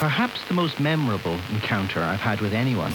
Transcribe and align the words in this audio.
Perhaps 0.00 0.48
the 0.48 0.54
most 0.54 0.80
memorable 0.80 1.38
encounter 1.52 2.00
I've 2.00 2.20
had 2.20 2.40
with 2.40 2.54
anyone. 2.54 2.90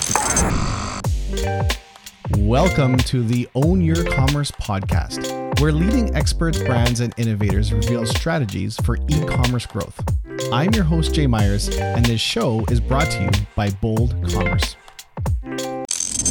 Welcome 2.39 2.97
to 2.97 3.21
the 3.21 3.47
Own 3.53 3.79
Your 3.79 4.03
Commerce 4.05 4.49
podcast, 4.49 5.61
where 5.61 5.71
leading 5.71 6.15
experts, 6.15 6.57
brands, 6.63 7.01
and 7.01 7.13
innovators 7.17 7.71
reveal 7.71 8.07
strategies 8.07 8.75
for 8.77 8.95
e 8.95 9.23
commerce 9.27 9.67
growth. 9.67 10.03
I'm 10.51 10.73
your 10.73 10.83
host, 10.83 11.13
Jay 11.13 11.27
Myers, 11.27 11.69
and 11.77 12.03
this 12.03 12.21
show 12.21 12.65
is 12.71 12.79
brought 12.79 13.11
to 13.11 13.21
you 13.21 13.29
by 13.55 13.69
Bold 13.69 14.15
Commerce. 14.31 14.75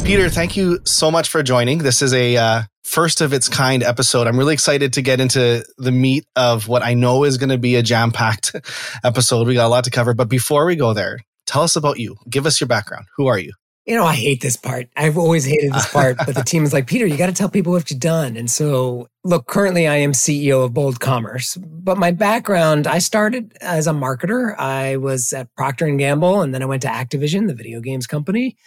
Peter, 0.03 0.29
thank 0.29 0.57
you 0.57 0.79
so 0.83 1.09
much 1.09 1.29
for 1.29 1.41
joining. 1.41 1.77
This 1.77 2.01
is 2.01 2.13
a 2.13 2.35
uh, 2.35 2.63
first 2.85 3.19
of 3.19 3.33
its 3.33 3.49
kind 3.49 3.83
episode. 3.83 4.27
I'm 4.27 4.37
really 4.37 4.53
excited 4.53 4.93
to 4.93 5.01
get 5.01 5.19
into 5.19 5.65
the 5.77 5.91
meat 5.91 6.25
of 6.35 6.67
what 6.67 6.83
I 6.83 6.93
know 6.93 7.23
is 7.23 7.37
going 7.37 7.49
to 7.49 7.57
be 7.57 7.75
a 7.75 7.83
jam 7.83 8.11
packed 8.11 8.55
episode. 9.03 9.47
We 9.47 9.55
got 9.55 9.65
a 9.65 9.69
lot 9.69 9.83
to 9.85 9.91
cover. 9.91 10.13
But 10.13 10.29
before 10.29 10.65
we 10.65 10.75
go 10.75 10.93
there, 10.93 11.19
tell 11.47 11.63
us 11.63 11.75
about 11.75 11.99
you. 11.99 12.15
Give 12.29 12.45
us 12.45 12.61
your 12.61 12.67
background. 12.67 13.07
Who 13.17 13.25
are 13.27 13.39
you? 13.39 13.53
You 13.87 13.95
know, 13.95 14.05
I 14.05 14.15
hate 14.15 14.41
this 14.41 14.55
part. 14.55 14.87
I've 14.95 15.17
always 15.17 15.45
hated 15.45 15.73
this 15.73 15.91
part, 15.91 16.17
but 16.17 16.33
the 16.33 16.43
team 16.45 16.63
is 16.63 16.73
like, 16.73 16.87
Peter, 16.87 17.05
you 17.05 17.17
got 17.17 17.27
to 17.27 17.33
tell 17.33 17.49
people 17.49 17.71
what 17.71 17.89
you've 17.91 17.99
done. 17.99 18.35
And 18.35 18.49
so, 18.49 19.09
look, 19.23 19.45
currently 19.45 19.87
I 19.87 19.97
am 19.97 20.11
CEO 20.11 20.63
of 20.63 20.73
Bold 20.73 20.99
Commerce, 20.99 21.55
but 21.55 21.97
my 21.97 22.11
background, 22.11 22.87
I 22.87 22.97
started 22.97 23.55
as 23.61 23.85
a 23.85 23.91
marketer. 23.91 24.57
I 24.57 24.97
was 24.97 25.33
at 25.33 25.53
Procter 25.55 25.85
and 25.85 25.99
Gamble, 25.99 26.41
and 26.41 26.53
then 26.53 26.63
I 26.63 26.65
went 26.65 26.81
to 26.81 26.87
Activision, 26.87 27.45
the 27.45 27.53
video 27.53 27.79
games 27.79 28.07
company. 28.07 28.57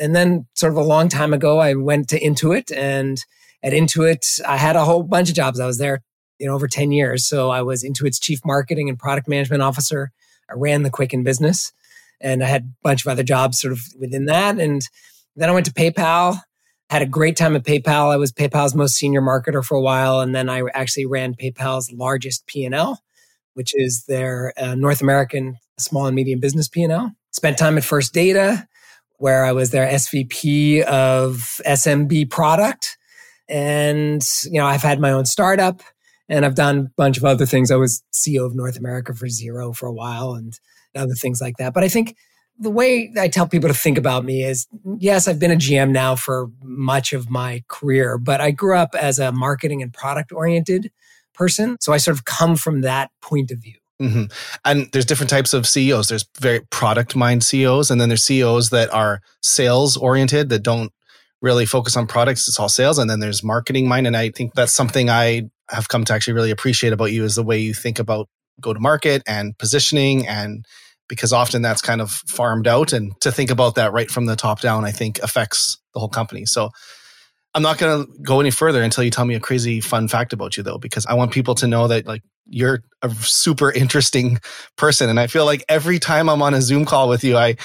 And 0.00 0.16
then, 0.16 0.46
sort 0.54 0.72
of 0.72 0.78
a 0.78 0.82
long 0.82 1.08
time 1.08 1.32
ago, 1.32 1.58
I 1.58 1.74
went 1.74 2.08
to 2.08 2.20
Intuit, 2.20 2.76
and 2.76 3.24
at 3.66 3.72
Intuit, 3.72 4.40
I 4.46 4.56
had 4.56 4.76
a 4.76 4.84
whole 4.84 5.02
bunch 5.02 5.28
of 5.28 5.34
jobs. 5.34 5.58
I 5.58 5.66
was 5.66 5.78
there, 5.78 6.00
you 6.38 6.46
know, 6.46 6.54
over 6.54 6.68
10 6.68 6.92
years. 6.92 7.26
So 7.26 7.50
I 7.50 7.62
was 7.62 7.82
Intuit's 7.82 8.20
chief 8.20 8.38
marketing 8.44 8.88
and 8.88 8.96
product 8.96 9.26
management 9.26 9.60
officer. 9.60 10.12
I 10.48 10.52
ran 10.54 10.84
the 10.84 10.90
Quicken 10.90 11.24
business 11.24 11.72
and 12.20 12.44
I 12.44 12.46
had 12.46 12.62
a 12.62 12.74
bunch 12.84 13.04
of 13.04 13.10
other 13.10 13.24
jobs 13.24 13.60
sort 13.60 13.72
of 13.72 13.80
within 13.98 14.26
that. 14.26 14.60
And 14.60 14.82
then 15.34 15.48
I 15.48 15.52
went 15.52 15.66
to 15.66 15.72
PayPal, 15.72 16.38
had 16.90 17.02
a 17.02 17.06
great 17.06 17.36
time 17.36 17.56
at 17.56 17.64
PayPal. 17.64 18.12
I 18.12 18.16
was 18.16 18.30
PayPal's 18.30 18.76
most 18.76 18.94
senior 18.94 19.20
marketer 19.20 19.64
for 19.64 19.74
a 19.74 19.82
while. 19.82 20.20
And 20.20 20.32
then 20.32 20.48
I 20.48 20.62
actually 20.72 21.06
ran 21.06 21.34
PayPal's 21.34 21.90
largest 21.90 22.46
P&L, 22.46 23.02
which 23.54 23.72
is 23.74 24.04
their 24.04 24.52
uh, 24.56 24.76
North 24.76 25.02
American 25.02 25.56
small 25.76 26.06
and 26.06 26.14
medium 26.14 26.38
business 26.38 26.68
P&L. 26.68 27.10
Spent 27.32 27.58
time 27.58 27.76
at 27.76 27.84
First 27.84 28.14
Data, 28.14 28.68
where 29.16 29.44
I 29.44 29.50
was 29.50 29.70
their 29.70 29.90
SVP 29.90 30.82
of 30.82 31.60
SMB 31.66 32.30
product 32.30 32.96
and, 33.48 34.26
you 34.44 34.60
know, 34.60 34.66
I've 34.66 34.82
had 34.82 35.00
my 35.00 35.12
own 35.12 35.26
startup 35.26 35.82
and 36.28 36.44
I've 36.44 36.54
done 36.54 36.78
a 36.78 36.90
bunch 36.96 37.16
of 37.16 37.24
other 37.24 37.46
things. 37.46 37.70
I 37.70 37.76
was 37.76 38.02
CEO 38.12 38.44
of 38.44 38.54
North 38.54 38.76
America 38.78 39.14
for 39.14 39.26
Xero 39.26 39.74
for 39.74 39.86
a 39.86 39.92
while 39.92 40.34
and 40.34 40.58
other 40.94 41.14
things 41.14 41.40
like 41.40 41.56
that. 41.58 41.74
But 41.74 41.84
I 41.84 41.88
think 41.88 42.16
the 42.58 42.70
way 42.70 43.12
I 43.18 43.28
tell 43.28 43.46
people 43.46 43.68
to 43.68 43.74
think 43.74 43.98
about 43.98 44.24
me 44.24 44.42
is 44.42 44.66
yes, 44.98 45.28
I've 45.28 45.38
been 45.38 45.50
a 45.50 45.56
GM 45.56 45.90
now 45.90 46.16
for 46.16 46.50
much 46.62 47.12
of 47.12 47.30
my 47.30 47.62
career, 47.68 48.18
but 48.18 48.40
I 48.40 48.50
grew 48.50 48.76
up 48.76 48.94
as 48.94 49.18
a 49.18 49.30
marketing 49.30 49.82
and 49.82 49.92
product 49.92 50.32
oriented 50.32 50.90
person. 51.34 51.76
So 51.80 51.92
I 51.92 51.98
sort 51.98 52.16
of 52.16 52.24
come 52.24 52.56
from 52.56 52.80
that 52.80 53.10
point 53.20 53.50
of 53.50 53.58
view. 53.58 53.76
Mm-hmm. 54.00 54.24
And 54.64 54.90
there's 54.92 55.06
different 55.06 55.30
types 55.30 55.54
of 55.54 55.66
CEOs. 55.66 56.08
There's 56.08 56.26
very 56.38 56.60
product 56.70 57.16
mind 57.16 57.44
CEOs, 57.44 57.90
and 57.90 58.00
then 58.00 58.08
there's 58.08 58.24
CEOs 58.24 58.70
that 58.70 58.92
are 58.92 59.20
sales 59.42 59.96
oriented 59.96 60.50
that 60.50 60.62
don't 60.62 60.92
really 61.42 61.66
focus 61.66 61.96
on 61.96 62.06
products. 62.06 62.48
It's 62.48 62.58
all 62.58 62.68
sales. 62.68 62.98
And 62.98 63.10
then 63.10 63.20
there's 63.20 63.42
marketing 63.42 63.88
mind. 63.88 64.06
And 64.06 64.16
I 64.16 64.30
think 64.30 64.54
that's 64.54 64.72
something 64.72 65.10
I 65.10 65.50
have 65.68 65.88
come 65.88 66.04
to 66.04 66.12
actually 66.12 66.34
really 66.34 66.50
appreciate 66.50 66.92
about 66.92 67.12
you 67.12 67.24
is 67.24 67.34
the 67.34 67.42
way 67.42 67.58
you 67.58 67.74
think 67.74 67.98
about 67.98 68.28
go 68.60 68.72
to 68.72 68.80
market 68.80 69.22
and 69.26 69.56
positioning 69.58 70.26
and 70.26 70.64
because 71.08 71.32
often 71.32 71.62
that's 71.62 71.82
kind 71.82 72.00
of 72.00 72.10
farmed 72.10 72.66
out 72.66 72.92
and 72.92 73.12
to 73.20 73.30
think 73.30 73.50
about 73.50 73.74
that 73.74 73.92
right 73.92 74.10
from 74.10 74.26
the 74.26 74.36
top 74.36 74.60
down 74.60 74.84
i 74.84 74.90
think 74.90 75.18
affects 75.20 75.78
the 75.92 76.00
whole 76.00 76.08
company 76.08 76.46
so 76.46 76.70
i'm 77.54 77.62
not 77.62 77.78
going 77.78 78.04
to 78.04 78.12
go 78.22 78.40
any 78.40 78.50
further 78.50 78.82
until 78.82 79.04
you 79.04 79.10
tell 79.10 79.24
me 79.24 79.34
a 79.34 79.40
crazy 79.40 79.80
fun 79.80 80.08
fact 80.08 80.32
about 80.32 80.56
you 80.56 80.62
though 80.62 80.78
because 80.78 81.04
i 81.06 81.14
want 81.14 81.32
people 81.32 81.54
to 81.54 81.66
know 81.66 81.86
that 81.86 82.06
like 82.06 82.22
you're 82.46 82.82
a 83.02 83.10
super 83.10 83.70
interesting 83.70 84.38
person 84.76 85.10
and 85.10 85.20
i 85.20 85.26
feel 85.26 85.44
like 85.44 85.64
every 85.68 85.98
time 85.98 86.28
i'm 86.28 86.42
on 86.42 86.54
a 86.54 86.62
zoom 86.62 86.84
call 86.84 87.08
with 87.08 87.24
you 87.24 87.36
i 87.36 87.56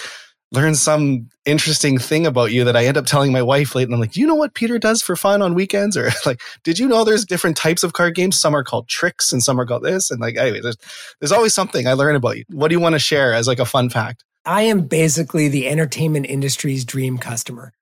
learn 0.51 0.75
some 0.75 1.29
interesting 1.45 1.97
thing 1.97 2.25
about 2.25 2.51
you 2.51 2.65
that 2.65 2.75
I 2.75 2.85
end 2.85 2.97
up 2.97 3.05
telling 3.05 3.31
my 3.31 3.41
wife 3.41 3.73
late. 3.73 3.85
And 3.85 3.93
I'm 3.93 4.01
like, 4.01 4.17
you 4.17 4.27
know 4.27 4.35
what 4.35 4.53
Peter 4.53 4.77
does 4.77 5.01
for 5.01 5.15
fun 5.15 5.41
on 5.41 5.53
weekends? 5.53 5.95
Or 5.95 6.09
like, 6.25 6.41
did 6.63 6.77
you 6.77 6.87
know 6.87 7.03
there's 7.03 7.25
different 7.25 7.55
types 7.55 7.83
of 7.83 7.93
card 7.93 8.15
games? 8.15 8.39
Some 8.39 8.55
are 8.55 8.63
called 8.63 8.89
tricks 8.89 9.31
and 9.31 9.41
some 9.41 9.59
are 9.59 9.65
called 9.65 9.83
this. 9.83 10.11
And 10.11 10.19
like, 10.19 10.37
anyway, 10.37 10.59
there's, 10.61 10.77
there's 11.19 11.31
always 11.31 11.53
something 11.53 11.87
I 11.87 11.93
learn 11.93 12.15
about 12.15 12.37
you. 12.37 12.43
What 12.49 12.67
do 12.67 12.75
you 12.75 12.81
want 12.81 12.93
to 12.93 12.99
share 12.99 13.33
as 13.33 13.47
like 13.47 13.59
a 13.59 13.65
fun 13.65 13.89
fact? 13.89 14.25
I 14.45 14.63
am 14.63 14.81
basically 14.81 15.47
the 15.47 15.69
entertainment 15.69 16.25
industry's 16.25 16.83
dream 16.83 17.17
customer. 17.17 17.73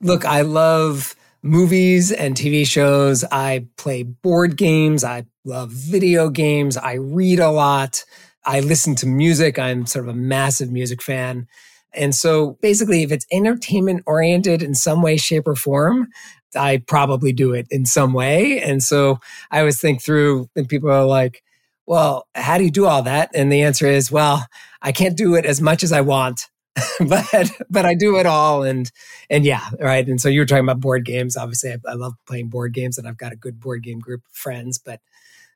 Look, 0.00 0.24
I 0.24 0.42
love 0.42 1.16
movies 1.42 2.12
and 2.12 2.36
TV 2.36 2.66
shows. 2.66 3.24
I 3.24 3.66
play 3.76 4.02
board 4.02 4.56
games. 4.56 5.02
I 5.02 5.24
love 5.44 5.70
video 5.70 6.28
games. 6.28 6.76
I 6.76 6.94
read 6.94 7.40
a 7.40 7.50
lot. 7.50 8.04
I 8.44 8.60
listen 8.60 8.94
to 8.96 9.06
music. 9.06 9.58
I'm 9.58 9.86
sort 9.86 10.04
of 10.04 10.14
a 10.14 10.18
massive 10.18 10.70
music 10.70 11.02
fan. 11.02 11.46
And 11.94 12.14
so 12.14 12.58
basically, 12.62 13.02
if 13.02 13.12
it's 13.12 13.26
entertainment 13.32 14.02
oriented 14.06 14.62
in 14.62 14.74
some 14.74 15.02
way, 15.02 15.16
shape, 15.16 15.46
or 15.46 15.56
form, 15.56 16.08
I 16.54 16.78
probably 16.86 17.32
do 17.32 17.52
it 17.52 17.66
in 17.70 17.86
some 17.86 18.12
way. 18.12 18.60
And 18.60 18.82
so 18.82 19.18
I 19.50 19.60
always 19.60 19.80
think 19.80 20.02
through, 20.02 20.48
and 20.56 20.68
people 20.68 20.90
are 20.90 21.04
like, 21.04 21.42
well, 21.86 22.26
how 22.34 22.58
do 22.58 22.64
you 22.64 22.70
do 22.70 22.86
all 22.86 23.02
that? 23.02 23.30
And 23.34 23.52
the 23.52 23.62
answer 23.62 23.86
is, 23.86 24.10
well, 24.10 24.46
I 24.80 24.92
can't 24.92 25.16
do 25.16 25.34
it 25.34 25.44
as 25.44 25.60
much 25.60 25.82
as 25.82 25.92
I 25.92 26.00
want. 26.00 26.48
but 27.06 27.50
but 27.68 27.84
I 27.84 27.94
do 27.94 28.16
it 28.16 28.24
all 28.24 28.62
and 28.62 28.90
and 29.28 29.44
yeah 29.44 29.60
right 29.78 30.08
and 30.08 30.18
so 30.18 30.30
you 30.30 30.40
were 30.40 30.46
talking 30.46 30.64
about 30.64 30.80
board 30.80 31.04
games 31.04 31.36
obviously 31.36 31.70
I, 31.70 31.76
I 31.86 31.92
love 31.92 32.14
playing 32.26 32.48
board 32.48 32.72
games 32.72 32.96
and 32.96 33.06
I've 33.06 33.18
got 33.18 33.30
a 33.30 33.36
good 33.36 33.60
board 33.60 33.82
game 33.82 33.98
group 33.98 34.22
of 34.24 34.32
friends 34.34 34.78
but 34.78 34.98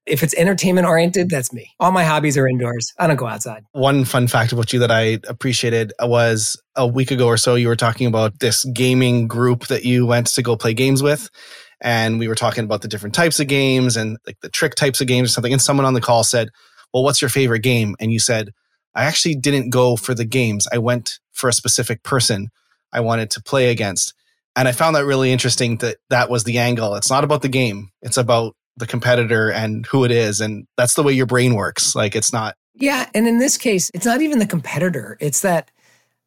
if 0.06 0.22
it's 0.22 0.34
entertainment 0.34 0.86
oriented, 0.86 1.28
that's 1.28 1.52
me. 1.52 1.74
All 1.80 1.90
my 1.90 2.04
hobbies 2.04 2.38
are 2.38 2.46
indoors. 2.46 2.92
I 2.98 3.06
don't 3.06 3.16
go 3.16 3.26
outside. 3.26 3.64
One 3.72 4.04
fun 4.04 4.28
fact 4.28 4.52
about 4.52 4.72
you 4.72 4.78
that 4.78 4.90
I 4.90 5.18
appreciated 5.28 5.92
was 6.00 6.60
a 6.76 6.86
week 6.86 7.10
ago 7.10 7.26
or 7.26 7.36
so, 7.36 7.56
you 7.56 7.68
were 7.68 7.76
talking 7.76 8.06
about 8.06 8.38
this 8.38 8.64
gaming 8.66 9.26
group 9.26 9.66
that 9.66 9.84
you 9.84 10.06
went 10.06 10.28
to 10.28 10.42
go 10.42 10.56
play 10.56 10.74
games 10.74 11.02
with. 11.02 11.28
And 11.80 12.18
we 12.18 12.28
were 12.28 12.34
talking 12.34 12.64
about 12.64 12.82
the 12.82 12.88
different 12.88 13.14
types 13.14 13.40
of 13.40 13.48
games 13.48 13.96
and 13.96 14.16
like 14.26 14.38
the 14.40 14.48
trick 14.48 14.76
types 14.76 15.00
of 15.00 15.08
games 15.08 15.28
or 15.28 15.32
something. 15.32 15.52
And 15.52 15.60
someone 15.60 15.84
on 15.84 15.94
the 15.94 16.00
call 16.00 16.24
said, 16.24 16.48
Well, 16.94 17.02
what's 17.02 17.20
your 17.20 17.28
favorite 17.28 17.62
game? 17.62 17.96
And 18.00 18.12
you 18.12 18.18
said, 18.18 18.52
I 18.94 19.04
actually 19.04 19.34
didn't 19.34 19.70
go 19.70 19.96
for 19.96 20.14
the 20.14 20.24
games. 20.24 20.66
I 20.72 20.78
went 20.78 21.18
for 21.32 21.48
a 21.48 21.52
specific 21.52 22.02
person 22.02 22.48
I 22.92 23.00
wanted 23.00 23.30
to 23.32 23.42
play 23.42 23.70
against. 23.70 24.14
And 24.54 24.66
I 24.66 24.72
found 24.72 24.96
that 24.96 25.04
really 25.04 25.32
interesting 25.32 25.76
that 25.78 25.98
that 26.08 26.30
was 26.30 26.44
the 26.44 26.56
angle. 26.58 26.94
It's 26.94 27.10
not 27.10 27.24
about 27.24 27.42
the 27.42 27.48
game. 27.48 27.90
It's 28.00 28.16
about 28.16 28.56
the 28.76 28.86
competitor 28.86 29.50
and 29.50 29.86
who 29.86 30.04
it 30.04 30.10
is. 30.10 30.40
And 30.40 30.66
that's 30.76 30.94
the 30.94 31.02
way 31.02 31.12
your 31.12 31.26
brain 31.26 31.54
works. 31.54 31.94
Like 31.94 32.14
it's 32.14 32.32
not. 32.32 32.56
Yeah. 32.74 33.08
And 33.14 33.26
in 33.26 33.38
this 33.38 33.56
case, 33.56 33.90
it's 33.94 34.06
not 34.06 34.20
even 34.20 34.38
the 34.38 34.46
competitor. 34.46 35.16
It's 35.20 35.40
that, 35.40 35.70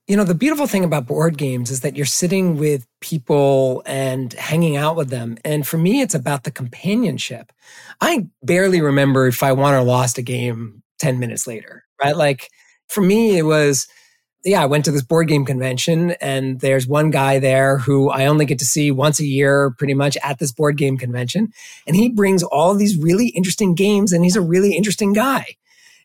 you 0.08 0.18
know, 0.18 0.24
the 0.24 0.34
beautiful 0.34 0.66
thing 0.66 0.84
about 0.84 1.06
board 1.06 1.38
games 1.38 1.70
is 1.70 1.82
that 1.82 1.96
you're 1.96 2.06
sitting 2.08 2.58
with 2.58 2.88
people 3.02 3.84
and 3.86 4.34
hanging 4.34 4.76
out 4.76 4.96
with 4.96 5.09
them. 5.09 5.38
And 5.46 5.68
for 5.68 5.78
me, 5.78 6.02
it's 6.02 6.16
about 6.16 6.44
the 6.44 6.52
companionship. 6.52 7.52
I 8.02 8.28
barely 8.42 8.82
remember 8.82 9.28
if 9.28 9.44
I 9.44 9.52
won 9.52 9.76
or 9.76 9.84
lost 9.84 10.18
a 10.18 10.24
game 10.24 10.82
10 10.98 11.20
minutes 11.20 11.46
later, 11.46 11.84
right? 12.04 12.18
Like 12.18 12.50
for 12.88 13.02
me, 13.02 13.38
it 13.38 13.44
was, 13.44 13.88
yeah, 14.46 14.64
I 14.64 14.68
went 14.68 14.86
to 14.86 14.92
this 14.92 15.04
board 15.04 15.28
game 15.28 15.46
convention 15.46 16.12
and 16.22 16.60
there's 16.62 16.88
one 16.88 17.10
guy 17.10 17.40
there 17.40 17.78
who 17.78 18.10
I 18.10 18.26
only 18.26 18.46
get 18.46 18.60
to 18.60 18.66
see 18.66 18.90
once 18.90 19.20
a 19.20 19.26
year 19.26 19.72
pretty 19.78 19.94
much 19.94 20.18
at 20.24 20.40
this 20.40 20.52
board 20.52 20.78
game 20.78 20.98
convention. 20.98 21.52
And 21.86 21.96
he 21.96 22.10
brings 22.10 22.44
all 22.44 22.74
these 22.74 22.98
really 22.98 23.30
interesting 23.30 23.76
games 23.76 24.14
and 24.14 24.24
he's 24.24 24.38
a 24.38 24.42
really 24.42 24.76
interesting 24.76 25.14
guy. 25.14 25.46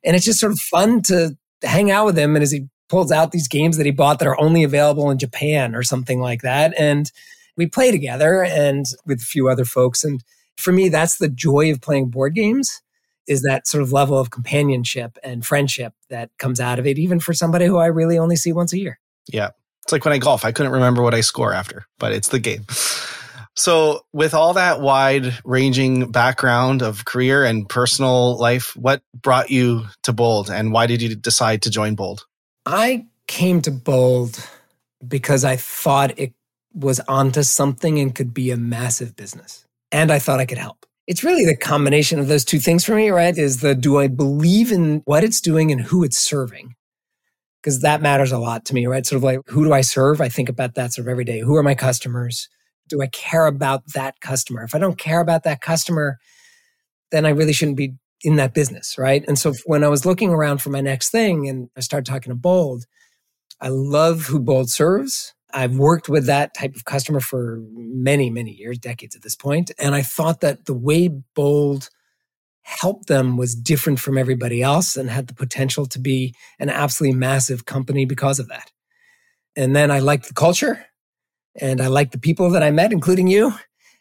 And 0.03 0.17
it's 0.17 0.25
just 0.25 0.41
sort 0.41 0.53
of 0.53 0.59
fun 0.59 1.03
to 1.03 1.37
hang 1.63 1.91
out 1.91 2.07
with 2.07 2.19
him. 2.19 2.35
And 2.35 2.43
as 2.43 2.51
he 2.51 2.67
pulls 2.89 3.13
out 3.13 3.33
these 3.33 3.49
games 3.49 3.77
that 3.77 3.87
he 3.87 3.93
bought 3.93 4.19
that 4.19 4.29
are 4.29 4.41
only 4.41 4.63
available 4.63 5.11
in 5.11 5.19
Japan 5.19 5.75
or 5.75 5.83
something 5.83 6.21
like 6.21 6.43
that. 6.43 6.75
And 6.79 7.11
we 7.57 7.67
play 7.67 7.91
together 7.91 8.45
and 8.45 8.85
with 9.07 9.21
a 9.21 9.25
few 9.25 9.49
other 9.49 9.65
folks. 9.65 10.05
And 10.05 10.23
for 10.57 10.73
me, 10.73 10.89
that's 10.89 11.19
the 11.19 11.29
joy 11.29 11.71
of 11.71 11.81
playing 11.81 12.11
board 12.11 12.35
games 12.35 12.83
is 13.27 13.43
that 13.43 13.67
sort 13.67 13.83
of 13.83 13.93
level 13.93 14.19
of 14.19 14.31
companionship 14.31 15.19
and 15.23 15.45
friendship 15.45 15.95
that 16.11 16.31
comes 16.39 16.61
out 16.61 16.79
of 16.79 16.87
it, 16.87 16.99
even 16.99 17.21
for 17.21 17.33
somebody 17.33 17.67
who 17.67 17.79
I 17.79 17.87
really 17.87 18.19
only 18.19 18.37
see 18.37 18.53
once 18.53 18.73
a 18.73 18.79
year. 18.79 18.99
Yeah. 19.27 19.51
It's 19.83 19.93
like 19.93 20.05
when 20.05 20.15
I 20.15 20.19
golf, 20.19 20.45
I 20.45 20.53
couldn't 20.53 20.73
remember 20.73 21.03
what 21.03 21.15
I 21.15 21.21
score 21.21 21.53
after, 21.53 21.87
but 21.99 22.13
it's 22.13 22.29
the 22.29 22.39
game. 22.39 22.67
So, 23.57 24.05
with 24.13 24.35
all 24.35 24.55
that 24.55 24.81
wide 24.81 25.39
ranging 25.45 26.11
background 26.11 26.83
of 26.83 27.05
career 27.05 27.45
and 27.45 27.69
personal 27.69 28.37
life, 28.37 28.75
what 28.77 29.03
brought 29.15 29.51
you 29.51 29.85
to 30.03 30.13
Bold 30.13 30.51
and 30.51 30.73
why 30.73 30.87
did 30.87 31.01
you 31.01 31.15
decide 31.15 31.63
to 31.63 31.71
join 31.71 31.95
Bold? 31.95 32.27
I 32.67 33.07
came 33.29 33.61
to 33.63 33.71
Bold 33.71 34.45
because 35.07 35.45
I 35.45 35.57
thought 35.57 36.19
it 36.19 36.33
was 36.75 36.99
onto 37.01 37.45
something 37.45 38.01
and 38.01 38.15
could 38.15 38.35
be 38.35 38.51
a 38.51 38.57
massive 38.57 39.15
business. 39.15 39.65
And 39.93 40.11
I 40.11 40.19
thought 40.19 40.41
I 40.41 40.47
could 40.47 40.59
help 40.59 40.85
it's 41.07 41.25
really 41.25 41.45
the 41.45 41.57
combination 41.57 42.19
of 42.19 42.29
those 42.29 42.45
two 42.45 42.59
things 42.59 42.85
for 42.85 42.95
me, 42.95 43.11
right? 43.11 43.37
Is 43.37 43.61
the 43.61 43.75
do 43.75 43.99
I 43.99 44.09
believe 44.09 44.73
in 44.73 45.03
what 45.05 45.25
it's 45.25 45.41
doing 45.41 45.71
and 45.71 45.81
who 45.81 46.05
it's 46.05 46.19
serving? 46.19 46.75
because 47.65 47.81
that 47.81 48.03
matters 48.03 48.31
a 48.31 48.39
lot 48.39 48.67
to 48.67 48.75
me, 48.75 48.87
right? 48.87 49.07
Sort 49.07 49.17
of 49.17 49.23
like, 49.23 49.41
who 49.47 49.65
do 49.65 49.73
I 49.73 49.81
serve? 49.81 50.21
I 50.21 50.29
think 50.29 50.51
about 50.51 50.75
that 50.75 50.93
sort 50.93 51.07
of 51.07 51.11
every 51.11 51.25
day. 51.25 51.41
Who 51.41 51.57
are 51.57 51.63
my 51.63 51.75
customers? 51.75 52.51
Do 52.91 53.01
I 53.01 53.07
care 53.07 53.47
about 53.47 53.83
that 53.95 54.21
customer? 54.21 54.63
If 54.65 54.75
I 54.75 54.79
don't 54.79 54.99
care 54.99 55.21
about 55.21 55.45
that 55.45 55.63
customer, 55.63 56.19
then 57.11 57.25
I 57.25 57.31
really 57.31 57.55
shouldn't 57.55 57.79
be 57.79 57.95
in 58.21 58.37
that 58.37 58.53
business, 58.53 58.97
right? 58.99 59.25
And 59.27 59.39
so 59.39 59.55
when 59.65 59.83
I 59.83 59.89
was 59.89 60.05
looking 60.05 60.29
around 60.29 60.59
for 60.59 60.69
my 60.69 60.83
next 60.83 61.09
thing 61.09 61.49
and 61.49 61.71
I 61.75 61.81
started 61.81 62.05
talking 62.05 62.31
to 62.31 62.37
Bold, 62.37 62.85
I 63.63 63.69
love 63.69 64.27
who 64.27 64.41
Bold 64.41 64.69
serves. 64.69 65.33
I've 65.55 65.77
worked 65.77 66.09
with 66.09 66.27
that 66.27 66.53
type 66.53 66.75
of 66.75 66.85
customer 66.85 67.21
for 67.21 67.63
many, 67.73 68.29
many 68.29 68.51
years, 68.51 68.77
decades 68.77 69.15
at 69.15 69.23
this 69.23 69.37
point. 69.37 69.71
And 69.79 69.95
I 69.95 70.03
thought 70.03 70.41
that 70.41 70.67
the 70.67 70.75
way 70.75 71.09
Bold 71.09 71.89
helped 72.63 73.07
them 73.07 73.37
was 73.37 73.55
different 73.55 74.01
from 74.01 74.19
everybody 74.19 74.63
else 74.63 74.97
and 74.97 75.09
had 75.09 75.29
the 75.29 75.35
potential 75.35 75.87
to 75.87 75.99
be 76.01 76.35
an 76.59 76.71
absolutely 76.71 77.17
massive 77.17 77.67
company 77.67 78.05
because 78.05 78.41
of 78.41 78.49
that. 78.49 78.73
And 79.55 79.77
then 79.77 79.93
I 79.93 80.01
liked 80.01 80.27
the 80.27 80.35
culture 80.35 80.87
and 81.61 81.81
I 81.81 81.87
liked 81.87 82.13
the 82.13 82.19
people 82.19 82.51
that 82.51 82.63
I 82.65 82.73
met, 82.73 82.91
including 82.93 83.29
you. 83.29 83.55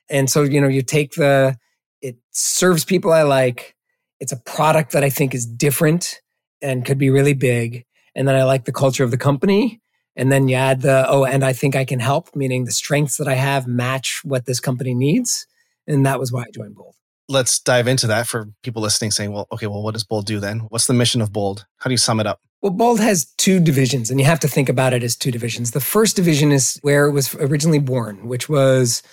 And 0.09 0.29
so, 0.29 0.41
you 0.41 0.59
know, 0.59 0.67
you 0.67 0.81
take 0.81 1.11
the, 1.11 1.55
it 2.01 2.17
serves 2.31 2.83
people 2.83 3.13
I 3.13 3.23
like. 3.23 3.75
It's 4.19 4.31
a 4.31 4.37
product 4.37 4.93
that 4.93 5.03
I 5.03 5.09
think 5.11 5.35
is 5.35 5.45
different 5.45 6.19
and 6.63 6.83
could 6.83 6.97
be 6.97 7.11
really 7.11 7.33
big. 7.33 7.85
And 8.15 8.27
then 8.27 8.35
I 8.35 8.43
like 8.43 8.65
the 8.65 8.71
culture 8.71 9.03
of 9.03 9.11
the 9.11 9.17
company. 9.17 9.81
And 10.15 10.31
then 10.31 10.47
you 10.47 10.55
add 10.55 10.81
the, 10.81 11.05
oh, 11.09 11.25
and 11.25 11.43
I 11.43 11.53
think 11.53 11.75
I 11.75 11.85
can 11.85 11.99
help, 11.99 12.35
meaning 12.35 12.65
the 12.65 12.71
strengths 12.71 13.17
that 13.17 13.27
I 13.27 13.33
have 13.33 13.67
match 13.67 14.21
what 14.23 14.45
this 14.45 14.59
company 14.59 14.93
needs. 14.93 15.47
And 15.87 16.05
that 16.05 16.19
was 16.19 16.31
why 16.31 16.43
I 16.43 16.51
joined 16.53 16.75
Bold 16.75 16.95
let's 17.29 17.59
dive 17.59 17.87
into 17.87 18.07
that 18.07 18.27
for 18.27 18.49
people 18.63 18.81
listening 18.81 19.11
saying, 19.11 19.31
well, 19.31 19.47
okay, 19.51 19.67
well, 19.67 19.81
what 19.81 19.93
does 19.93 20.03
Bold 20.03 20.25
do 20.25 20.39
then? 20.39 20.59
What's 20.69 20.87
the 20.87 20.93
mission 20.93 21.21
of 21.21 21.31
Bold? 21.31 21.65
How 21.77 21.89
do 21.89 21.93
you 21.93 21.97
sum 21.97 22.19
it 22.19 22.27
up? 22.27 22.41
Well, 22.61 22.71
Bold 22.71 22.99
has 23.01 23.25
two 23.37 23.59
divisions, 23.59 24.09
and 24.09 24.19
you 24.19 24.25
have 24.25 24.39
to 24.41 24.47
think 24.47 24.69
about 24.69 24.93
it 24.93 25.03
as 25.03 25.17
two 25.17 25.31
divisions. 25.31 25.71
The 25.71 25.81
first 25.81 26.15
division 26.15 26.51
is 26.51 26.79
where 26.81 27.07
it 27.07 27.11
was 27.11 27.35
originally 27.35 27.79
born, 27.79 28.27
which 28.27 28.47
was 28.47 29.03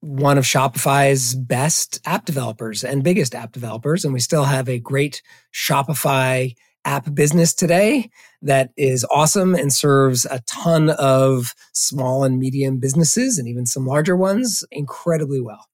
one 0.00 0.36
of 0.38 0.44
Shopify's 0.44 1.34
best 1.34 2.00
app 2.04 2.24
developers 2.26 2.84
and 2.84 3.02
biggest 3.02 3.34
app 3.34 3.52
developers. 3.52 4.04
And 4.04 4.12
we 4.12 4.20
still 4.20 4.44
have 4.44 4.68
a 4.68 4.78
great 4.78 5.22
Shopify 5.52 6.54
app 6.84 7.14
business 7.14 7.52
today 7.52 8.10
that 8.42 8.70
is 8.76 9.04
awesome 9.10 9.54
and 9.54 9.72
serves 9.72 10.24
a 10.26 10.40
ton 10.46 10.90
of 10.90 11.54
small 11.72 12.24
and 12.24 12.38
medium 12.38 12.78
businesses 12.78 13.38
and 13.38 13.48
even 13.48 13.66
some 13.66 13.86
larger 13.86 14.16
ones 14.16 14.64
incredibly 14.70 15.40
well. 15.40 15.66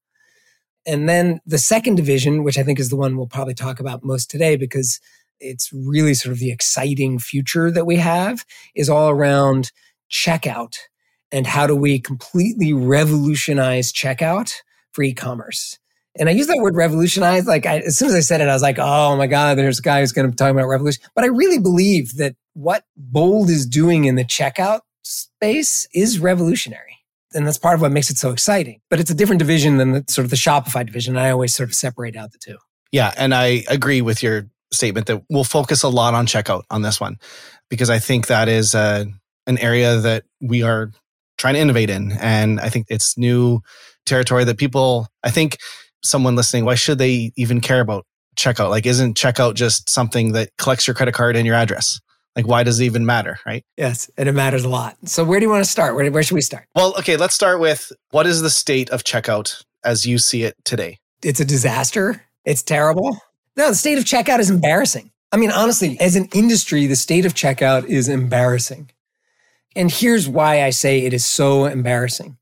And 0.87 1.09
then 1.09 1.41
the 1.47 1.59
second 1.59 1.95
division, 1.95 2.45
which 2.45 2.59
I 2.59 2.63
think 2.63 2.79
is 2.79 2.91
the 2.91 2.97
one 2.97 3.17
we'll 3.17 3.27
probably 3.27 3.55
talk 3.55 3.81
about 3.81 4.05
most 4.05 4.31
today 4.31 4.57
because 4.57 5.01
it's 5.41 5.73
really 5.73 6.15
sort 6.15 6.33
of 6.33 6.39
the 6.39 6.51
exciting 6.51 7.19
future 7.19 7.71
that 7.71 7.87
we 7.87 7.97
have, 7.97 8.45
is 8.75 8.89
all 8.89 9.09
around 9.09 9.73
checkout 10.11 10.77
and 11.33 11.47
how 11.47 11.67
do 11.67 11.75
we 11.75 11.99
completely 11.99 12.73
revolutionize 12.73 13.93
checkout 13.93 14.55
for 14.93 15.03
e-commerce. 15.03 15.79
And 16.19 16.29
I 16.29 16.33
use 16.33 16.47
that 16.47 16.59
word 16.59 16.77
revolutionize. 16.77 17.47
Like 17.47 17.67
I, 17.67 17.79
as 17.79 17.97
soon 17.97 18.09
as 18.09 18.15
I 18.15 18.21
said 18.21 18.41
it, 18.41 18.49
I 18.49 18.53
was 18.53 18.63
like, 18.63 18.79
oh 18.79 19.17
my 19.17 19.27
God, 19.27 19.59
there's 19.59 19.81
a 19.81 19.83
guy 19.83 20.01
who's 20.01 20.13
going 20.13 20.31
to 20.31 20.37
talk 20.37 20.51
about 20.51 20.67
revolution. 20.67 21.03
But 21.15 21.25
I 21.25 21.29
really 21.29 21.59
believe 21.59 22.17
that 22.17 22.37
what 22.53 22.85
Bold 22.97 23.51
is 23.51 23.67
doing 23.67 24.05
in 24.05 24.15
the 24.15 24.25
checkout 24.25 24.81
space 25.03 25.89
is 25.93 26.19
revolutionary 26.19 26.95
and 27.35 27.47
that's 27.47 27.59
part 27.59 27.75
of 27.75 27.81
what 27.81 27.93
makes 27.93 28.11
it 28.11 28.17
so 28.17 28.31
exciting. 28.31 28.81
But 28.89 29.01
it's 29.01 29.11
a 29.11 29.15
different 29.15 29.41
division 29.41 29.77
than 29.77 29.93
the 29.93 30.05
sort 30.09 30.25
of 30.25 30.31
the 30.31 30.37
Shopify 30.37 30.87
division. 30.87 31.17
I 31.17 31.31
always 31.31 31.55
sort 31.55 31.69
of 31.69 31.75
separate 31.75 32.17
out 32.17 32.33
the 32.33 32.39
two. 32.39 32.57
Yeah, 32.93 33.13
and 33.17 33.35
I 33.35 33.65
agree 33.69 34.01
with 34.01 34.23
your 34.23 34.47
statement 34.73 35.07
that 35.09 35.23
we'll 35.29 35.45
focus 35.45 35.83
a 35.83 35.89
lot 35.89 36.15
on 36.15 36.27
checkout 36.27 36.63
on 36.71 36.83
this 36.83 37.01
one 37.01 37.19
because 37.69 37.91
I 37.91 37.99
think 37.99 38.29
that 38.29 38.49
is 38.49 38.75
uh, 38.75 39.05
an 39.47 39.59
area 39.59 39.99
that 39.99 40.25
we 40.41 40.63
are 40.63 40.93
trying 41.37 41.55
to 41.55 41.61
innovate 41.61 41.91
in, 41.91 42.13
and 42.13 42.61
I 42.61 42.69
think 42.69 42.87
it's 42.89 43.19
new 43.19 43.61
territory 44.07 44.45
that 44.45 44.59
people. 44.59 45.09
I 45.25 45.31
think 45.31 45.59
someone 46.05 46.37
listening, 46.37 46.65
why 46.65 46.75
should 46.75 46.99
they 46.99 47.33
even 47.37 47.61
care 47.61 47.81
about 47.81 48.07
checkout? 48.37 48.71
Like, 48.71 48.87
isn't 48.87 49.17
checkout 49.17 49.55
just 49.55 49.89
something 49.89 50.33
that 50.33 50.51
collects 50.59 50.87
your 50.87 50.95
credit 50.95 51.15
card 51.15 51.37
and 51.37 51.47
your 51.47 51.57
address? 51.57 52.01
Like, 52.37 52.47
why 52.47 52.65
does 52.65 52.81
it 52.81 52.85
even 52.85 53.07
matter, 53.07 53.39
right? 53.47 53.65
Yes, 53.77 54.11
and 54.17 54.29
it 54.29 54.33
matters 54.33 54.65
a 54.65 54.69
lot. 54.69 54.97
So, 55.05 55.25
where 55.25 55.39
do 55.39 55.47
you 55.47 55.51
want 55.51 55.65
to 55.65 55.71
start? 55.71 55.95
Where, 55.95 56.11
where 56.11 56.23
should 56.23 56.35
we 56.35 56.41
start? 56.41 56.67
Well, 56.75 56.95
okay, 56.99 57.17
let's 57.17 57.35
start 57.35 57.61
with 57.61 57.93
what 58.11 58.27
is 58.27 58.43
the 58.43 58.51
state 58.51 58.91
of 58.91 59.05
checkout 59.05 59.63
as 59.85 60.05
you 60.05 60.19
see 60.19 60.43
it 60.43 60.57
today? 60.65 60.99
It's 61.23 61.41
a 61.41 61.45
disaster. 61.45 62.25
It's 62.45 62.63
terrible. 62.63 63.19
No, 63.57 63.69
the 63.69 63.75
state 63.75 63.99
of 63.99 64.05
checkout 64.05 64.41
is 64.41 64.51
embarrassing. 64.51 65.11
I 65.31 65.37
mean, 65.37 65.51
honestly, 65.51 65.99
as 66.01 66.17
an 66.17 66.29
industry, 66.35 66.87
the 66.87 66.97
state 66.97 67.25
of 67.25 67.35
checkout 67.35 67.87
is 67.87 68.09
embarrassing. 68.09 68.91
And 69.77 69.91
here's 69.91 70.29
why 70.29 70.63
I 70.63 70.71
say 70.71 71.01
it 71.01 71.13
is 71.13 71.25
so 71.25 71.65
embarrassing 71.65 72.37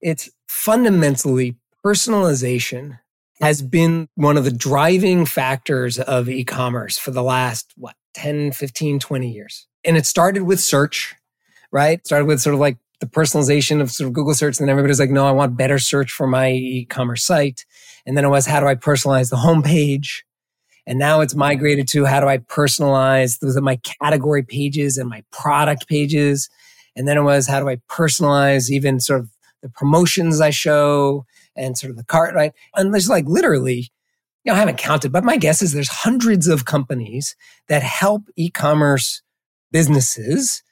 it's 0.00 0.30
fundamentally 0.46 1.56
personalization 1.84 2.98
has 3.40 3.62
been 3.62 4.08
one 4.14 4.36
of 4.36 4.44
the 4.44 4.50
driving 4.50 5.26
factors 5.26 5.98
of 5.98 6.28
e 6.28 6.44
commerce 6.44 6.96
for 6.98 7.10
the 7.10 7.22
last, 7.22 7.72
what, 7.76 7.94
10, 8.14 8.52
15, 8.52 8.98
20 8.98 9.30
years. 9.30 9.66
And 9.84 9.96
it 9.96 10.06
started 10.06 10.42
with 10.42 10.60
search, 10.60 11.14
right? 11.70 12.04
Started 12.06 12.26
with 12.26 12.40
sort 12.40 12.54
of 12.54 12.60
like 12.60 12.78
the 13.00 13.06
personalization 13.06 13.80
of 13.80 13.90
sort 13.90 14.08
of 14.08 14.14
Google 14.14 14.34
search. 14.34 14.58
And 14.58 14.66
then 14.66 14.72
everybody's 14.72 14.98
like, 14.98 15.10
no, 15.10 15.26
I 15.26 15.32
want 15.32 15.56
better 15.56 15.78
search 15.78 16.10
for 16.10 16.26
my 16.26 16.50
e-commerce 16.50 17.24
site. 17.24 17.66
And 18.06 18.16
then 18.16 18.24
it 18.24 18.28
was, 18.28 18.46
how 18.46 18.60
do 18.60 18.66
I 18.66 18.74
personalize 18.74 19.30
the 19.30 19.36
homepage? 19.36 20.22
And 20.86 20.98
now 20.98 21.20
it's 21.20 21.34
migrated 21.34 21.88
to 21.88 22.04
how 22.04 22.20
do 22.20 22.28
I 22.28 22.38
personalize 22.38 23.40
those 23.40 23.56
are 23.56 23.60
my 23.60 23.78
category 24.00 24.44
pages 24.44 24.96
and 24.96 25.10
my 25.10 25.24
product 25.32 25.88
pages. 25.88 26.48
And 26.94 27.06
then 27.06 27.18
it 27.18 27.22
was, 27.22 27.48
how 27.48 27.60
do 27.60 27.68
I 27.68 27.76
personalize 27.90 28.70
even 28.70 29.00
sort 29.00 29.20
of 29.20 29.30
the 29.62 29.68
promotions 29.68 30.40
I 30.40 30.50
show 30.50 31.26
and 31.56 31.76
sort 31.76 31.90
of 31.90 31.96
the 31.96 32.04
cart, 32.04 32.34
right? 32.34 32.52
And 32.74 32.92
there's 32.92 33.08
like 33.08 33.26
literally 33.26 33.90
you 34.46 34.52
know, 34.52 34.56
I 34.56 34.60
haven't 34.60 34.78
counted, 34.78 35.10
but 35.10 35.24
my 35.24 35.36
guess 35.36 35.60
is 35.60 35.72
there's 35.72 35.88
hundreds 35.88 36.46
of 36.46 36.64
companies 36.64 37.34
that 37.68 37.82
help 37.82 38.28
e-commerce 38.36 39.20
businesses 39.72 40.62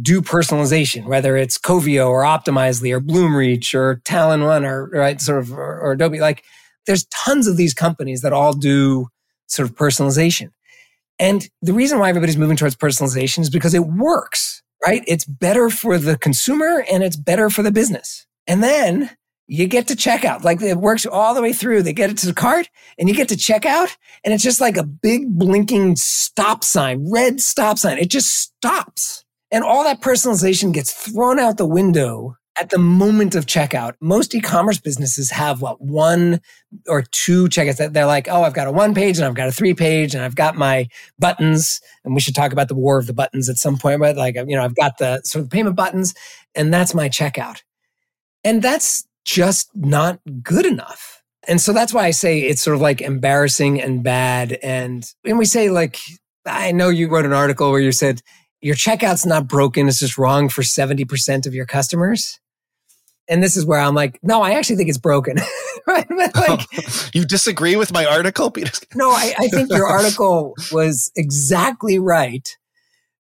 do 0.00 0.22
personalization, 0.22 1.06
whether 1.06 1.36
it's 1.36 1.58
Coveo 1.58 2.08
or 2.08 2.22
Optimizely 2.22 2.92
or 2.92 3.00
Bloomreach 3.00 3.74
or 3.74 4.00
Talon 4.04 4.44
One 4.44 4.64
or 4.64 4.88
right 4.90 5.20
sort 5.20 5.40
of 5.40 5.52
or, 5.52 5.80
or 5.80 5.92
Adobe. 5.92 6.20
Like 6.20 6.44
there's 6.86 7.06
tons 7.06 7.48
of 7.48 7.56
these 7.56 7.74
companies 7.74 8.22
that 8.22 8.32
all 8.32 8.52
do 8.52 9.08
sort 9.48 9.68
of 9.68 9.74
personalization. 9.74 10.50
And 11.18 11.48
the 11.60 11.72
reason 11.72 11.98
why 11.98 12.08
everybody's 12.08 12.36
moving 12.36 12.56
towards 12.56 12.76
personalization 12.76 13.40
is 13.40 13.50
because 13.50 13.74
it 13.74 13.86
works, 13.86 14.62
right? 14.86 15.02
It's 15.08 15.24
better 15.24 15.68
for 15.68 15.98
the 15.98 16.16
consumer 16.16 16.84
and 16.90 17.02
it's 17.02 17.16
better 17.16 17.50
for 17.50 17.64
the 17.64 17.72
business. 17.72 18.24
And 18.46 18.62
then 18.62 19.10
you 19.50 19.66
get 19.66 19.88
to 19.88 19.96
checkout. 19.96 20.44
Like 20.44 20.62
it 20.62 20.76
works 20.76 21.04
all 21.04 21.34
the 21.34 21.42
way 21.42 21.52
through. 21.52 21.82
They 21.82 21.92
get 21.92 22.08
it 22.08 22.18
to 22.18 22.26
the 22.26 22.32
cart 22.32 22.70
and 22.96 23.08
you 23.08 23.16
get 23.16 23.28
to 23.30 23.34
checkout 23.34 23.96
and 24.24 24.32
it's 24.32 24.44
just 24.44 24.60
like 24.60 24.76
a 24.76 24.84
big 24.84 25.26
blinking 25.36 25.96
stop 25.96 26.62
sign, 26.62 27.10
red 27.10 27.40
stop 27.40 27.76
sign. 27.76 27.98
It 27.98 28.10
just 28.10 28.28
stops. 28.32 29.24
And 29.50 29.64
all 29.64 29.82
that 29.82 30.02
personalization 30.02 30.72
gets 30.72 30.92
thrown 30.92 31.40
out 31.40 31.56
the 31.56 31.66
window 31.66 32.36
at 32.60 32.70
the 32.70 32.78
moment 32.78 33.34
of 33.34 33.46
checkout. 33.46 33.94
Most 34.00 34.36
e-commerce 34.36 34.78
businesses 34.78 35.32
have 35.32 35.60
what 35.60 35.80
one 35.80 36.40
or 36.86 37.02
two 37.02 37.46
checkouts 37.46 37.92
they're 37.92 38.06
like, 38.06 38.28
oh, 38.28 38.44
I've 38.44 38.54
got 38.54 38.68
a 38.68 38.72
one 38.72 38.94
page 38.94 39.18
and 39.18 39.26
I've 39.26 39.34
got 39.34 39.48
a 39.48 39.52
three 39.52 39.74
page 39.74 40.14
and 40.14 40.22
I've 40.22 40.36
got 40.36 40.54
my 40.54 40.86
buttons. 41.18 41.80
And 42.04 42.14
we 42.14 42.20
should 42.20 42.36
talk 42.36 42.52
about 42.52 42.68
the 42.68 42.76
war 42.76 43.00
of 43.00 43.08
the 43.08 43.14
buttons 43.14 43.48
at 43.48 43.56
some 43.56 43.78
point, 43.78 43.98
but 43.98 44.16
like, 44.16 44.36
you 44.36 44.54
know, 44.54 44.62
I've 44.62 44.76
got 44.76 44.98
the 44.98 45.20
sort 45.24 45.44
of 45.44 45.50
payment 45.50 45.74
buttons 45.74 46.14
and 46.54 46.72
that's 46.72 46.94
my 46.94 47.08
checkout. 47.08 47.62
And 48.44 48.62
that's 48.62 49.04
just 49.30 49.70
not 49.74 50.20
good 50.42 50.66
enough. 50.66 51.22
And 51.48 51.60
so 51.60 51.72
that's 51.72 51.94
why 51.94 52.04
I 52.04 52.10
say 52.10 52.40
it's 52.40 52.62
sort 52.62 52.74
of 52.74 52.80
like 52.80 53.00
embarrassing 53.00 53.80
and 53.80 54.02
bad. 54.02 54.58
And 54.62 55.04
when 55.22 55.38
we 55.38 55.44
say 55.44 55.70
like, 55.70 55.98
I 56.46 56.72
know 56.72 56.88
you 56.88 57.08
wrote 57.08 57.24
an 57.24 57.32
article 57.32 57.70
where 57.70 57.80
you 57.80 57.92
said 57.92 58.22
your 58.60 58.74
checkout's 58.74 59.24
not 59.24 59.48
broken. 59.48 59.88
It's 59.88 60.00
just 60.00 60.18
wrong 60.18 60.48
for 60.48 60.62
70% 60.62 61.46
of 61.46 61.54
your 61.54 61.66
customers. 61.66 62.38
And 63.28 63.42
this 63.42 63.56
is 63.56 63.64
where 63.64 63.78
I'm 63.78 63.94
like, 63.94 64.18
no, 64.22 64.42
I 64.42 64.52
actually 64.52 64.76
think 64.76 64.88
it's 64.88 64.98
broken. 64.98 65.36
right? 65.86 66.06
like, 66.34 66.66
you 67.14 67.24
disagree 67.24 67.76
with 67.76 67.92
my 67.92 68.04
article, 68.04 68.50
Peter? 68.50 68.72
no, 68.94 69.10
I, 69.10 69.34
I 69.38 69.48
think 69.48 69.70
your 69.70 69.86
article 69.86 70.54
was 70.72 71.10
exactly 71.16 71.98
right. 71.98 72.48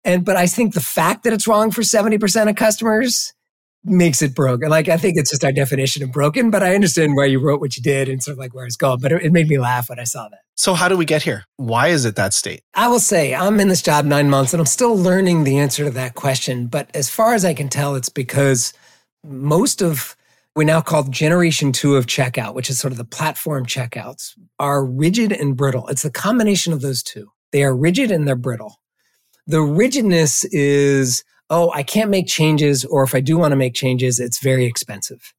And, 0.04 0.24
but 0.24 0.36
I 0.36 0.46
think 0.46 0.74
the 0.74 0.80
fact 0.80 1.24
that 1.24 1.32
it's 1.32 1.48
wrong 1.48 1.70
for 1.70 1.82
70% 1.82 2.48
of 2.48 2.56
customers 2.56 3.34
makes 3.86 4.22
it 4.22 4.34
broken. 4.34 4.68
Like 4.68 4.88
I 4.88 4.96
think 4.96 5.16
it's 5.16 5.30
just 5.30 5.44
our 5.44 5.52
definition 5.52 6.02
of 6.02 6.12
broken, 6.12 6.50
but 6.50 6.62
I 6.62 6.74
understand 6.74 7.14
why 7.14 7.26
you 7.26 7.40
wrote 7.40 7.60
what 7.60 7.76
you 7.76 7.82
did 7.82 8.08
and 8.08 8.22
sort 8.22 8.34
of 8.34 8.38
like 8.38 8.54
where 8.54 8.66
it's 8.66 8.76
going. 8.76 9.00
But 9.00 9.12
it, 9.12 9.24
it, 9.24 9.32
made 9.32 9.48
me 9.48 9.58
laugh 9.58 9.88
when 9.88 9.98
I 9.98 10.04
saw 10.04 10.28
that. 10.28 10.40
So 10.54 10.74
how 10.74 10.88
do 10.88 10.96
we 10.96 11.04
get 11.04 11.22
here? 11.22 11.44
Why 11.56 11.88
is 11.88 12.04
it 12.04 12.16
that 12.16 12.34
state? 12.34 12.62
I 12.74 12.88
will 12.88 13.00
say 13.00 13.34
I'm 13.34 13.60
in 13.60 13.68
this 13.68 13.82
job 13.82 14.04
nine 14.04 14.28
months 14.28 14.52
and 14.52 14.60
I'm 14.60 14.66
still 14.66 14.96
learning 14.96 15.44
the 15.44 15.58
answer 15.58 15.84
to 15.84 15.90
that 15.90 16.14
question. 16.14 16.66
But 16.66 16.90
as 16.94 17.10
far 17.10 17.34
as 17.34 17.44
I 17.44 17.54
can 17.54 17.68
tell, 17.68 17.94
it's 17.94 18.08
because 18.08 18.72
most 19.24 19.82
of 19.82 20.16
we 20.56 20.64
now 20.64 20.80
call 20.80 21.02
generation 21.04 21.70
two 21.70 21.96
of 21.96 22.06
checkout, 22.06 22.54
which 22.54 22.70
is 22.70 22.78
sort 22.78 22.90
of 22.92 22.96
the 22.96 23.04
platform 23.04 23.66
checkouts, 23.66 24.32
are 24.58 24.82
rigid 24.84 25.30
and 25.30 25.54
brittle. 25.54 25.86
It's 25.88 26.02
the 26.02 26.10
combination 26.10 26.72
of 26.72 26.80
those 26.80 27.02
two. 27.02 27.30
They 27.52 27.62
are 27.62 27.76
rigid 27.76 28.10
and 28.10 28.26
they're 28.26 28.36
brittle. 28.36 28.80
The 29.46 29.60
rigidness 29.60 30.44
is, 30.46 31.24
oh, 31.50 31.70
I 31.72 31.82
can't 31.82 32.10
make 32.10 32.26
changes, 32.26 32.84
or 32.84 33.02
if 33.02 33.14
I 33.14 33.20
do 33.20 33.38
want 33.38 33.52
to 33.52 33.56
make 33.56 33.74
changes, 33.74 34.18
it's 34.18 34.42
very 34.42 34.64
expensive. 34.64 35.32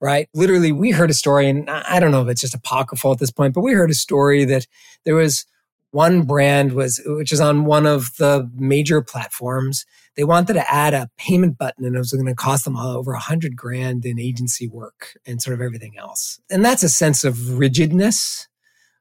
Right? 0.00 0.28
Literally, 0.32 0.72
we 0.72 0.92
heard 0.92 1.10
a 1.10 1.14
story, 1.14 1.48
and 1.48 1.68
I 1.68 2.00
don't 2.00 2.10
know 2.10 2.22
if 2.22 2.28
it's 2.28 2.40
just 2.40 2.54
apocryphal 2.54 3.12
at 3.12 3.18
this 3.18 3.30
point, 3.30 3.54
but 3.54 3.60
we 3.60 3.72
heard 3.72 3.90
a 3.90 3.94
story 3.94 4.44
that 4.46 4.66
there 5.04 5.14
was 5.14 5.44
one 5.90 6.22
brand 6.22 6.72
was 6.72 7.00
which 7.04 7.32
is 7.32 7.40
on 7.40 7.64
one 7.64 7.86
of 7.86 8.16
the 8.18 8.48
major 8.54 9.02
platforms 9.02 9.84
they 10.16 10.24
wanted 10.24 10.52
to 10.52 10.72
add 10.72 10.94
a 10.94 11.10
payment 11.16 11.58
button 11.58 11.84
and 11.84 11.96
it 11.96 11.98
was 11.98 12.12
going 12.12 12.26
to 12.26 12.34
cost 12.34 12.64
them 12.64 12.76
over 12.76 13.12
a 13.12 13.18
hundred 13.18 13.56
grand 13.56 14.04
in 14.04 14.18
agency 14.18 14.68
work 14.68 15.18
and 15.26 15.42
sort 15.42 15.54
of 15.54 15.60
everything 15.60 15.98
else 15.98 16.40
and 16.50 16.64
that's 16.64 16.82
a 16.82 16.88
sense 16.88 17.24
of 17.24 17.58
rigidness 17.58 18.48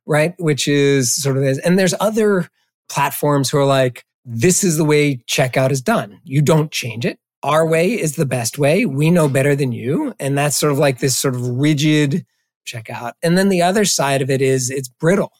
right 0.05 0.33
which 0.39 0.67
is 0.67 1.13
sort 1.13 1.37
of 1.37 1.43
and 1.63 1.77
there's 1.77 1.93
other 1.99 2.49
platforms 2.87 3.49
who 3.49 3.57
are 3.57 3.65
like 3.65 4.03
this 4.31 4.63
is 4.63 4.77
the 4.77 4.85
way 4.85 5.17
checkout 5.27 5.71
is 5.71 5.81
done. 5.81 6.19
You 6.23 6.43
don't 6.43 6.71
change 6.71 7.03
it. 7.03 7.19
Our 7.41 7.65
way 7.65 7.99
is 7.99 8.15
the 8.15 8.27
best 8.27 8.59
way. 8.59 8.85
We 8.85 9.09
know 9.09 9.27
better 9.27 9.55
than 9.55 9.71
you. 9.71 10.13
And 10.19 10.37
that's 10.37 10.55
sort 10.55 10.71
of 10.71 10.77
like 10.77 10.99
this 10.99 11.17
sort 11.17 11.33
of 11.33 11.47
rigid 11.47 12.25
checkout. 12.67 13.13
And 13.23 13.39
then 13.39 13.49
the 13.49 13.63
other 13.63 13.85
side 13.85 14.21
of 14.21 14.29
it 14.29 14.39
is 14.39 14.69
it's 14.69 14.87
brittle. 14.87 15.31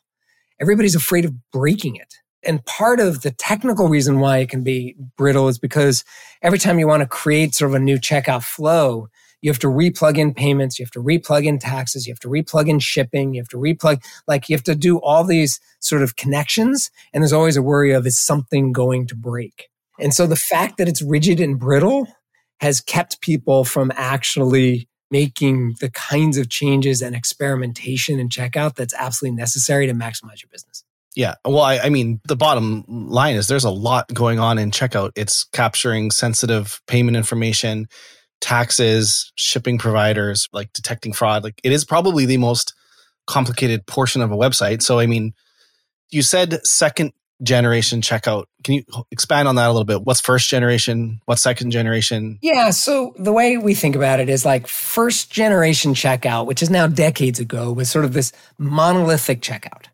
Everybody's 0.60 0.96
afraid 0.96 1.24
of 1.24 1.34
breaking 1.52 1.98
it. 1.98 2.16
And 2.44 2.66
part 2.66 3.00
of 3.00 3.22
the 3.22 3.32
technical 3.32 3.90
reason 3.90 4.20
why 4.20 4.40
it 4.40 4.50
can 4.50 4.64
be 4.64 4.96
brittle 5.18 5.50
is 5.50 5.60
because 5.60 6.04
every 6.42 6.58
time 6.58 6.80
you 6.80 6.88
want 6.88 7.02
to 7.02 7.08
create 7.08 7.54
sort 7.54 7.70
of 7.70 7.76
a 7.76 7.80
new 7.80 7.98
checkout 7.98 8.44
flow, 8.44 9.10
you 9.42 9.50
have 9.50 9.60
to 9.60 9.68
replug 9.68 10.18
in 10.18 10.34
payments, 10.34 10.80
you 10.80 10.86
have 10.86 10.92
to 10.92 11.04
replug 11.04 11.46
in 11.46 11.60
taxes, 11.60 12.06
you 12.06 12.12
have 12.12 12.20
to 12.20 12.28
replug 12.28 12.68
in 12.68 12.80
shipping, 12.80 13.34
you 13.34 13.42
have 13.42 13.50
to 13.50 13.58
replug, 13.58 14.04
like 14.28 14.50
you 14.50 14.56
have 14.56 14.64
to 14.64 14.76
do 14.76 14.98
all 15.00 15.24
these 15.24 15.60
sort 15.80 16.02
of 16.02 16.16
connections. 16.16 16.92
And 17.14 17.24
there's 17.24 17.34
always 17.34 17.58
a 17.58 17.62
worry 17.62 17.92
of 17.92 18.06
is 18.06 18.20
something 18.20 18.72
going 18.72 19.08
to 19.08 19.16
break? 19.16 19.70
And 20.00 20.14
so 20.14 20.28
the 20.28 20.36
fact 20.36 20.78
that 20.78 20.88
it's 20.88 21.02
rigid 21.02 21.40
and 21.40 21.60
brittle 21.60 22.08
has 22.60 22.82
kept 22.82 23.22
people 23.22 23.64
from 23.64 23.92
actually 23.96 24.88
making 25.12 25.76
the 25.80 25.90
kinds 25.90 26.38
of 26.38 26.50
changes 26.50 27.02
and 27.02 27.16
experimentation 27.16 28.20
and 28.20 28.30
checkout 28.30 28.76
that's 28.76 28.94
absolutely 28.94 29.36
necessary 29.36 29.88
to 29.88 29.94
maximize 29.94 30.42
your 30.42 30.50
business. 30.52 30.84
Yeah. 31.16 31.36
Well, 31.44 31.62
I, 31.62 31.80
I, 31.80 31.90
mean, 31.90 32.22
the 32.28 32.36
bottom 32.36 32.86
line 32.88 33.36
is 33.36 33.48
there's 33.48 33.64
a 33.64 33.72
lot 33.72 34.14
going 34.14 34.40
on 34.40 34.60
in 34.60 34.70
checkout. 34.72 35.12
It's 35.16 35.44
capturing 35.46 36.12
sensitive 36.12 36.82
payment 36.86 37.18
information, 37.18 37.88
taxes, 38.42 39.32
shipping 39.36 39.78
providers, 39.78 40.48
like 40.54 40.72
detecting 40.74 41.14
fraud. 41.14 41.44
Like 41.44 41.60
it 41.64 41.72
is 41.72 41.86
probably 41.86 42.26
the 42.26 42.38
most 42.38 42.74
complicated 43.28 43.86
portion 43.86 44.22
of 44.22 44.32
a 44.32 44.36
website. 44.36 44.82
So, 44.82 45.00
I 45.00 45.06
mean, 45.06 45.34
you 46.10 46.22
said 46.22 46.66
second 46.66 47.14
generation 47.42 48.02
checkout. 48.02 48.46
Can 48.64 48.76
you 48.76 48.84
expand 49.12 49.48
on 49.48 49.56
that 49.56 49.68
a 49.68 49.72
little 49.72 49.86
bit? 49.86 50.04
What's 50.04 50.20
first 50.20 50.50
generation? 50.50 51.22
What's 51.26 51.42
second 51.42 51.72
generation? 51.72 52.38
Yeah. 52.42 52.72
So 52.72 53.14
the 53.18 53.32
way 53.32 53.58
we 53.58 53.74
think 53.74 53.96
about 53.96 54.20
it 54.20 54.30
is 54.30 54.46
like 54.46 54.68
first 54.68 55.32
generation 55.32 55.94
checkout, 55.94 56.48
which 56.48 56.62
is 56.62 56.70
now 56.70 56.88
decades 56.88 57.40
ago, 57.40 57.72
was 57.72 57.90
sort 57.90 58.06
of 58.06 58.14
this 58.14 58.34
monolithic 58.58 59.42
checkout, 59.42 59.86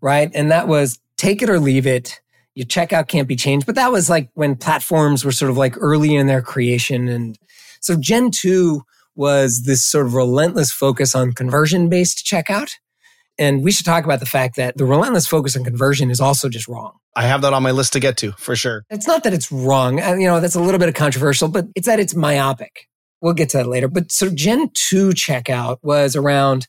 right? 0.00 0.30
And 0.34 0.50
that 0.50 0.66
was 0.68 0.98
take 1.16 1.42
it 1.42 1.50
or 1.50 1.60
leave 1.60 1.86
it. 1.86 2.20
Your 2.54 2.66
checkout 2.66 3.08
can't 3.08 3.28
be 3.28 3.36
changed. 3.36 3.66
But 3.66 3.74
that 3.74 3.92
was 3.92 4.08
like 4.08 4.30
when 4.34 4.56
platforms 4.56 5.24
were 5.24 5.32
sort 5.32 5.50
of 5.50 5.56
like 5.56 5.74
early 5.78 6.14
in 6.14 6.26
their 6.26 6.42
creation. 6.42 7.08
And 7.08 7.38
so 7.84 7.96
Gen 7.96 8.30
2 8.30 8.82
was 9.14 9.62
this 9.62 9.84
sort 9.84 10.06
of 10.06 10.14
relentless 10.14 10.72
focus 10.72 11.14
on 11.14 11.32
conversion 11.32 11.88
based 11.88 12.26
checkout 12.26 12.70
and 13.38 13.64
we 13.64 13.72
should 13.72 13.84
talk 13.84 14.04
about 14.04 14.20
the 14.20 14.26
fact 14.26 14.56
that 14.56 14.76
the 14.76 14.84
relentless 14.84 15.26
focus 15.26 15.56
on 15.56 15.64
conversion 15.64 16.10
is 16.10 16.20
also 16.20 16.48
just 16.48 16.68
wrong. 16.68 16.92
I 17.16 17.24
have 17.24 17.42
that 17.42 17.52
on 17.52 17.62
my 17.62 17.72
list 17.72 17.92
to 17.94 18.00
get 18.00 18.16
to 18.18 18.32
for 18.32 18.54
sure. 18.54 18.84
It's 18.90 19.06
not 19.06 19.24
that 19.24 19.32
it's 19.32 19.50
wrong. 19.50 20.00
Uh, 20.00 20.14
you 20.14 20.26
know, 20.26 20.40
that's 20.40 20.54
a 20.54 20.60
little 20.60 20.78
bit 20.78 20.88
of 20.88 20.94
controversial, 20.94 21.48
but 21.48 21.66
it's 21.74 21.86
that 21.86 22.00
it's 22.00 22.14
myopic. 22.14 22.88
We'll 23.20 23.34
get 23.34 23.50
to 23.50 23.58
that 23.58 23.66
later. 23.66 23.88
But 23.88 24.12
so 24.12 24.30
Gen 24.30 24.70
2 24.74 25.10
checkout 25.10 25.78
was 25.82 26.14
around 26.14 26.66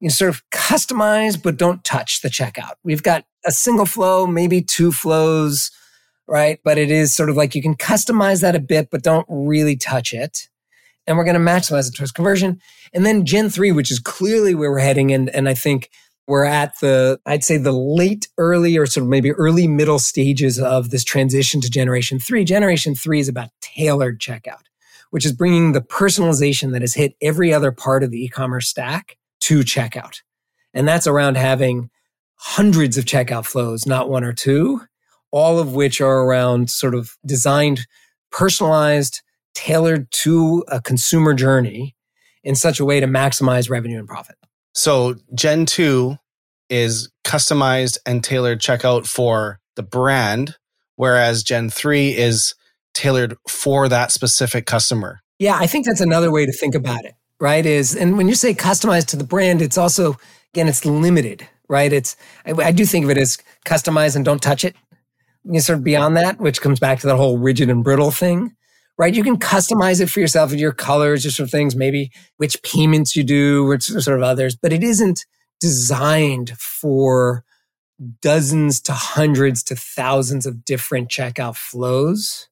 you 0.00 0.06
know, 0.06 0.12
sort 0.12 0.30
of 0.30 0.42
customize, 0.50 1.40
but 1.40 1.56
don't 1.56 1.84
touch 1.84 2.20
the 2.22 2.28
checkout. 2.28 2.74
We've 2.84 3.02
got 3.02 3.24
a 3.46 3.52
single 3.52 3.86
flow, 3.86 4.26
maybe 4.26 4.62
two 4.62 4.92
flows, 4.92 5.70
right? 6.26 6.60
But 6.64 6.78
it 6.78 6.90
is 6.90 7.14
sort 7.14 7.30
of 7.30 7.36
like 7.36 7.54
you 7.54 7.62
can 7.62 7.74
customize 7.74 8.40
that 8.42 8.56
a 8.56 8.60
bit, 8.60 8.90
but 8.90 9.02
don't 9.02 9.26
really 9.28 9.76
touch 9.76 10.12
it. 10.12 10.48
And 11.08 11.16
we're 11.16 11.24
going 11.24 11.34
to 11.34 11.40
maximize 11.40 11.88
it 11.88 11.96
towards 11.96 12.12
conversion. 12.12 12.60
And 12.92 13.04
then 13.04 13.24
Gen 13.24 13.48
3, 13.48 13.72
which 13.72 13.90
is 13.90 13.98
clearly 13.98 14.54
where 14.54 14.70
we're 14.70 14.78
heading. 14.78 15.10
And, 15.10 15.30
and 15.30 15.48
I 15.48 15.54
think 15.54 15.90
we're 16.26 16.44
at 16.44 16.78
the, 16.80 17.18
I'd 17.24 17.42
say 17.42 17.56
the 17.56 17.72
late, 17.72 18.28
early, 18.36 18.76
or 18.76 18.84
sort 18.84 19.04
of 19.04 19.08
maybe 19.08 19.32
early 19.32 19.66
middle 19.66 19.98
stages 19.98 20.60
of 20.60 20.90
this 20.90 21.02
transition 21.02 21.62
to 21.62 21.70
generation 21.70 22.18
three. 22.18 22.44
Generation 22.44 22.94
three 22.94 23.20
is 23.20 23.28
about 23.28 23.48
tailored 23.62 24.20
checkout, 24.20 24.66
which 25.10 25.24
is 25.24 25.32
bringing 25.32 25.72
the 25.72 25.80
personalization 25.80 26.72
that 26.72 26.82
has 26.82 26.92
hit 26.92 27.16
every 27.22 27.54
other 27.54 27.72
part 27.72 28.02
of 28.02 28.10
the 28.10 28.22
e-commerce 28.22 28.68
stack 28.68 29.16
to 29.40 29.60
checkout. 29.60 30.20
And 30.74 30.86
that's 30.86 31.06
around 31.06 31.38
having 31.38 31.88
hundreds 32.34 32.98
of 32.98 33.06
checkout 33.06 33.46
flows, 33.46 33.86
not 33.86 34.10
one 34.10 34.24
or 34.24 34.34
two, 34.34 34.82
all 35.30 35.58
of 35.58 35.72
which 35.72 36.02
are 36.02 36.20
around 36.20 36.68
sort 36.68 36.94
of 36.94 37.16
designed, 37.24 37.86
personalized, 38.30 39.22
tailored 39.58 40.08
to 40.12 40.64
a 40.68 40.80
consumer 40.80 41.34
journey 41.34 41.96
in 42.44 42.54
such 42.54 42.78
a 42.78 42.84
way 42.84 43.00
to 43.00 43.08
maximize 43.08 43.68
revenue 43.68 43.98
and 43.98 44.06
profit. 44.06 44.36
So 44.72 45.16
Gen 45.34 45.66
2 45.66 46.16
is 46.70 47.10
customized 47.24 47.98
and 48.06 48.22
tailored 48.22 48.60
checkout 48.60 49.08
for 49.08 49.58
the 49.74 49.82
brand, 49.82 50.54
whereas 50.94 51.42
Gen 51.42 51.70
3 51.70 52.16
is 52.16 52.54
tailored 52.94 53.36
for 53.48 53.88
that 53.88 54.12
specific 54.12 54.64
customer. 54.64 55.22
Yeah, 55.40 55.56
I 55.58 55.66
think 55.66 55.86
that's 55.86 56.00
another 56.00 56.30
way 56.30 56.46
to 56.46 56.52
think 56.52 56.76
about 56.76 57.04
it, 57.04 57.14
right? 57.40 57.66
Is 57.66 57.96
and 57.96 58.16
when 58.16 58.28
you 58.28 58.36
say 58.36 58.54
customized 58.54 59.06
to 59.06 59.16
the 59.16 59.24
brand, 59.24 59.60
it's 59.60 59.78
also 59.78 60.16
again 60.54 60.68
it's 60.68 60.84
limited, 60.84 61.48
right? 61.68 61.92
It's 61.92 62.16
I, 62.46 62.52
I 62.52 62.70
do 62.70 62.84
think 62.84 63.04
of 63.04 63.10
it 63.10 63.18
as 63.18 63.38
customized 63.66 64.14
and 64.14 64.24
don't 64.24 64.42
touch 64.42 64.64
it. 64.64 64.76
You 65.44 65.58
sort 65.60 65.78
of 65.78 65.84
beyond 65.84 66.16
that, 66.16 66.38
which 66.38 66.60
comes 66.60 66.78
back 66.78 67.00
to 67.00 67.08
that 67.08 67.16
whole 67.16 67.38
rigid 67.38 67.70
and 67.70 67.82
brittle 67.82 68.12
thing 68.12 68.54
right? 68.98 69.14
You 69.14 69.22
can 69.22 69.38
customize 69.38 70.00
it 70.00 70.10
for 70.10 70.20
yourself 70.20 70.50
with 70.50 70.58
your 70.58 70.72
colors, 70.72 71.22
just 71.22 71.36
sort 71.36 71.46
of 71.46 71.50
things, 71.52 71.76
maybe 71.76 72.10
which 72.36 72.60
payments 72.62 73.14
you 73.14 73.22
do, 73.22 73.64
which 73.64 73.84
sort 73.84 74.18
of 74.18 74.22
others, 74.22 74.56
but 74.56 74.72
it 74.72 74.82
isn't 74.82 75.24
designed 75.60 76.50
for 76.58 77.44
dozens 78.20 78.80
to 78.80 78.92
hundreds 78.92 79.62
to 79.64 79.76
thousands 79.76 80.46
of 80.46 80.64
different 80.64 81.08
checkout 81.08 81.56
flows. 81.56 82.48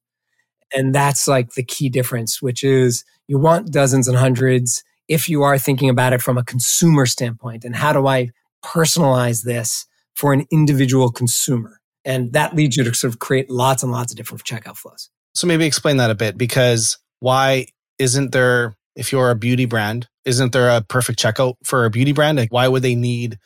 And 0.73 0.93
that's 0.93 1.27
like 1.27 1.53
the 1.53 1.63
key 1.63 1.89
difference, 1.89 2.41
which 2.41 2.63
is 2.63 3.05
you 3.27 3.37
want 3.37 3.71
dozens 3.71 4.07
and 4.07 4.17
hundreds 4.17 4.83
if 5.07 5.29
you 5.29 5.43
are 5.43 5.57
thinking 5.57 5.89
about 5.89 6.13
it 6.13 6.21
from 6.21 6.37
a 6.37 6.43
consumer 6.43 7.05
standpoint. 7.05 7.63
And 7.63 7.75
how 7.75 7.93
do 7.93 8.07
I 8.07 8.29
personalize 8.63 9.43
this 9.43 9.85
for 10.15 10.33
an 10.33 10.45
individual 10.51 11.11
consumer? 11.11 11.79
And 12.03 12.33
that 12.33 12.55
leads 12.55 12.75
you 12.75 12.83
to 12.83 12.93
sort 12.93 13.13
of 13.13 13.19
create 13.19 13.49
lots 13.49 13.83
and 13.83 13.91
lots 13.91 14.11
of 14.11 14.17
different 14.17 14.43
checkout 14.43 14.77
flows. 14.77 15.09
So 15.37 15.45
maybe 15.45 15.67
explain 15.67 15.97
that 15.97 16.09
a 16.09 16.15
bit 16.15 16.35
because 16.35 16.97
why 17.19 17.67
isn't 17.99 18.31
there, 18.31 18.75
if 18.95 19.11
you're 19.11 19.29
a 19.29 19.35
beauty 19.35 19.65
brand, 19.65 20.07
isn't 20.25 20.51
there 20.51 20.67
a 20.69 20.81
perfect 20.81 21.19
checkout 21.19 21.57
for 21.63 21.85
a 21.85 21.91
beauty 21.91 22.11
brand? 22.11 22.39
Like 22.39 22.51
why 22.51 22.67
would 22.67 22.81
they 22.81 22.95
need 22.95 23.37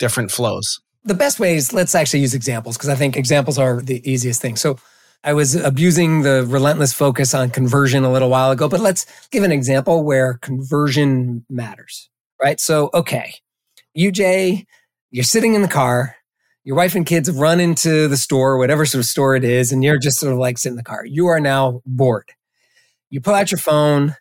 different 0.00 0.32
flows? 0.32 0.80
The 1.04 1.14
best 1.14 1.38
way 1.38 1.54
is 1.54 1.72
let's 1.72 1.94
actually 1.94 2.20
use 2.20 2.34
examples 2.34 2.76
because 2.76 2.88
I 2.88 2.96
think 2.96 3.16
examples 3.16 3.56
are 3.56 3.80
the 3.80 4.02
easiest 4.10 4.42
thing. 4.42 4.56
So 4.56 4.80
I 5.22 5.32
was 5.32 5.54
abusing 5.54 6.22
the 6.22 6.44
relentless 6.44 6.92
focus 6.92 7.34
on 7.34 7.50
conversion 7.50 8.02
a 8.02 8.10
little 8.10 8.28
while 8.28 8.50
ago, 8.50 8.68
but 8.68 8.80
let's 8.80 9.06
give 9.30 9.44
an 9.44 9.52
example 9.52 10.02
where 10.02 10.34
conversion 10.42 11.46
matters, 11.48 12.10
right? 12.42 12.58
So, 12.58 12.90
okay, 12.94 13.34
UJ, 13.96 14.64
you're 15.12 15.22
sitting 15.22 15.54
in 15.54 15.62
the 15.62 15.68
car 15.68 16.16
your 16.64 16.76
wife 16.76 16.94
and 16.94 17.04
kids 17.06 17.30
run 17.30 17.60
into 17.60 18.08
the 18.08 18.16
store, 18.16 18.58
whatever 18.58 18.86
sort 18.86 19.00
of 19.00 19.06
store 19.06 19.34
it 19.34 19.44
is, 19.44 19.72
and 19.72 19.82
you're 19.82 19.98
just 19.98 20.18
sort 20.18 20.32
of 20.32 20.38
like 20.38 20.58
sitting 20.58 20.74
in 20.74 20.76
the 20.76 20.84
car. 20.84 21.04
You 21.04 21.26
are 21.26 21.40
now 21.40 21.82
bored. 21.84 22.30
You 23.10 23.20
pull 23.20 23.34
out 23.34 23.50
your 23.50 23.58
phone, 23.58 24.16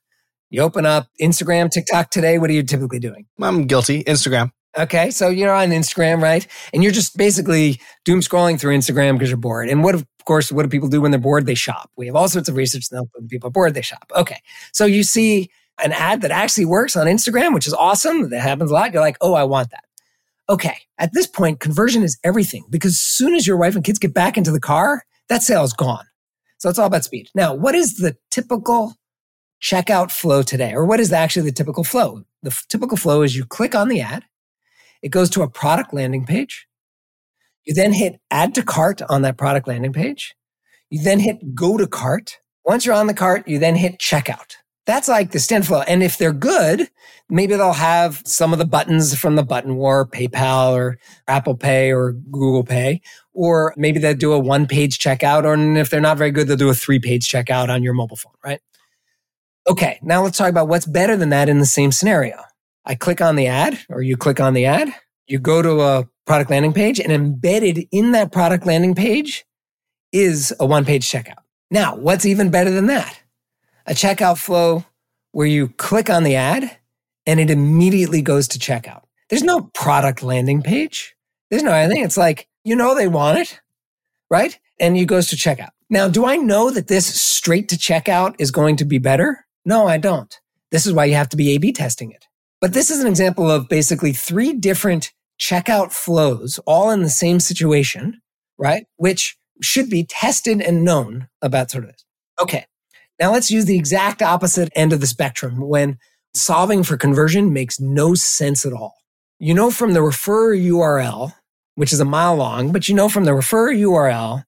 you 0.50 0.62
open 0.62 0.86
up 0.86 1.08
Instagram, 1.22 1.72
TikTok 1.72 2.10
today. 2.10 2.38
What 2.38 2.50
are 2.50 2.54
you 2.54 2.64
typically 2.64 3.00
doing? 3.00 3.26
I'm 3.42 3.68
guilty. 3.68 4.04
Instagram. 4.04 4.52
Okay. 4.78 5.12
So 5.12 5.30
you're 5.30 5.54
on 5.54 5.70
Instagram, 5.70 6.22
right? 6.22 6.46
And 6.74 6.84
you're 6.84 6.92
just 6.92 7.18
basically 7.18 7.80
doom 8.06 8.22
scrolling 8.22 8.60
through 8.60 8.76
Instagram 8.76 9.14
because 9.14 9.30
you're 9.30 9.38
bored. 9.38 9.70
And 9.70 9.84
what, 9.84 9.96
of 9.96 10.06
course, 10.26 10.52
what 10.52 10.64
do 10.64 10.70
people 10.70 10.90
do 10.90 11.02
when 11.02 11.12
they're 11.12 11.20
bored? 11.20 11.46
They 11.46 11.56
shop. 11.56 11.90
We 11.98 12.08
have 12.08 12.16
all 12.16 12.28
sorts 12.28 12.50
of 12.50 12.56
research 12.56 12.86
now 12.92 13.06
when 13.14 13.28
people 13.28 13.48
are 13.48 13.52
bored, 13.52 13.74
they 13.74 13.82
shop. 13.82 14.12
Okay. 14.16 14.40
So 14.74 14.86
you 14.86 15.04
see 15.04 15.50
an 15.84 15.92
ad 15.94 16.22
that 16.22 16.32
actually 16.32 16.66
works 16.66 16.96
on 16.96 17.08
Instagram, 17.08 17.54
which 17.54 17.68
is 17.68 17.74
awesome. 17.74 18.30
That 18.30 18.42
happens 18.42 18.72
a 18.72 18.74
lot. 18.74 18.94
You're 18.94 19.02
like, 19.02 19.18
oh, 19.22 19.34
I 19.34 19.44
want 19.44 19.72
that. 19.72 19.84
Okay, 20.52 20.76
at 20.98 21.14
this 21.14 21.28
point, 21.28 21.62
conversion 21.62 22.04
is 22.04 22.20
everything 22.26 22.66
because 22.70 22.92
as 22.92 23.00
soon 23.00 23.36
as 23.36 23.48
your 23.48 23.56
wife 23.56 23.74
and 23.74 23.86
kids 23.86 24.00
get 24.00 24.14
back 24.14 24.38
into 24.38 24.52
the 24.52 24.60
car, 24.60 25.04
that 25.30 25.44
sale 25.44 25.64
is 25.64 25.72
gone. 25.72 26.06
So 26.58 26.70
it's 26.70 26.78
all 26.78 26.88
about 26.88 27.06
speed. 27.06 27.30
Now, 27.34 27.54
what 27.54 27.74
is 27.74 28.00
the 28.00 28.18
typical 28.32 28.96
checkout 29.64 30.12
flow 30.12 30.44
today? 30.44 30.74
Or 30.74 30.86
what 30.86 31.00
is 31.00 31.14
actually 31.14 31.46
the 31.46 31.54
typical 31.54 31.86
flow? 31.86 32.26
The 32.44 32.50
f- 32.50 32.66
typical 32.68 32.98
flow 32.98 33.22
is 33.22 33.34
you 33.34 33.46
click 33.46 33.74
on 33.76 33.88
the 33.88 34.02
ad, 34.02 34.26
it 35.02 35.10
goes 35.10 35.30
to 35.32 35.42
a 35.42 35.50
product 35.50 35.94
landing 35.94 36.26
page. 36.26 36.68
You 37.64 37.74
then 37.74 37.94
hit 37.94 38.20
add 38.30 38.54
to 38.56 38.64
cart 38.64 39.02
on 39.08 39.22
that 39.22 39.38
product 39.38 39.70
landing 39.70 39.94
page. 39.94 40.36
You 40.90 41.02
then 41.02 41.22
hit 41.22 41.56
go 41.56 41.78
to 41.78 41.88
cart. 41.88 42.40
Once 42.66 42.86
you're 42.86 42.96
on 42.96 43.08
the 43.08 43.14
cart, 43.14 43.48
you 43.48 43.58
then 43.58 43.78
hit 43.78 44.00
checkout. 44.00 44.56
That's 44.92 45.08
like 45.08 45.32
the 45.32 45.40
stand 45.40 45.66
flow. 45.66 45.84
And 45.84 46.04
if 46.04 46.18
they're 46.18 46.34
good, 46.34 46.90
maybe 47.30 47.56
they'll 47.56 47.72
have 47.72 48.22
some 48.26 48.52
of 48.52 48.60
the 48.60 48.66
buttons 48.66 49.18
from 49.18 49.38
the 49.38 49.44
button 49.44 49.78
war, 49.78 50.06
PayPal 50.06 50.74
or 50.74 50.98
Apple 51.30 51.56
Pay 51.56 51.94
or 51.94 52.12
Google 52.12 52.66
Pay, 52.66 53.00
or 53.34 53.74
maybe 53.78 54.00
they'll 54.00 54.14
do 54.14 54.34
a 54.34 54.38
one 54.40 54.68
page 54.68 55.00
checkout. 55.00 55.46
Or 55.46 55.56
if 55.80 55.90
they're 55.90 56.02
not 56.02 56.18
very 56.18 56.32
good, 56.32 56.50
they'll 56.50 56.58
do 56.58 56.68
a 56.68 56.74
three 56.74 57.00
page 57.00 57.26
checkout 57.26 57.70
on 57.70 57.84
your 57.84 57.94
mobile 57.94 58.18
phone, 58.18 58.34
right? 58.44 58.60
Okay. 59.70 59.98
Now 60.02 60.24
let's 60.24 60.38
talk 60.38 60.50
about 60.50 60.68
what's 60.68 60.86
better 60.86 61.16
than 61.16 61.30
that 61.30 61.48
in 61.48 61.60
the 61.60 61.66
same 61.66 61.94
scenario. 61.94 62.42
I 62.84 62.96
click 62.96 63.22
on 63.22 63.38
the 63.38 63.48
ad 63.48 63.80
or 63.88 64.02
you 64.02 64.18
click 64.18 64.42
on 64.42 64.54
the 64.54 64.66
ad, 64.66 64.90
you 65.26 65.40
go 65.40 65.62
to 65.62 65.80
a 65.80 66.10
product 66.26 66.52
landing 66.52 66.74
page 66.74 67.00
and 67.00 67.14
embedded 67.14 67.88
in 67.94 68.12
that 68.12 68.34
product 68.34 68.66
landing 68.66 68.94
page 68.94 69.46
is 70.12 70.54
a 70.60 70.66
one 70.66 70.84
page 70.84 71.10
checkout. 71.10 71.44
Now, 71.70 71.96
what's 71.96 72.26
even 72.26 72.50
better 72.50 72.72
than 72.72 72.88
that? 72.88 73.21
A 73.88 73.94
checkout 73.94 74.38
flow 74.38 74.86
where 75.32 75.48
you 75.48 75.70
click 75.70 76.10
on 76.10 76.24
the 76.24 76.36
ad 76.36 76.78
and 77.26 77.40
it 77.40 77.50
immediately 77.50 78.22
goes 78.22 78.48
to 78.50 78.60
checkout. 78.60 79.04
There's 79.30 79.44
no 79.44 79.70
product 79.74 80.24
landing 80.24 80.62
page. 80.62 81.16
There's 81.50 81.64
no 81.64 81.72
anything. 81.72 82.04
It's 82.04 82.18
like, 82.18 82.48
you 82.64 82.76
know, 82.76 82.96
they 82.96 83.08
want 83.08 83.40
it, 83.40 83.60
right? 84.30 84.58
And 84.80 84.98
you 84.98 85.06
goes 85.06 85.28
to 85.30 85.36
checkout. 85.36 85.70
Now, 85.90 86.08
do 86.08 86.26
I 86.26 86.38
know 86.38 86.70
that 86.72 86.88
this 86.88 87.06
straight 87.22 87.70
to 87.70 87.76
checkout 87.76 88.36
is 88.40 88.52
going 88.52 88.78
to 88.78 88.86
be 88.86 88.98
better? 88.98 89.46
No, 89.66 89.88
I 89.88 89.98
don't. 89.98 90.34
This 90.72 90.86
is 90.86 90.94
why 90.94 91.06
you 91.06 91.16
have 91.16 91.30
to 91.30 91.38
be 91.38 91.52
A 91.52 91.58
B 91.58 91.72
testing 91.72 92.12
it. 92.12 92.26
But 92.62 92.74
this 92.74 92.90
is 92.90 93.02
an 93.02 93.08
example 93.08 93.50
of 93.50 93.68
basically 93.68 94.14
three 94.14 94.54
different 94.54 95.12
checkout 95.40 95.92
flows, 95.92 96.60
all 96.66 96.92
in 96.92 97.02
the 97.02 97.10
same 97.10 97.40
situation, 97.40 98.22
right? 98.58 98.86
Which 98.98 99.38
should 99.62 99.90
be 99.90 100.04
tested 100.04 100.62
and 100.62 100.86
known 100.86 101.28
about 101.42 101.72
sort 101.72 101.84
of 101.84 101.92
this. 101.92 102.06
Okay. 102.42 102.66
Now 103.22 103.32
let's 103.32 103.52
use 103.52 103.66
the 103.66 103.78
exact 103.78 104.24
opposite 104.24 104.74
end 104.76 104.94
of 104.94 105.00
the 105.00 105.06
spectrum 105.06 105.62
when 105.62 106.00
solving 106.34 106.82
for 106.82 106.98
conversion 106.98 107.54
makes 107.54 107.80
no 107.80 108.16
sense 108.16 108.66
at 108.66 108.74
all. 108.74 108.96
You 109.38 109.54
know 109.54 109.70
from 109.70 109.94
the 109.94 110.02
refer 110.02 110.56
URL, 110.56 111.32
which 111.76 111.94
is 111.94 112.00
a 112.00 112.06
mile 112.06 112.36
long, 112.36 112.72
but 112.72 112.90
you 112.90 112.96
know 112.96 113.10
from 113.10 113.26
the 113.26 113.36
refer 113.36 113.72
URL 113.72 114.44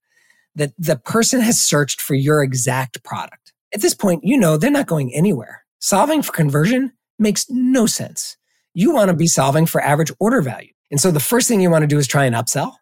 that 0.55 0.73
the 0.79 0.95
person 0.95 1.39
has 1.41 1.63
searched 1.63 2.01
for 2.01 2.15
your 2.15 2.41
exact 2.41 3.03
product. 3.03 3.53
At 3.75 3.81
this 3.81 3.93
point, 3.93 4.23
you 4.23 4.39
know 4.39 4.57
they're 4.57 4.71
not 4.71 4.87
going 4.87 5.13
anywhere. 5.13 5.65
Solving 5.77 6.23
for 6.23 6.31
conversion 6.31 6.93
makes 7.19 7.45
no 7.51 7.85
sense. 7.85 8.37
You 8.73 8.91
want 8.91 9.09
to 9.09 9.15
be 9.15 9.27
solving 9.27 9.67
for 9.67 9.81
average 9.81 10.11
order 10.19 10.41
value. 10.41 10.73
And 10.89 10.99
so 10.99 11.11
the 11.11 11.19
first 11.19 11.47
thing 11.47 11.61
you 11.61 11.69
want 11.69 11.83
to 11.83 11.87
do 11.87 11.99
is 11.99 12.07
try 12.07 12.25
and 12.25 12.35
upsell. 12.35 12.73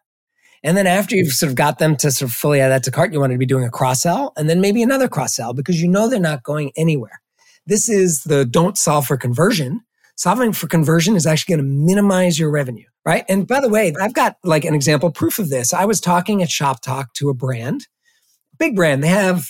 And 0.64 0.76
then 0.76 0.86
after 0.86 1.16
you've 1.16 1.32
sort 1.32 1.50
of 1.50 1.56
got 1.56 1.78
them 1.78 1.96
to 1.96 2.10
sort 2.10 2.30
of 2.30 2.34
fully 2.34 2.60
add 2.60 2.68
that 2.68 2.84
to 2.84 2.90
cart, 2.90 3.12
you 3.12 3.20
want 3.20 3.32
to 3.32 3.38
be 3.38 3.46
doing 3.46 3.64
a 3.64 3.70
cross 3.70 4.02
sell 4.02 4.32
and 4.36 4.48
then 4.48 4.60
maybe 4.60 4.82
another 4.82 5.08
cross 5.08 5.34
sell 5.34 5.52
because 5.52 5.82
you 5.82 5.88
know 5.88 6.08
they're 6.08 6.20
not 6.20 6.42
going 6.42 6.70
anywhere. 6.76 7.20
This 7.66 7.88
is 7.88 8.24
the 8.24 8.44
don't 8.44 8.78
solve 8.78 9.06
for 9.06 9.16
conversion. 9.16 9.80
Solving 10.16 10.52
for 10.52 10.68
conversion 10.68 11.16
is 11.16 11.26
actually 11.26 11.56
going 11.56 11.66
to 11.66 11.72
minimize 11.72 12.38
your 12.38 12.50
revenue, 12.50 12.86
right? 13.04 13.24
And 13.28 13.46
by 13.46 13.60
the 13.60 13.68
way, 13.68 13.92
I've 14.00 14.14
got 14.14 14.36
like 14.44 14.64
an 14.64 14.74
example 14.74 15.10
proof 15.10 15.38
of 15.38 15.48
this. 15.48 15.72
I 15.72 15.84
was 15.84 16.00
talking 16.00 16.42
at 16.42 16.50
Shop 16.50 16.80
Talk 16.80 17.14
to 17.14 17.30
a 17.30 17.34
brand, 17.34 17.88
big 18.58 18.76
brand. 18.76 19.02
They 19.02 19.08
have, 19.08 19.48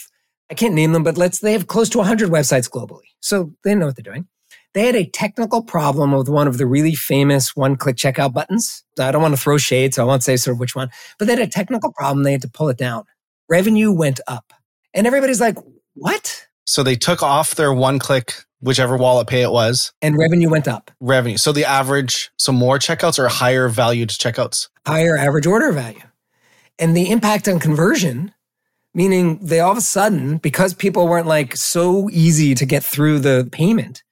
I 0.51 0.55
can't 0.55 0.75
name 0.75 0.93
them, 0.93 1.03
but 1.03 1.19
let's, 1.19 1.41
they 1.41 1.53
have 1.53 1.67
close 1.67 1.89
to 1.91 1.99
100 1.99 2.31
websites 2.31 2.71
globally. 2.71 3.11
So 3.21 3.53
they 3.65 3.75
know 3.75 3.87
what 3.87 3.97
they're 3.97 4.03
doing. 4.13 4.29
They 4.75 4.87
had 4.87 4.97
a 4.97 5.05
technical 5.05 5.63
problem 5.63 6.13
with 6.13 6.29
one 6.29 6.49
of 6.49 6.57
the 6.57 6.67
really 6.67 6.95
famous 6.95 7.55
one 7.55 7.77
click 7.77 7.97
checkout 7.97 8.33
buttons. 8.33 8.85
I 8.99 9.13
don't 9.13 9.21
want 9.21 9.35
to 9.35 9.41
throw 9.41 9.59
shade, 9.59 9.95
so 9.95 10.03
I 10.03 10.07
won't 10.07 10.23
say 10.23 10.37
sort 10.37 10.57
of 10.57 10.61
which 10.61 10.75
one, 10.75 10.91
but 11.19 11.27
they 11.27 11.35
had 11.35 11.43
a 11.43 11.51
technical 11.51 11.93
problem. 11.93 12.25
They 12.25 12.33
had 12.33 12.43
to 12.43 12.49
pull 12.49 12.69
it 12.69 12.79
down. 12.79 13.05
Revenue 13.49 13.93
went 13.93 14.21
up. 14.27 14.53
And 14.95 15.07
everybody's 15.07 15.41
like, 15.41 15.59
what? 15.95 16.47
So 16.65 16.83
they 16.83 16.97
took 16.97 17.23
off 17.23 17.55
their 17.55 17.73
one 17.73 17.99
click, 17.99 18.35
whichever 18.61 18.97
wallet 18.97 19.27
pay 19.27 19.43
it 19.43 19.51
was. 19.51 19.93
And 20.01 20.17
revenue 20.17 20.49
went 20.49 20.69
up. 20.69 20.91
Revenue. 21.01 21.37
So 21.37 21.53
the 21.53 21.65
average, 21.65 22.31
so 22.39 22.53
more 22.53 22.79
checkouts 22.79 23.19
or 23.19 23.29
higher 23.29 23.69
valued 23.69 24.09
checkouts? 24.09 24.69
Higher 24.87 25.17
average 25.19 25.47
order 25.47 25.73
value. 25.73 26.01
And 26.79 26.97
the 26.97 27.11
impact 27.11 27.47
on 27.47 27.59
conversion, 27.59 28.33
meaning 28.95 29.39
they 29.45 29.61
all 29.61 29.73
of 29.73 29.79
a 29.79 29.83
sudden, 29.83 30.39
because 30.39 30.73
people 30.73 31.09
weren't 31.09 31.27
like 31.27 31.57
so 31.57 32.09
easy 32.11 32.55
to 32.55 32.65
get 32.65 32.83
through 32.83 33.19
the 33.19 33.49
payment, 33.53 34.03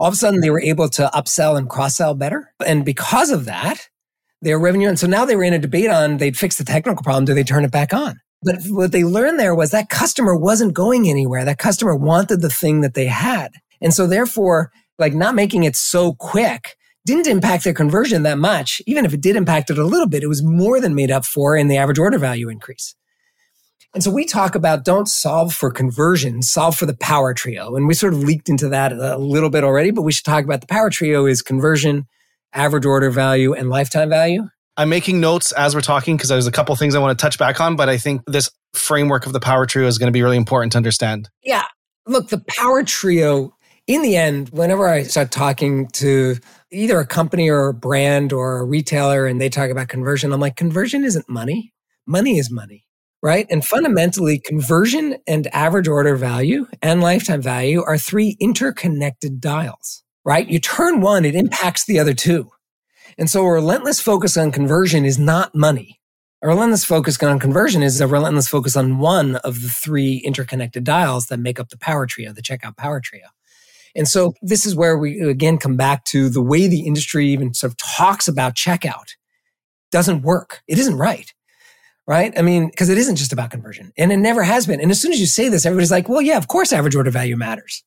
all 0.00 0.08
of 0.08 0.14
a 0.14 0.16
sudden 0.16 0.40
they 0.40 0.50
were 0.50 0.62
able 0.62 0.88
to 0.88 1.10
upsell 1.14 1.56
and 1.56 1.68
cross 1.68 1.96
sell 1.96 2.14
better. 2.14 2.52
And 2.66 2.84
because 2.84 3.30
of 3.30 3.44
that, 3.44 3.88
their 4.40 4.58
revenue. 4.58 4.88
And 4.88 4.98
so 4.98 5.06
now 5.06 5.26
they 5.26 5.36
were 5.36 5.44
in 5.44 5.52
a 5.52 5.58
debate 5.58 5.90
on 5.90 6.16
they'd 6.16 6.38
fix 6.38 6.56
the 6.56 6.64
technical 6.64 7.02
problem. 7.02 7.26
Do 7.26 7.34
they 7.34 7.44
turn 7.44 7.64
it 7.64 7.70
back 7.70 7.92
on? 7.92 8.18
But 8.42 8.56
what 8.68 8.92
they 8.92 9.04
learned 9.04 9.38
there 9.38 9.54
was 9.54 9.70
that 9.72 9.90
customer 9.90 10.34
wasn't 10.34 10.72
going 10.72 11.08
anywhere. 11.08 11.44
That 11.44 11.58
customer 11.58 11.94
wanted 11.94 12.40
the 12.40 12.48
thing 12.48 12.80
that 12.80 12.94
they 12.94 13.04
had. 13.04 13.50
And 13.82 13.92
so 13.92 14.06
therefore, 14.06 14.72
like 14.98 15.12
not 15.12 15.34
making 15.34 15.64
it 15.64 15.76
so 15.76 16.14
quick 16.14 16.76
didn't 17.04 17.26
impact 17.26 17.64
their 17.64 17.74
conversion 17.74 18.22
that 18.22 18.38
much. 18.38 18.80
Even 18.86 19.04
if 19.04 19.12
it 19.12 19.20
did 19.20 19.36
impact 19.36 19.70
it 19.70 19.78
a 19.78 19.84
little 19.84 20.08
bit, 20.08 20.22
it 20.22 20.28
was 20.28 20.42
more 20.42 20.80
than 20.80 20.94
made 20.94 21.10
up 21.10 21.26
for 21.26 21.56
in 21.56 21.68
the 21.68 21.76
average 21.76 21.98
order 21.98 22.18
value 22.18 22.48
increase. 22.48 22.94
And 23.92 24.04
so 24.04 24.10
we 24.10 24.24
talk 24.24 24.54
about 24.54 24.84
don't 24.84 25.08
solve 25.08 25.52
for 25.52 25.70
conversion, 25.70 26.42
solve 26.42 26.76
for 26.76 26.86
the 26.86 26.94
power 26.94 27.34
trio. 27.34 27.74
And 27.74 27.88
we 27.88 27.94
sort 27.94 28.14
of 28.14 28.22
leaked 28.22 28.48
into 28.48 28.68
that 28.68 28.92
a 28.92 29.16
little 29.16 29.50
bit 29.50 29.64
already, 29.64 29.90
but 29.90 30.02
we 30.02 30.12
should 30.12 30.24
talk 30.24 30.44
about 30.44 30.60
the 30.60 30.68
power 30.68 30.90
trio 30.90 31.26
is 31.26 31.42
conversion, 31.42 32.06
average 32.52 32.86
order 32.86 33.10
value, 33.10 33.52
and 33.52 33.68
lifetime 33.68 34.08
value. 34.08 34.46
I'm 34.76 34.88
making 34.88 35.20
notes 35.20 35.50
as 35.52 35.74
we're 35.74 35.80
talking 35.80 36.16
because 36.16 36.28
there's 36.28 36.46
a 36.46 36.52
couple 36.52 36.74
things 36.76 36.94
I 36.94 37.00
want 37.00 37.18
to 37.18 37.20
touch 37.20 37.36
back 37.36 37.60
on, 37.60 37.74
but 37.74 37.88
I 37.88 37.98
think 37.98 38.22
this 38.26 38.48
framework 38.74 39.26
of 39.26 39.32
the 39.32 39.40
power 39.40 39.66
trio 39.66 39.88
is 39.88 39.98
going 39.98 40.06
to 40.06 40.12
be 40.12 40.22
really 40.22 40.36
important 40.36 40.72
to 40.72 40.78
understand. 40.78 41.28
Yeah. 41.42 41.64
Look, 42.06 42.28
the 42.28 42.42
power 42.46 42.84
trio, 42.84 43.52
in 43.88 44.02
the 44.02 44.16
end, 44.16 44.50
whenever 44.50 44.88
I 44.88 45.02
start 45.02 45.32
talking 45.32 45.88
to 45.94 46.36
either 46.70 47.00
a 47.00 47.06
company 47.06 47.50
or 47.50 47.66
a 47.66 47.74
brand 47.74 48.32
or 48.32 48.58
a 48.58 48.64
retailer 48.64 49.26
and 49.26 49.40
they 49.40 49.48
talk 49.48 49.70
about 49.70 49.88
conversion, 49.88 50.32
I'm 50.32 50.40
like, 50.40 50.54
conversion 50.54 51.02
isn't 51.02 51.28
money. 51.28 51.72
Money 52.06 52.38
is 52.38 52.52
money 52.52 52.84
right? 53.22 53.46
And 53.50 53.64
fundamentally, 53.64 54.38
conversion 54.38 55.16
and 55.26 55.46
average 55.54 55.88
order 55.88 56.16
value 56.16 56.66
and 56.82 57.00
lifetime 57.02 57.42
value 57.42 57.82
are 57.82 57.98
three 57.98 58.36
interconnected 58.40 59.40
dials, 59.40 60.02
right? 60.24 60.48
You 60.48 60.58
turn 60.58 61.00
one, 61.00 61.24
it 61.24 61.34
impacts 61.34 61.84
the 61.84 61.98
other 61.98 62.14
two. 62.14 62.50
And 63.18 63.28
so 63.28 63.44
a 63.44 63.52
relentless 63.52 64.00
focus 64.00 64.36
on 64.36 64.52
conversion 64.52 65.04
is 65.04 65.18
not 65.18 65.54
money. 65.54 66.00
A 66.42 66.48
relentless 66.48 66.86
focus 66.86 67.22
on 67.22 67.38
conversion 67.38 67.82
is 67.82 68.00
a 68.00 68.06
relentless 68.06 68.48
focus 68.48 68.74
on 68.74 68.98
one 68.98 69.36
of 69.36 69.60
the 69.60 69.68
three 69.68 70.22
interconnected 70.24 70.84
dials 70.84 71.26
that 71.26 71.38
make 71.38 71.60
up 71.60 71.68
the 71.68 71.76
power 71.76 72.06
trio, 72.06 72.32
the 72.32 72.40
checkout 72.40 72.78
power 72.78 73.00
trio. 73.00 73.26
And 73.94 74.08
so 74.08 74.34
this 74.40 74.64
is 74.64 74.74
where 74.74 74.96
we 74.96 75.20
again 75.20 75.58
come 75.58 75.76
back 75.76 76.04
to 76.06 76.30
the 76.30 76.40
way 76.40 76.66
the 76.66 76.86
industry 76.86 77.26
even 77.26 77.52
sort 77.52 77.72
of 77.72 77.76
talks 77.76 78.28
about 78.28 78.54
checkout 78.54 79.16
doesn't 79.90 80.22
work. 80.22 80.62
It 80.66 80.78
isn't 80.78 80.96
right 80.96 81.30
right? 82.06 82.32
I 82.36 82.42
mean, 82.42 82.68
because 82.68 82.88
it 82.88 82.98
isn't 82.98 83.16
just 83.16 83.32
about 83.32 83.50
conversion 83.50 83.92
and 83.96 84.12
it 84.12 84.16
never 84.16 84.42
has 84.42 84.66
been. 84.66 84.80
And 84.80 84.90
as 84.90 85.00
soon 85.00 85.12
as 85.12 85.20
you 85.20 85.26
say 85.26 85.48
this, 85.48 85.64
everybody's 85.64 85.90
like, 85.90 86.08
well, 86.08 86.22
yeah, 86.22 86.36
of 86.36 86.48
course, 86.48 86.72
average 86.72 86.96
order 86.96 87.10
value 87.10 87.36
matters. 87.36 87.84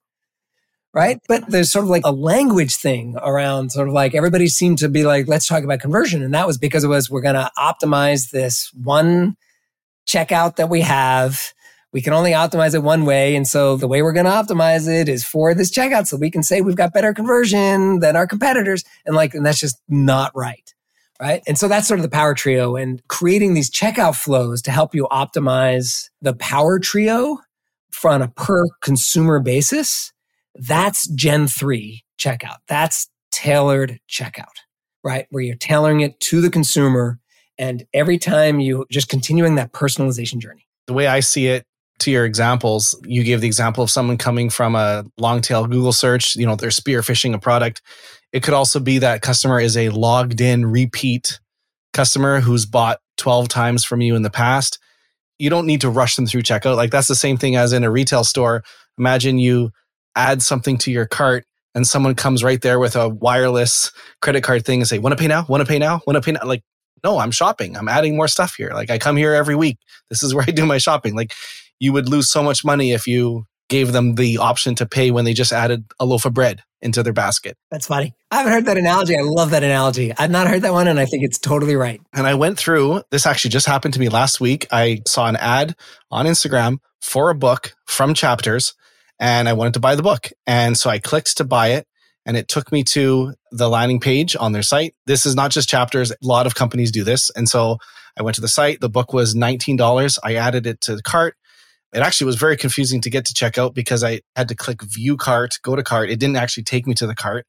Right. 0.93 1.19
But 1.27 1.49
there's 1.49 1.71
sort 1.71 1.85
of 1.85 1.89
like 1.89 2.05
a 2.05 2.11
language 2.11 2.75
thing 2.75 3.15
around 3.19 3.71
sort 3.71 3.87
of 3.87 3.95
like 3.95 4.13
everybody 4.13 4.47
seemed 4.47 4.77
to 4.77 4.89
be 4.89 5.03
like, 5.03 5.27
let's 5.27 5.47
talk 5.47 5.63
about 5.63 5.79
conversion. 5.79 6.21
And 6.21 6.35
that 6.35 6.45
was 6.45 6.59
because 6.59 6.83
it 6.83 6.87
was, 6.87 7.09
we're 7.09 7.21
going 7.21 7.33
to 7.33 7.49
optimize 7.57 8.29
this 8.29 8.69
one 8.75 9.35
checkout 10.07 10.57
that 10.57 10.69
we 10.69 10.81
have. 10.81 11.51
We 11.93 12.01
can 12.01 12.13
only 12.13 12.31
optimize 12.31 12.75
it 12.75 12.83
one 12.83 13.05
way. 13.05 13.35
And 13.35 13.47
so 13.47 13.75
the 13.75 13.87
way 13.87 14.03
we're 14.03 14.13
going 14.13 14.27
to 14.27 14.31
optimize 14.31 14.87
it 14.87 15.09
is 15.09 15.25
for 15.25 15.55
this 15.55 15.71
checkout. 15.71 16.05
So 16.05 16.15
we 16.15 16.29
can 16.29 16.43
say 16.43 16.61
we've 16.61 16.75
got 16.75 16.93
better 16.93 17.13
conversion 17.13 17.99
than 17.99 18.15
our 18.15 18.27
competitors. 18.27 18.83
And 19.05 19.15
like, 19.15 19.33
and 19.33 19.45
that's 19.45 19.59
just 19.59 19.81
not 19.89 20.31
right 20.35 20.73
right? 21.23 21.41
And 21.47 21.57
so 21.57 21.69
that's 21.69 21.87
sort 21.87 22.01
of 22.01 22.03
the 22.03 22.09
power 22.09 22.33
trio 22.33 22.75
and 22.75 23.01
creating 23.07 23.53
these 23.53 23.71
checkout 23.71 24.17
flows 24.17 24.61
to 24.63 24.71
help 24.71 24.93
you 24.93 25.07
optimize 25.09 26.09
the 26.21 26.33
power 26.33 26.79
trio 26.79 27.37
on 28.03 28.21
a 28.21 28.27
per 28.27 28.65
consumer 28.81 29.39
basis. 29.39 30.11
That's 30.55 31.07
Gen 31.07 31.47
3 31.47 32.03
checkout. 32.19 32.57
That's 32.67 33.07
tailored 33.31 34.01
checkout, 34.09 34.57
right? 35.01 35.25
Where 35.29 35.41
you're 35.41 35.55
tailoring 35.55 36.01
it 36.01 36.19
to 36.19 36.41
the 36.41 36.49
consumer. 36.49 37.21
And 37.57 37.85
every 37.93 38.17
time 38.17 38.59
you 38.59 38.85
just 38.91 39.07
continuing 39.07 39.55
that 39.55 39.71
personalization 39.71 40.39
journey. 40.39 40.67
The 40.87 40.93
way 40.93 41.07
I 41.07 41.21
see 41.21 41.47
it, 41.47 41.63
to 41.99 42.11
your 42.11 42.25
examples, 42.25 42.99
you 43.05 43.23
gave 43.23 43.39
the 43.39 43.47
example 43.47 43.81
of 43.81 43.89
someone 43.89 44.17
coming 44.17 44.49
from 44.49 44.75
a 44.75 45.05
long 45.17 45.39
tail 45.39 45.65
Google 45.67 45.93
search, 45.93 46.35
you 46.35 46.45
know, 46.45 46.57
they're 46.57 46.69
spearfishing 46.69 47.33
a 47.33 47.39
product 47.39 47.81
it 48.33 48.41
could 48.43 48.55
also 48.55 48.79
be 48.79 48.97
that 48.97 49.21
customer 49.21 49.59
is 49.59 49.77
a 49.77 49.89
logged 49.89 50.41
in 50.41 50.65
repeat 50.65 51.39
customer 51.93 52.39
who's 52.39 52.65
bought 52.65 52.99
12 53.17 53.47
times 53.47 53.85
from 53.85 54.01
you 54.01 54.15
in 54.15 54.23
the 54.23 54.31
past. 54.31 54.79
You 55.37 55.49
don't 55.49 55.67
need 55.67 55.81
to 55.81 55.89
rush 55.89 56.15
them 56.15 56.25
through 56.25 56.41
checkout. 56.41 56.75
Like 56.75 56.91
that's 56.91 57.07
the 57.07 57.15
same 57.15 57.37
thing 57.37 57.55
as 57.55 57.71
in 57.71 57.83
a 57.83 57.91
retail 57.91 58.23
store. 58.23 58.63
Imagine 58.97 59.37
you 59.37 59.71
add 60.15 60.41
something 60.41 60.77
to 60.79 60.91
your 60.91 61.05
cart 61.05 61.45
and 61.75 61.87
someone 61.87 62.15
comes 62.15 62.43
right 62.43 62.61
there 62.61 62.79
with 62.79 62.95
a 62.95 63.09
wireless 63.09 63.91
credit 64.21 64.43
card 64.43 64.65
thing 64.65 64.81
and 64.81 64.87
say, 64.87 64.99
want 64.99 65.13
to 65.13 65.21
pay 65.21 65.27
now? 65.27 65.45
Want 65.47 65.61
to 65.61 65.67
pay 65.67 65.79
now? 65.79 66.01
Want 66.07 66.15
to 66.17 66.21
pay 66.21 66.31
now? 66.31 66.45
Like 66.45 66.63
no, 67.03 67.19
I'm 67.19 67.31
shopping. 67.31 67.75
I'm 67.75 67.89
adding 67.89 68.15
more 68.15 68.27
stuff 68.27 68.55
here. 68.55 68.71
Like 68.73 68.89
I 68.89 68.97
come 68.97 69.17
here 69.17 69.33
every 69.33 69.55
week. 69.55 69.77
This 70.09 70.23
is 70.23 70.33
where 70.33 70.45
I 70.47 70.51
do 70.51 70.65
my 70.65 70.77
shopping. 70.77 71.15
Like 71.15 71.33
you 71.79 71.93
would 71.93 72.09
lose 72.09 72.31
so 72.31 72.41
much 72.41 72.65
money 72.65 72.93
if 72.93 73.05
you 73.07 73.45
gave 73.69 73.91
them 73.91 74.15
the 74.15 74.37
option 74.37 74.75
to 74.75 74.85
pay 74.85 75.11
when 75.11 75.25
they 75.25 75.33
just 75.33 75.51
added 75.51 75.85
a 75.99 76.05
loaf 76.05 76.25
of 76.25 76.33
bread 76.33 76.61
into 76.81 77.01
their 77.01 77.13
basket. 77.13 77.57
That's 77.71 77.87
funny. 77.87 78.13
I 78.29 78.37
haven't 78.37 78.51
heard 78.51 78.65
that 78.65 78.77
analogy. 78.77 79.15
I 79.17 79.21
love 79.21 79.51
that 79.51 79.63
analogy. 79.63 80.13
I've 80.17 80.31
not 80.31 80.47
heard 80.47 80.63
that 80.63 80.73
one, 80.73 80.87
and 80.87 80.99
I 80.99 81.05
think 81.05 81.23
it's 81.23 81.39
totally 81.39 81.75
right. 81.75 82.01
And 82.13 82.27
I 82.27 82.35
went 82.35 82.57
through 82.57 83.03
this 83.09 83.25
actually 83.25 83.51
just 83.51 83.65
happened 83.65 83.93
to 83.93 83.99
me 83.99 84.09
last 84.09 84.41
week. 84.41 84.67
I 84.71 85.01
saw 85.07 85.27
an 85.27 85.37
ad 85.37 85.75
on 86.11 86.25
Instagram 86.25 86.79
for 87.01 87.29
a 87.29 87.35
book 87.35 87.73
from 87.85 88.13
Chapters, 88.13 88.73
and 89.19 89.47
I 89.47 89.53
wanted 89.53 89.73
to 89.75 89.79
buy 89.79 89.95
the 89.95 90.03
book. 90.03 90.29
And 90.45 90.77
so 90.77 90.89
I 90.89 90.99
clicked 90.99 91.37
to 91.37 91.45
buy 91.45 91.69
it, 91.69 91.87
and 92.25 92.35
it 92.35 92.47
took 92.47 92.71
me 92.71 92.83
to 92.85 93.33
the 93.51 93.69
landing 93.69 93.99
page 93.99 94.35
on 94.35 94.51
their 94.51 94.63
site. 94.63 94.93
This 95.05 95.25
is 95.25 95.35
not 95.35 95.51
just 95.51 95.69
Chapters, 95.69 96.11
a 96.11 96.15
lot 96.21 96.45
of 96.45 96.55
companies 96.55 96.91
do 96.91 97.03
this. 97.03 97.29
And 97.31 97.47
so 97.47 97.77
I 98.17 98.23
went 98.23 98.35
to 98.35 98.41
the 98.41 98.47
site. 98.47 98.81
The 98.81 98.89
book 98.89 99.13
was 99.13 99.35
$19. 99.35 100.19
I 100.23 100.35
added 100.35 100.67
it 100.67 100.81
to 100.81 100.95
the 100.95 101.01
cart. 101.01 101.35
It 101.93 101.99
actually 101.99 102.25
was 102.25 102.35
very 102.35 102.57
confusing 102.57 103.01
to 103.01 103.09
get 103.09 103.25
to 103.25 103.33
checkout 103.33 103.73
because 103.73 104.03
I 104.03 104.21
had 104.35 104.47
to 104.49 104.55
click 104.55 104.81
view 104.81 105.15
cart, 105.15 105.59
go 105.61 105.75
to 105.75 105.83
cart. 105.83 106.09
It 106.09 106.19
didn't 106.19 106.37
actually 106.37 106.63
take 106.63 106.87
me 106.87 106.93
to 106.95 107.07
the 107.07 107.15
cart. 107.15 107.45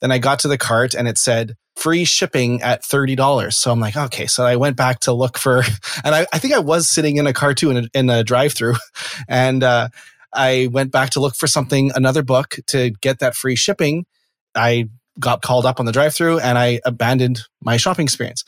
Then 0.00 0.10
I 0.10 0.18
got 0.18 0.40
to 0.40 0.48
the 0.48 0.58
cart 0.58 0.94
and 0.94 1.06
it 1.06 1.18
said 1.18 1.54
free 1.76 2.04
shipping 2.04 2.60
at 2.62 2.82
$30. 2.82 3.52
So 3.52 3.70
I'm 3.70 3.80
like, 3.80 3.96
okay. 3.96 4.26
So 4.26 4.44
I 4.44 4.56
went 4.56 4.76
back 4.76 5.00
to 5.00 5.12
look 5.12 5.38
for, 5.38 5.58
and 6.04 6.14
I, 6.14 6.26
I 6.32 6.38
think 6.38 6.54
I 6.54 6.58
was 6.58 6.88
sitting 6.88 7.16
in 7.16 7.26
a 7.26 7.32
car 7.32 7.54
too 7.54 7.70
in 7.70 7.76
a, 7.76 7.88
in 7.94 8.10
a 8.10 8.24
drive 8.24 8.52
through. 8.52 8.74
And, 9.28 9.62
uh, 9.62 9.88
I 10.34 10.68
went 10.72 10.92
back 10.92 11.10
to 11.10 11.20
look 11.20 11.34
for 11.34 11.46
something, 11.46 11.92
another 11.94 12.22
book 12.22 12.56
to 12.68 12.90
get 13.02 13.18
that 13.18 13.36
free 13.36 13.54
shipping. 13.54 14.06
I 14.54 14.88
got 15.18 15.42
called 15.42 15.66
up 15.66 15.78
on 15.78 15.86
the 15.86 15.92
drive 15.92 16.14
through 16.14 16.38
and 16.38 16.56
I 16.56 16.80
abandoned 16.84 17.40
my 17.60 17.76
shopping 17.76 18.04
experience. 18.04 18.44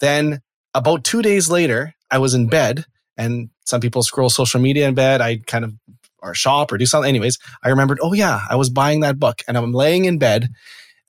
Then 0.00 0.40
about 0.74 1.04
two 1.04 1.22
days 1.22 1.48
later, 1.48 1.94
I 2.10 2.18
was 2.18 2.34
in 2.34 2.48
bed 2.48 2.84
and 3.18 3.50
some 3.66 3.80
people 3.80 4.02
scroll 4.02 4.30
social 4.30 4.60
media 4.60 4.88
in 4.88 4.94
bed. 4.94 5.20
I 5.20 5.38
kind 5.46 5.64
of 5.64 5.74
or 6.22 6.34
shop 6.34 6.72
or 6.72 6.78
do 6.78 6.86
something. 6.86 7.08
Anyways, 7.08 7.38
I 7.62 7.68
remembered, 7.68 7.98
oh 8.02 8.12
yeah, 8.12 8.40
I 8.48 8.56
was 8.56 8.70
buying 8.70 9.00
that 9.00 9.18
book 9.18 9.42
and 9.46 9.56
I'm 9.56 9.72
laying 9.72 10.04
in 10.04 10.18
bed 10.18 10.48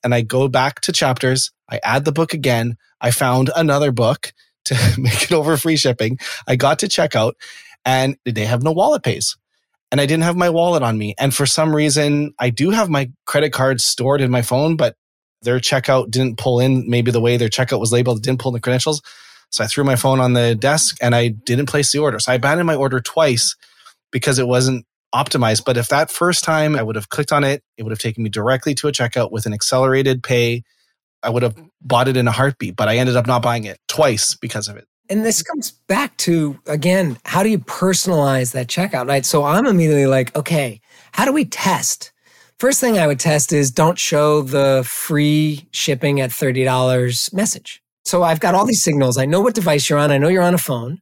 and 0.04 0.14
I 0.14 0.22
go 0.22 0.48
back 0.48 0.80
to 0.82 0.92
chapters. 0.92 1.50
I 1.68 1.80
add 1.82 2.04
the 2.04 2.12
book 2.12 2.32
again. 2.32 2.76
I 3.00 3.10
found 3.10 3.50
another 3.54 3.92
book 3.92 4.32
to 4.66 4.74
make 4.98 5.22
it 5.22 5.32
over 5.32 5.56
free 5.56 5.76
shipping. 5.76 6.18
I 6.46 6.56
got 6.56 6.80
to 6.80 6.86
checkout 6.86 7.32
and 7.84 8.16
they 8.24 8.44
have 8.44 8.62
no 8.62 8.72
wallet 8.72 9.02
pays. 9.02 9.36
And 9.90 10.00
I 10.00 10.06
didn't 10.06 10.22
have 10.22 10.36
my 10.36 10.50
wallet 10.50 10.84
on 10.84 10.98
me. 10.98 11.14
And 11.18 11.34
for 11.34 11.46
some 11.46 11.74
reason, 11.74 12.32
I 12.38 12.50
do 12.50 12.70
have 12.70 12.88
my 12.88 13.10
credit 13.26 13.52
card 13.52 13.80
stored 13.80 14.20
in 14.20 14.30
my 14.30 14.42
phone, 14.42 14.76
but 14.76 14.94
their 15.42 15.58
checkout 15.58 16.10
didn't 16.10 16.38
pull 16.38 16.60
in 16.60 16.88
maybe 16.88 17.10
the 17.10 17.20
way 17.20 17.36
their 17.36 17.48
checkout 17.48 17.80
was 17.80 17.90
labeled, 17.90 18.22
didn't 18.22 18.40
pull 18.40 18.50
in 18.50 18.54
the 18.54 18.60
credentials. 18.60 19.02
So 19.50 19.64
I 19.64 19.66
threw 19.66 19.84
my 19.84 19.96
phone 19.96 20.20
on 20.20 20.32
the 20.32 20.54
desk 20.54 20.96
and 21.00 21.14
I 21.14 21.28
didn't 21.28 21.66
place 21.66 21.92
the 21.92 21.98
order. 21.98 22.18
So 22.18 22.32
I 22.32 22.36
abandoned 22.36 22.66
my 22.66 22.76
order 22.76 23.00
twice 23.00 23.56
because 24.10 24.38
it 24.38 24.46
wasn't 24.46 24.86
optimized. 25.14 25.64
But 25.64 25.76
if 25.76 25.88
that 25.88 26.10
first 26.10 26.44
time 26.44 26.76
I 26.76 26.82
would 26.82 26.96
have 26.96 27.08
clicked 27.08 27.32
on 27.32 27.44
it, 27.44 27.62
it 27.76 27.82
would 27.82 27.90
have 27.90 27.98
taken 27.98 28.22
me 28.22 28.30
directly 28.30 28.74
to 28.76 28.88
a 28.88 28.92
checkout 28.92 29.32
with 29.32 29.46
an 29.46 29.52
accelerated 29.52 30.22
pay. 30.22 30.62
I 31.22 31.30
would 31.30 31.42
have 31.42 31.56
bought 31.82 32.08
it 32.08 32.16
in 32.16 32.28
a 32.28 32.32
heartbeat, 32.32 32.76
but 32.76 32.88
I 32.88 32.96
ended 32.96 33.16
up 33.16 33.26
not 33.26 33.42
buying 33.42 33.64
it 33.64 33.78
twice 33.88 34.34
because 34.34 34.68
of 34.68 34.76
it. 34.76 34.86
And 35.08 35.24
this 35.24 35.42
comes 35.42 35.72
back 35.88 36.16
to 36.18 36.58
again, 36.66 37.18
how 37.24 37.42
do 37.42 37.48
you 37.48 37.58
personalize 37.58 38.52
that 38.52 38.68
checkout? 38.68 39.08
Right. 39.08 39.26
So 39.26 39.42
I'm 39.42 39.66
immediately 39.66 40.06
like, 40.06 40.34
okay, 40.36 40.80
how 41.12 41.24
do 41.24 41.32
we 41.32 41.44
test? 41.44 42.12
First 42.60 42.80
thing 42.80 42.98
I 42.98 43.06
would 43.06 43.18
test 43.18 43.52
is 43.52 43.70
don't 43.70 43.98
show 43.98 44.42
the 44.42 44.84
free 44.86 45.66
shipping 45.72 46.20
at 46.20 46.30
$30 46.30 47.32
message. 47.32 47.82
So 48.10 48.24
I've 48.24 48.40
got 48.40 48.56
all 48.56 48.66
these 48.66 48.82
signals. 48.82 49.16
I 49.16 49.24
know 49.24 49.40
what 49.40 49.54
device 49.54 49.88
you're 49.88 49.98
on. 50.00 50.10
I 50.10 50.18
know 50.18 50.26
you're 50.26 50.42
on 50.42 50.52
a 50.52 50.58
phone. 50.58 50.98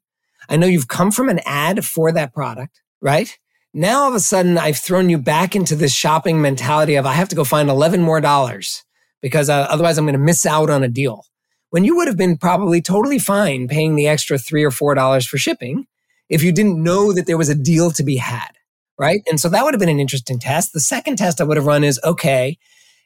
I 0.47 0.59
know 0.59 0.66
you've 0.66 0.88
come 0.88 1.11
from 1.11 1.31
an 1.31 1.40
ad 1.47 1.83
for 1.83 2.12
that 2.12 2.35
product, 2.35 2.83
right? 3.01 3.35
Now 3.73 4.03
all 4.03 4.11
of 4.11 4.14
a 4.14 4.21
sudden 4.21 4.59
I've 4.59 4.77
thrown 4.77 5.09
you 5.09 5.16
back 5.16 5.57
into 5.57 5.75
this 5.75 5.94
shopping 5.94 6.42
mentality 6.42 6.97
of 6.97 7.07
I 7.07 7.14
have 7.14 7.31
to 7.31 7.35
go 7.35 7.44
find 7.44 7.71
11 7.71 8.03
more 8.03 8.21
dollars 8.21 8.85
because 9.23 9.49
uh, 9.49 9.66
otherwise 9.71 9.97
I'm 9.97 10.05
going 10.05 10.12
to 10.12 10.18
miss 10.18 10.44
out 10.44 10.68
on 10.68 10.83
a 10.83 10.88
deal. 10.88 11.25
When 11.71 11.83
you 11.83 11.97
would 11.97 12.09
have 12.09 12.18
been 12.18 12.37
probably 12.37 12.83
totally 12.83 13.18
fine 13.18 13.68
paying 13.68 13.94
the 13.94 14.07
extra 14.07 14.37
three 14.37 14.62
or 14.62 14.71
four 14.71 14.94
dollars 14.94 15.27
for 15.27 15.38
shipping 15.38 15.87
if 16.29 16.42
you 16.42 16.53
didn't 16.53 16.83
know 16.83 17.14
that 17.14 17.27
there 17.27 17.38
was 17.38 17.49
a 17.49 17.55
deal 17.55 17.90
to 17.92 18.03
be 18.03 18.16
had, 18.16 18.51
right? 18.99 19.23
And 19.31 19.40
so 19.40 19.49
that 19.49 19.64
would 19.64 19.73
have 19.73 19.81
been 19.81 19.88
an 19.88 19.99
interesting 19.99 20.38
test. 20.38 20.75
The 20.75 20.81
second 20.81 21.16
test 21.16 21.40
I 21.40 21.44
would 21.44 21.57
have 21.57 21.64
run 21.64 21.85
is 21.85 21.99
okay, 22.05 22.59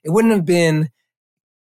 it 0.03 0.11
wouldn't 0.11 0.35
have 0.35 0.45
been 0.45 0.91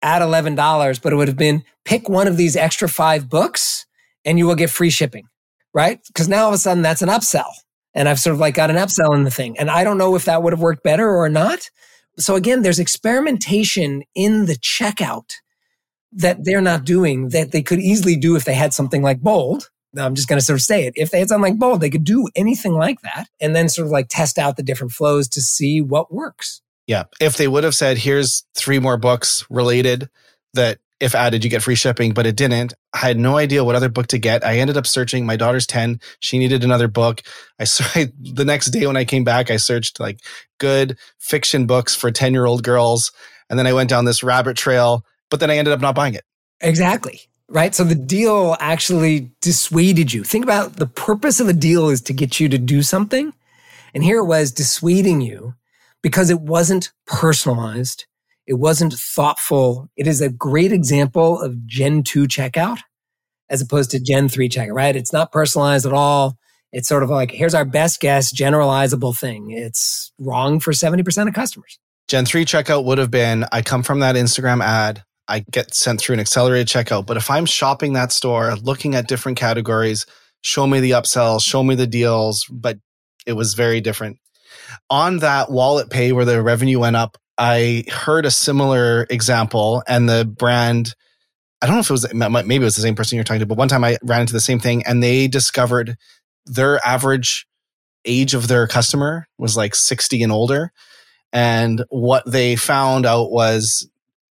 at 0.01 0.21
$11, 0.21 1.01
but 1.01 1.13
it 1.13 1.15
would 1.15 1.27
have 1.27 1.37
been 1.37 1.63
pick 1.85 2.09
one 2.09 2.27
of 2.27 2.37
these 2.37 2.55
extra 2.55 2.89
five 2.89 3.29
books 3.29 3.85
and 4.25 4.37
you 4.37 4.47
will 4.47 4.55
get 4.55 4.69
free 4.69 4.89
shipping, 4.89 5.25
right? 5.73 5.99
Because 6.07 6.27
now 6.27 6.43
all 6.43 6.49
of 6.49 6.55
a 6.55 6.57
sudden 6.57 6.83
that's 6.83 7.01
an 7.01 7.09
upsell. 7.09 7.51
And 7.93 8.07
I've 8.07 8.19
sort 8.19 8.33
of 8.33 8.39
like 8.39 8.55
got 8.55 8.69
an 8.69 8.77
upsell 8.77 9.13
in 9.15 9.23
the 9.23 9.31
thing. 9.31 9.57
And 9.59 9.69
I 9.69 9.83
don't 9.83 9.97
know 9.97 10.15
if 10.15 10.25
that 10.25 10.41
would 10.43 10.53
have 10.53 10.61
worked 10.61 10.83
better 10.83 11.09
or 11.09 11.27
not. 11.27 11.69
So 12.17 12.35
again, 12.35 12.61
there's 12.61 12.79
experimentation 12.79 14.03
in 14.15 14.45
the 14.45 14.55
checkout 14.55 15.31
that 16.13 16.43
they're 16.43 16.61
not 16.61 16.85
doing 16.85 17.29
that 17.29 17.51
they 17.51 17.61
could 17.61 17.79
easily 17.79 18.15
do 18.15 18.35
if 18.35 18.45
they 18.45 18.53
had 18.53 18.73
something 18.73 19.01
like 19.01 19.21
Bold. 19.21 19.69
I'm 19.97 20.15
just 20.15 20.27
going 20.27 20.39
to 20.39 20.45
sort 20.45 20.59
of 20.59 20.63
say 20.63 20.85
it. 20.85 20.93
If 20.95 21.11
they 21.11 21.19
had 21.19 21.29
something 21.29 21.51
like 21.51 21.59
Bold, 21.59 21.81
they 21.81 21.89
could 21.89 22.05
do 22.05 22.27
anything 22.35 22.73
like 22.73 23.01
that 23.01 23.27
and 23.41 23.55
then 23.55 23.67
sort 23.67 23.87
of 23.87 23.91
like 23.91 24.07
test 24.09 24.37
out 24.37 24.55
the 24.55 24.63
different 24.63 24.93
flows 24.93 25.27
to 25.29 25.41
see 25.41 25.81
what 25.81 26.13
works. 26.13 26.61
Yeah. 26.87 27.03
If 27.19 27.37
they 27.37 27.47
would 27.47 27.63
have 27.63 27.75
said, 27.75 27.97
here's 27.97 28.43
three 28.55 28.79
more 28.79 28.97
books 28.97 29.45
related 29.49 30.09
that 30.53 30.79
if 31.01 31.15
added, 31.15 31.43
you 31.43 31.49
get 31.49 31.63
free 31.63 31.75
shipping, 31.75 32.13
but 32.13 32.27
it 32.27 32.35
didn't. 32.35 32.75
I 32.93 32.99
had 32.99 33.17
no 33.17 33.35
idea 33.35 33.63
what 33.63 33.75
other 33.75 33.89
book 33.89 34.07
to 34.07 34.19
get. 34.19 34.45
I 34.45 34.59
ended 34.59 34.77
up 34.77 34.85
searching. 34.85 35.25
My 35.25 35.35
daughter's 35.35 35.65
10. 35.65 35.99
She 36.19 36.37
needed 36.37 36.63
another 36.63 36.87
book. 36.87 37.21
I 37.59 37.63
saw 37.65 37.83
the 37.93 38.45
next 38.45 38.67
day 38.67 38.85
when 38.85 38.97
I 38.97 39.03
came 39.03 39.23
back, 39.23 39.49
I 39.49 39.57
searched 39.57 39.99
like 39.99 40.19
good 40.59 40.97
fiction 41.17 41.65
books 41.65 41.95
for 41.95 42.11
10 42.11 42.33
year 42.33 42.45
old 42.45 42.63
girls. 42.63 43.11
And 43.49 43.57
then 43.57 43.67
I 43.67 43.73
went 43.73 43.89
down 43.89 44.05
this 44.05 44.23
rabbit 44.23 44.55
trail, 44.55 45.03
but 45.29 45.39
then 45.39 45.49
I 45.49 45.57
ended 45.57 45.73
up 45.73 45.81
not 45.81 45.95
buying 45.95 46.13
it. 46.13 46.23
Exactly. 46.61 47.21
Right. 47.49 47.73
So 47.73 47.83
the 47.83 47.95
deal 47.95 48.55
actually 48.59 49.31
dissuaded 49.41 50.13
you. 50.13 50.23
Think 50.23 50.45
about 50.45 50.77
the 50.77 50.87
purpose 50.87 51.39
of 51.39 51.49
a 51.49 51.53
deal 51.53 51.89
is 51.89 52.01
to 52.01 52.13
get 52.13 52.39
you 52.39 52.47
to 52.47 52.57
do 52.57 52.83
something. 52.83 53.33
And 53.93 54.03
here 54.03 54.19
it 54.19 54.25
was 54.25 54.51
dissuading 54.51 55.19
you 55.19 55.55
because 56.01 56.29
it 56.29 56.41
wasn't 56.41 56.91
personalized. 57.05 58.05
It 58.47 58.55
wasn't 58.55 58.93
thoughtful. 58.93 59.89
It 59.95 60.07
is 60.07 60.21
a 60.21 60.29
great 60.29 60.71
example 60.71 61.39
of 61.41 61.65
Gen 61.65 62.03
2 62.03 62.23
checkout 62.23 62.79
as 63.49 63.61
opposed 63.61 63.91
to 63.91 63.99
Gen 63.99 64.29
3 64.29 64.49
checkout, 64.49 64.73
right? 64.73 64.95
It's 64.95 65.13
not 65.13 65.31
personalized 65.31 65.85
at 65.85 65.93
all. 65.93 66.37
It's 66.71 66.87
sort 66.87 67.03
of 67.03 67.09
like, 67.09 67.31
here's 67.31 67.53
our 67.53 67.65
best 67.65 67.99
guess, 67.99 68.33
generalizable 68.33 69.17
thing. 69.17 69.51
It's 69.51 70.13
wrong 70.17 70.59
for 70.59 70.71
70% 70.71 71.27
of 71.27 71.33
customers. 71.33 71.77
Gen 72.07 72.25
3 72.25 72.45
checkout 72.45 72.85
would 72.85 72.97
have 72.97 73.11
been 73.11 73.45
I 73.51 73.61
come 73.61 73.83
from 73.83 73.99
that 73.99 74.15
Instagram 74.15 74.63
ad, 74.63 75.03
I 75.27 75.45
get 75.51 75.73
sent 75.73 75.99
through 75.99 76.13
an 76.13 76.19
accelerated 76.19 76.67
checkout. 76.67 77.05
But 77.05 77.17
if 77.17 77.29
I'm 77.29 77.45
shopping 77.45 77.93
that 77.93 78.11
store, 78.11 78.55
looking 78.55 78.95
at 78.95 79.07
different 79.07 79.37
categories, 79.37 80.05
show 80.41 80.65
me 80.65 80.79
the 80.79 80.91
upsells, 80.91 81.45
show 81.45 81.63
me 81.63 81.75
the 81.75 81.87
deals, 81.87 82.45
but 82.49 82.79
it 83.25 83.33
was 83.33 83.53
very 83.53 83.81
different 83.81 84.17
on 84.89 85.19
that 85.19 85.51
wallet 85.51 85.89
pay 85.89 86.11
where 86.11 86.25
the 86.25 86.41
revenue 86.41 86.79
went 86.79 86.95
up, 86.95 87.17
I 87.37 87.85
heard 87.91 88.25
a 88.25 88.31
similar 88.31 89.07
example 89.09 89.83
and 89.87 90.07
the 90.07 90.25
brand, 90.25 90.95
I 91.61 91.67
don't 91.67 91.75
know 91.75 91.81
if 91.81 91.89
it 91.89 91.93
was, 91.93 92.13
maybe 92.13 92.55
it 92.55 92.59
was 92.59 92.75
the 92.75 92.81
same 92.81 92.95
person 92.95 93.15
you're 93.15 93.23
talking 93.23 93.39
to, 93.39 93.45
but 93.45 93.57
one 93.57 93.67
time 93.67 93.83
I 93.83 93.97
ran 94.03 94.21
into 94.21 94.33
the 94.33 94.39
same 94.39 94.59
thing 94.59 94.85
and 94.85 95.01
they 95.01 95.27
discovered 95.27 95.95
their 96.45 96.85
average 96.85 97.47
age 98.05 98.33
of 98.33 98.47
their 98.47 98.67
customer 98.67 99.27
was 99.37 99.55
like 99.55 99.75
60 99.75 100.23
and 100.23 100.31
older. 100.31 100.71
And 101.33 101.83
what 101.89 102.23
they 102.29 102.55
found 102.55 103.05
out 103.05 103.31
was 103.31 103.87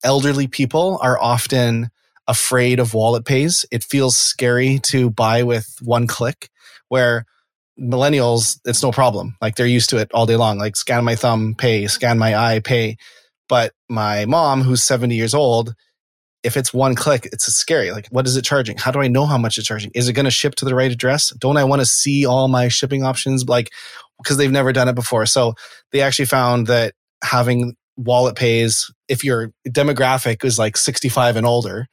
elderly 0.02 0.46
people 0.46 0.98
are 1.02 1.20
often 1.20 1.90
afraid 2.28 2.80
of 2.80 2.94
wallet 2.94 3.24
pays. 3.24 3.64
It 3.70 3.84
feels 3.84 4.16
scary 4.16 4.80
to 4.84 5.10
buy 5.10 5.42
with 5.42 5.76
one 5.82 6.06
click 6.06 6.50
where 6.88 7.26
millennials, 7.80 8.58
it's 8.64 8.82
no 8.82 8.90
problem. 8.90 9.36
Like 9.40 9.56
they're 9.56 9.66
used 9.66 9.90
to 9.90 9.98
it 9.98 10.10
all 10.12 10.26
day 10.26 10.36
long. 10.36 10.58
Like 10.58 10.76
scan 10.76 11.04
my 11.04 11.16
thumb, 11.16 11.54
pay, 11.56 11.86
scan 11.86 12.18
my 12.18 12.36
eye, 12.36 12.60
pay. 12.60 12.96
But 13.48 13.72
my 13.88 14.24
mom, 14.24 14.62
who's 14.62 14.82
70 14.82 15.14
years 15.14 15.34
old, 15.34 15.74
if 16.42 16.56
it's 16.56 16.72
one 16.72 16.94
click, 16.94 17.28
it's 17.32 17.46
scary. 17.46 17.90
Like, 17.90 18.06
what 18.08 18.26
is 18.26 18.36
it 18.36 18.44
charging? 18.44 18.76
How 18.76 18.90
do 18.92 19.00
I 19.00 19.08
know 19.08 19.26
how 19.26 19.38
much 19.38 19.58
it's 19.58 19.66
charging? 19.66 19.90
Is 19.94 20.08
it 20.08 20.12
going 20.12 20.24
to 20.26 20.30
ship 20.30 20.54
to 20.56 20.64
the 20.64 20.74
right 20.74 20.90
address? 20.90 21.30
Don't 21.38 21.56
I 21.56 21.64
want 21.64 21.80
to 21.80 21.86
see 21.86 22.24
all 22.24 22.48
my 22.48 22.68
shipping 22.68 23.02
options? 23.02 23.48
Like, 23.48 23.70
because 24.18 24.36
they've 24.36 24.50
never 24.50 24.72
done 24.72 24.88
it 24.88 24.94
before. 24.94 25.26
So 25.26 25.54
they 25.92 26.00
actually 26.02 26.26
found 26.26 26.68
that 26.68 26.94
having 27.22 27.74
wallet 27.96 28.36
pays, 28.36 28.90
if 29.08 29.24
your 29.24 29.50
demographic 29.68 30.44
is 30.44 30.58
like 30.58 30.76
65 30.76 31.36
and 31.36 31.46
older, 31.46 31.86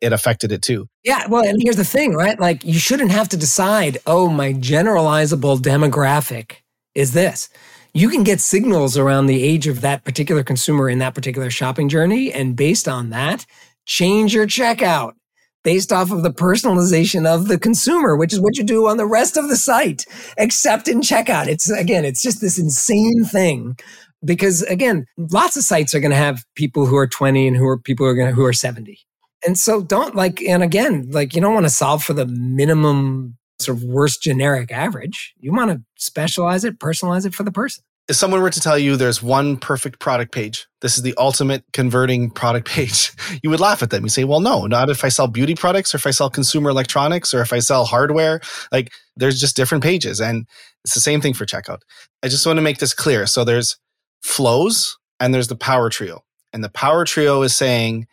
it 0.00 0.12
affected 0.12 0.52
it 0.52 0.62
too. 0.62 0.86
Yeah. 1.04 1.26
Well, 1.28 1.44
and 1.44 1.60
here's 1.62 1.76
the 1.76 1.84
thing, 1.84 2.14
right? 2.14 2.38
Like 2.38 2.64
you 2.64 2.78
shouldn't 2.78 3.12
have 3.12 3.28
to 3.30 3.36
decide, 3.36 3.98
oh, 4.06 4.28
my 4.28 4.52
generalizable 4.52 5.58
demographic 5.58 6.56
is 6.94 7.12
this. 7.12 7.48
You 7.92 8.08
can 8.08 8.22
get 8.22 8.40
signals 8.40 8.96
around 8.96 9.26
the 9.26 9.42
age 9.42 9.66
of 9.66 9.80
that 9.80 10.04
particular 10.04 10.42
consumer 10.44 10.88
in 10.88 10.98
that 11.00 11.14
particular 11.14 11.50
shopping 11.50 11.88
journey. 11.88 12.32
And 12.32 12.56
based 12.56 12.86
on 12.88 13.10
that, 13.10 13.46
change 13.84 14.32
your 14.32 14.46
checkout. 14.46 15.14
based 15.62 15.92
off 15.92 16.10
of 16.10 16.22
the 16.22 16.32
personalization 16.32 17.26
of 17.26 17.48
the 17.48 17.58
consumer, 17.58 18.16
which 18.16 18.32
is 18.32 18.40
what 18.40 18.56
you 18.56 18.64
do 18.64 18.86
on 18.86 18.96
the 18.96 19.06
rest 19.06 19.36
of 19.36 19.48
the 19.48 19.56
site, 19.56 20.04
except 20.38 20.88
in 20.88 21.00
checkout. 21.00 21.46
It's 21.46 21.70
again, 21.70 22.04
it's 22.04 22.22
just 22.22 22.40
this 22.40 22.58
insane 22.58 23.24
thing. 23.24 23.76
Because 24.24 24.62
again, 24.62 25.06
lots 25.16 25.56
of 25.56 25.62
sites 25.62 25.94
are 25.94 26.00
going 26.00 26.10
to 26.10 26.16
have 26.16 26.44
people 26.54 26.84
who 26.86 26.96
are 26.96 27.06
20 27.06 27.48
and 27.48 27.56
who 27.56 27.66
are 27.66 27.78
people 27.78 28.04
who 28.04 28.10
are 28.10 28.14
going 28.14 28.28
to, 28.28 28.34
who 28.34 28.44
are 28.44 28.52
70. 28.52 28.98
And 29.46 29.58
so 29.58 29.82
don't 29.82 30.14
like, 30.14 30.42
and 30.42 30.62
again, 30.62 31.08
like 31.10 31.34
you 31.34 31.40
don't 31.40 31.54
want 31.54 31.66
to 31.66 31.70
solve 31.70 32.02
for 32.02 32.12
the 32.12 32.26
minimum 32.26 33.38
sort 33.58 33.78
of 33.78 33.84
worst 33.84 34.22
generic 34.22 34.70
average. 34.72 35.34
You 35.38 35.52
want 35.52 35.70
to 35.70 35.82
specialize 35.96 36.64
it, 36.64 36.78
personalize 36.78 37.26
it 37.26 37.34
for 37.34 37.42
the 37.42 37.52
person. 37.52 37.84
If 38.08 38.16
someone 38.16 38.42
were 38.42 38.50
to 38.50 38.60
tell 38.60 38.76
you 38.76 38.96
there's 38.96 39.22
one 39.22 39.56
perfect 39.56 40.00
product 40.00 40.32
page, 40.32 40.66
this 40.80 40.96
is 40.96 41.04
the 41.04 41.14
ultimate 41.16 41.62
converting 41.72 42.30
product 42.30 42.66
page, 42.66 43.12
you 43.42 43.50
would 43.50 43.60
laugh 43.60 43.82
at 43.82 43.90
them. 43.90 44.02
You 44.02 44.08
say, 44.08 44.24
well, 44.24 44.40
no, 44.40 44.66
not 44.66 44.90
if 44.90 45.04
I 45.04 45.08
sell 45.10 45.28
beauty 45.28 45.54
products 45.54 45.94
or 45.94 45.98
if 45.98 46.06
I 46.06 46.10
sell 46.10 46.28
consumer 46.28 46.70
electronics 46.70 47.32
or 47.32 47.40
if 47.40 47.52
I 47.52 47.60
sell 47.60 47.84
hardware. 47.84 48.40
Like 48.72 48.90
there's 49.16 49.38
just 49.38 49.54
different 49.54 49.84
pages. 49.84 50.20
And 50.20 50.46
it's 50.84 50.94
the 50.94 51.00
same 51.00 51.20
thing 51.20 51.34
for 51.34 51.46
checkout. 51.46 51.80
I 52.22 52.28
just 52.28 52.46
want 52.46 52.56
to 52.56 52.62
make 52.62 52.78
this 52.78 52.94
clear. 52.94 53.26
So 53.26 53.44
there's 53.44 53.76
flows 54.22 54.96
and 55.20 55.32
there's 55.32 55.48
the 55.48 55.56
power 55.56 55.88
trio. 55.88 56.24
And 56.52 56.64
the 56.64 56.70
power 56.70 57.04
trio 57.04 57.42
is 57.42 57.54
saying 57.54 58.06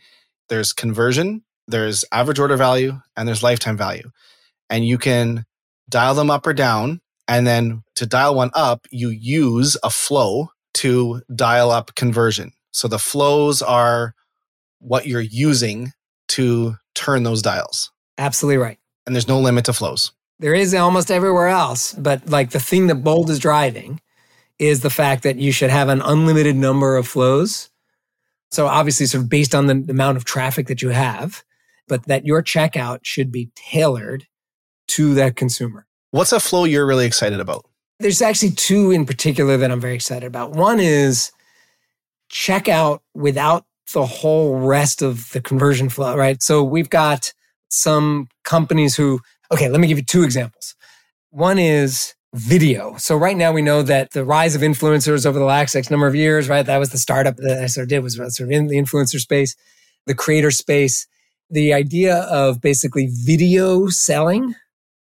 there's 0.49 0.73
conversion, 0.73 1.43
there's 1.67 2.05
average 2.11 2.39
order 2.39 2.57
value, 2.57 2.99
and 3.15 3.27
there's 3.27 3.43
lifetime 3.43 3.77
value. 3.77 4.09
And 4.69 4.85
you 4.85 4.97
can 4.97 5.45
dial 5.89 6.15
them 6.15 6.29
up 6.29 6.45
or 6.45 6.53
down 6.53 7.01
and 7.27 7.45
then 7.45 7.83
to 7.95 8.05
dial 8.05 8.35
one 8.35 8.51
up, 8.53 8.87
you 8.89 9.09
use 9.09 9.77
a 9.83 9.89
flow 9.89 10.51
to 10.75 11.21
dial 11.35 11.71
up 11.71 11.95
conversion. 11.95 12.53
So 12.71 12.87
the 12.87 12.99
flows 12.99 13.61
are 13.61 14.13
what 14.79 15.07
you're 15.07 15.21
using 15.21 15.91
to 16.29 16.75
turn 16.95 17.23
those 17.23 17.41
dials. 17.41 17.91
Absolutely 18.17 18.57
right. 18.57 18.77
And 19.05 19.15
there's 19.15 19.27
no 19.27 19.39
limit 19.39 19.65
to 19.65 19.73
flows. 19.73 20.11
There 20.39 20.53
is 20.53 20.73
almost 20.73 21.09
everywhere 21.09 21.47
else, 21.47 21.93
but 21.93 22.29
like 22.29 22.51
the 22.51 22.59
thing 22.59 22.87
that 22.87 22.95
Bold 22.95 23.29
is 23.29 23.39
driving 23.39 23.99
is 24.59 24.81
the 24.81 24.89
fact 24.89 25.23
that 25.23 25.37
you 25.37 25.51
should 25.51 25.69
have 25.69 25.89
an 25.89 26.01
unlimited 26.01 26.55
number 26.55 26.95
of 26.95 27.07
flows. 27.07 27.69
So 28.51 28.67
obviously 28.67 29.05
sort 29.05 29.23
of 29.23 29.29
based 29.29 29.53
on 29.53 29.67
the 29.67 29.85
amount 29.89 30.17
of 30.17 30.25
traffic 30.25 30.67
that 30.67 30.81
you 30.81 30.89
have, 30.89 31.43
but 31.87 32.03
that 32.05 32.25
your 32.25 32.41
checkout 32.41 32.99
should 33.03 33.31
be 33.31 33.49
tailored 33.55 34.27
to 34.89 35.13
that 35.15 35.35
consumer. 35.35 35.85
What's 36.11 36.31
a 36.31 36.39
flow 36.39 36.63
you're 36.63 36.85
really 36.85 37.05
excited 37.05 37.39
about? 37.39 37.65
There's 37.99 38.21
actually 38.21 38.51
two 38.51 38.91
in 38.91 39.05
particular 39.05 39.57
that 39.57 39.71
I'm 39.71 39.81
very 39.81 39.95
excited 39.95 40.25
about. 40.25 40.51
One 40.51 40.79
is 40.79 41.31
checkout 42.31 42.99
without 43.13 43.65
the 43.93 44.05
whole 44.05 44.59
rest 44.59 45.01
of 45.01 45.31
the 45.31 45.41
conversion 45.41 45.89
flow, 45.89 46.15
right? 46.15 46.41
So 46.41 46.63
we've 46.63 46.89
got 46.89 47.33
some 47.69 48.27
companies 48.43 48.95
who, 48.95 49.19
okay, 49.51 49.69
let 49.69 49.79
me 49.79 49.87
give 49.87 49.97
you 49.97 50.03
two 50.03 50.23
examples. 50.23 50.75
One 51.31 51.57
is 51.57 52.13
video. 52.37 52.95
So 52.97 53.15
right 53.17 53.35
now 53.35 53.51
we 53.51 53.61
know 53.61 53.81
that 53.81 54.11
the 54.11 54.23
rise 54.23 54.55
of 54.55 54.61
influencers 54.61 55.25
over 55.25 55.39
the 55.39 55.45
last 55.45 55.75
X 55.75 55.89
number 55.89 56.07
of 56.07 56.15
years, 56.15 56.49
right? 56.49 56.65
That 56.65 56.77
was 56.77 56.89
the 56.89 56.97
startup 56.97 57.37
that 57.37 57.63
I 57.63 57.67
sort 57.67 57.83
of 57.83 57.89
did 57.89 57.99
was 57.99 58.19
uh, 58.19 58.29
sort 58.29 58.49
of 58.49 58.51
in 58.51 58.67
the 58.67 58.77
influencer 58.77 59.19
space, 59.19 59.55
the 60.05 60.15
creator 60.15 60.51
space, 60.51 61.07
the 61.49 61.73
idea 61.73 62.15
of 62.15 62.61
basically 62.61 63.07
video 63.11 63.87
selling 63.87 64.55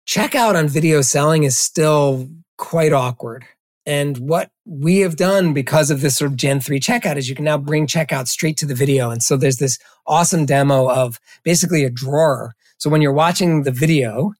checkout 0.05 0.55
on 0.55 0.67
video 0.67 1.01
selling 1.01 1.43
is 1.43 1.57
still 1.57 2.29
quite 2.57 2.93
awkward. 2.93 3.45
And 3.85 4.17
what 4.17 4.49
we 4.65 4.99
have 4.99 5.17
done 5.17 5.53
because 5.53 5.91
of 5.91 6.01
this 6.01 6.17
sort 6.17 6.31
of 6.31 6.37
Gen 6.37 6.61
3 6.61 6.79
checkout 6.79 7.17
is 7.17 7.27
you 7.27 7.35
can 7.35 7.45
now 7.45 7.57
bring 7.57 7.85
checkout 7.85 8.27
straight 8.27 8.55
to 8.57 8.65
the 8.65 8.75
video. 8.75 9.09
And 9.09 9.21
so 9.21 9.35
there's 9.35 9.57
this 9.57 9.77
awesome 10.07 10.45
demo 10.45 10.89
of 10.89 11.19
basically 11.43 11.83
a 11.83 11.89
drawer. 11.89 12.53
So 12.77 12.89
when 12.89 13.01
you're 13.01 13.13
watching 13.13 13.63
the 13.63 13.71
video, 13.71 14.33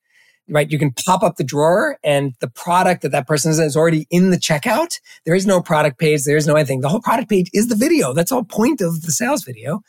right, 0.49 0.69
you 0.69 0.77
can 0.79 0.93
pop 1.05 1.23
up 1.23 1.37
the 1.37 1.43
drawer 1.43 1.97
and 2.03 2.33
the 2.39 2.49
product 2.49 3.01
that 3.01 3.11
that 3.11 3.27
person 3.27 3.51
is, 3.51 3.59
is 3.59 3.77
already 3.77 4.07
in 4.09 4.29
the 4.29 4.37
checkout. 4.37 4.99
There 5.25 5.35
is 5.35 5.45
no 5.45 5.61
product 5.61 5.99
page. 5.99 6.23
There 6.23 6.37
is 6.37 6.47
no 6.47 6.55
anything. 6.55 6.81
The 6.81 6.89
whole 6.89 7.01
product 7.01 7.29
page 7.29 7.49
is 7.53 7.67
the 7.67 7.75
video. 7.75 8.13
That's 8.13 8.31
all 8.31 8.43
point 8.43 8.81
of 8.81 9.01
the 9.03 9.11
sales 9.11 9.43
video. 9.43 9.81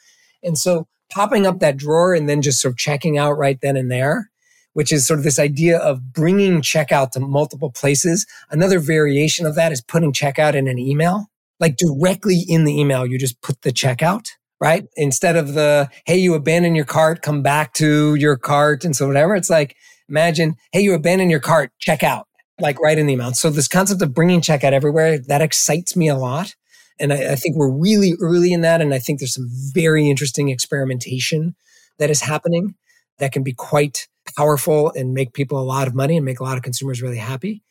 And 0.42 0.56
so 0.56 0.86
popping 1.10 1.46
up 1.46 1.60
that 1.60 1.76
drawer 1.76 2.14
and 2.14 2.28
then 2.28 2.42
just 2.42 2.60
sort 2.60 2.72
of 2.72 2.78
checking 2.78 3.18
out 3.18 3.32
right 3.32 3.58
then 3.60 3.76
and 3.76 3.90
there 3.90 4.30
which 4.74 4.92
is 4.92 5.06
sort 5.06 5.18
of 5.18 5.24
this 5.24 5.38
idea 5.38 5.78
of 5.78 6.12
bringing 6.12 6.60
checkout 6.60 7.12
to 7.12 7.20
multiple 7.20 7.70
places. 7.70 8.26
Another 8.50 8.78
variation 8.78 9.46
of 9.46 9.54
that 9.54 9.72
is 9.72 9.80
putting 9.80 10.12
checkout 10.12 10.54
in 10.54 10.68
an 10.68 10.78
email, 10.78 11.30
like 11.58 11.76
directly 11.76 12.44
in 12.46 12.64
the 12.64 12.78
email, 12.78 13.06
you 13.06 13.18
just 13.18 13.40
put 13.40 13.62
the 13.62 13.72
checkout, 13.72 14.28
right? 14.60 14.86
Instead 14.96 15.36
of 15.36 15.54
the, 15.54 15.88
hey, 16.06 16.16
you 16.16 16.34
abandon 16.34 16.74
your 16.74 16.84
cart, 16.84 17.22
come 17.22 17.40
back 17.40 17.72
to 17.74 18.16
your 18.16 18.36
cart. 18.36 18.84
And 18.84 18.94
so 18.94 19.06
whatever, 19.06 19.34
it's 19.34 19.50
like, 19.50 19.76
imagine, 20.08 20.56
hey, 20.72 20.80
you 20.80 20.94
abandon 20.94 21.30
your 21.30 21.40
cart, 21.40 21.70
check 21.78 22.02
out, 22.02 22.26
like 22.60 22.80
right 22.80 22.98
in 22.98 23.06
the 23.06 23.14
amount. 23.14 23.36
So 23.36 23.50
this 23.50 23.68
concept 23.68 24.02
of 24.02 24.14
bringing 24.14 24.40
checkout 24.40 24.72
everywhere, 24.72 25.18
that 25.18 25.42
excites 25.42 25.96
me 25.96 26.08
a 26.08 26.16
lot. 26.16 26.54
And 27.00 27.12
I, 27.12 27.32
I 27.32 27.36
think 27.36 27.56
we're 27.56 27.70
really 27.70 28.14
early 28.20 28.52
in 28.52 28.60
that. 28.60 28.80
And 28.80 28.94
I 28.94 28.98
think 28.98 29.18
there's 29.18 29.34
some 29.34 29.48
very 29.72 30.08
interesting 30.08 30.48
experimentation 30.48 31.54
that 31.98 32.10
is 32.10 32.20
happening 32.20 32.74
that 33.18 33.32
can 33.32 33.42
be 33.42 33.52
quite 33.52 34.08
powerful 34.36 34.92
and 34.92 35.12
make 35.12 35.32
people 35.32 35.60
a 35.60 35.62
lot 35.62 35.86
of 35.86 35.94
money 35.94 36.16
and 36.16 36.24
make 36.24 36.40
a 36.40 36.44
lot 36.44 36.56
of 36.56 36.62
consumers 36.62 37.02
really 37.02 37.18
happy. 37.18 37.62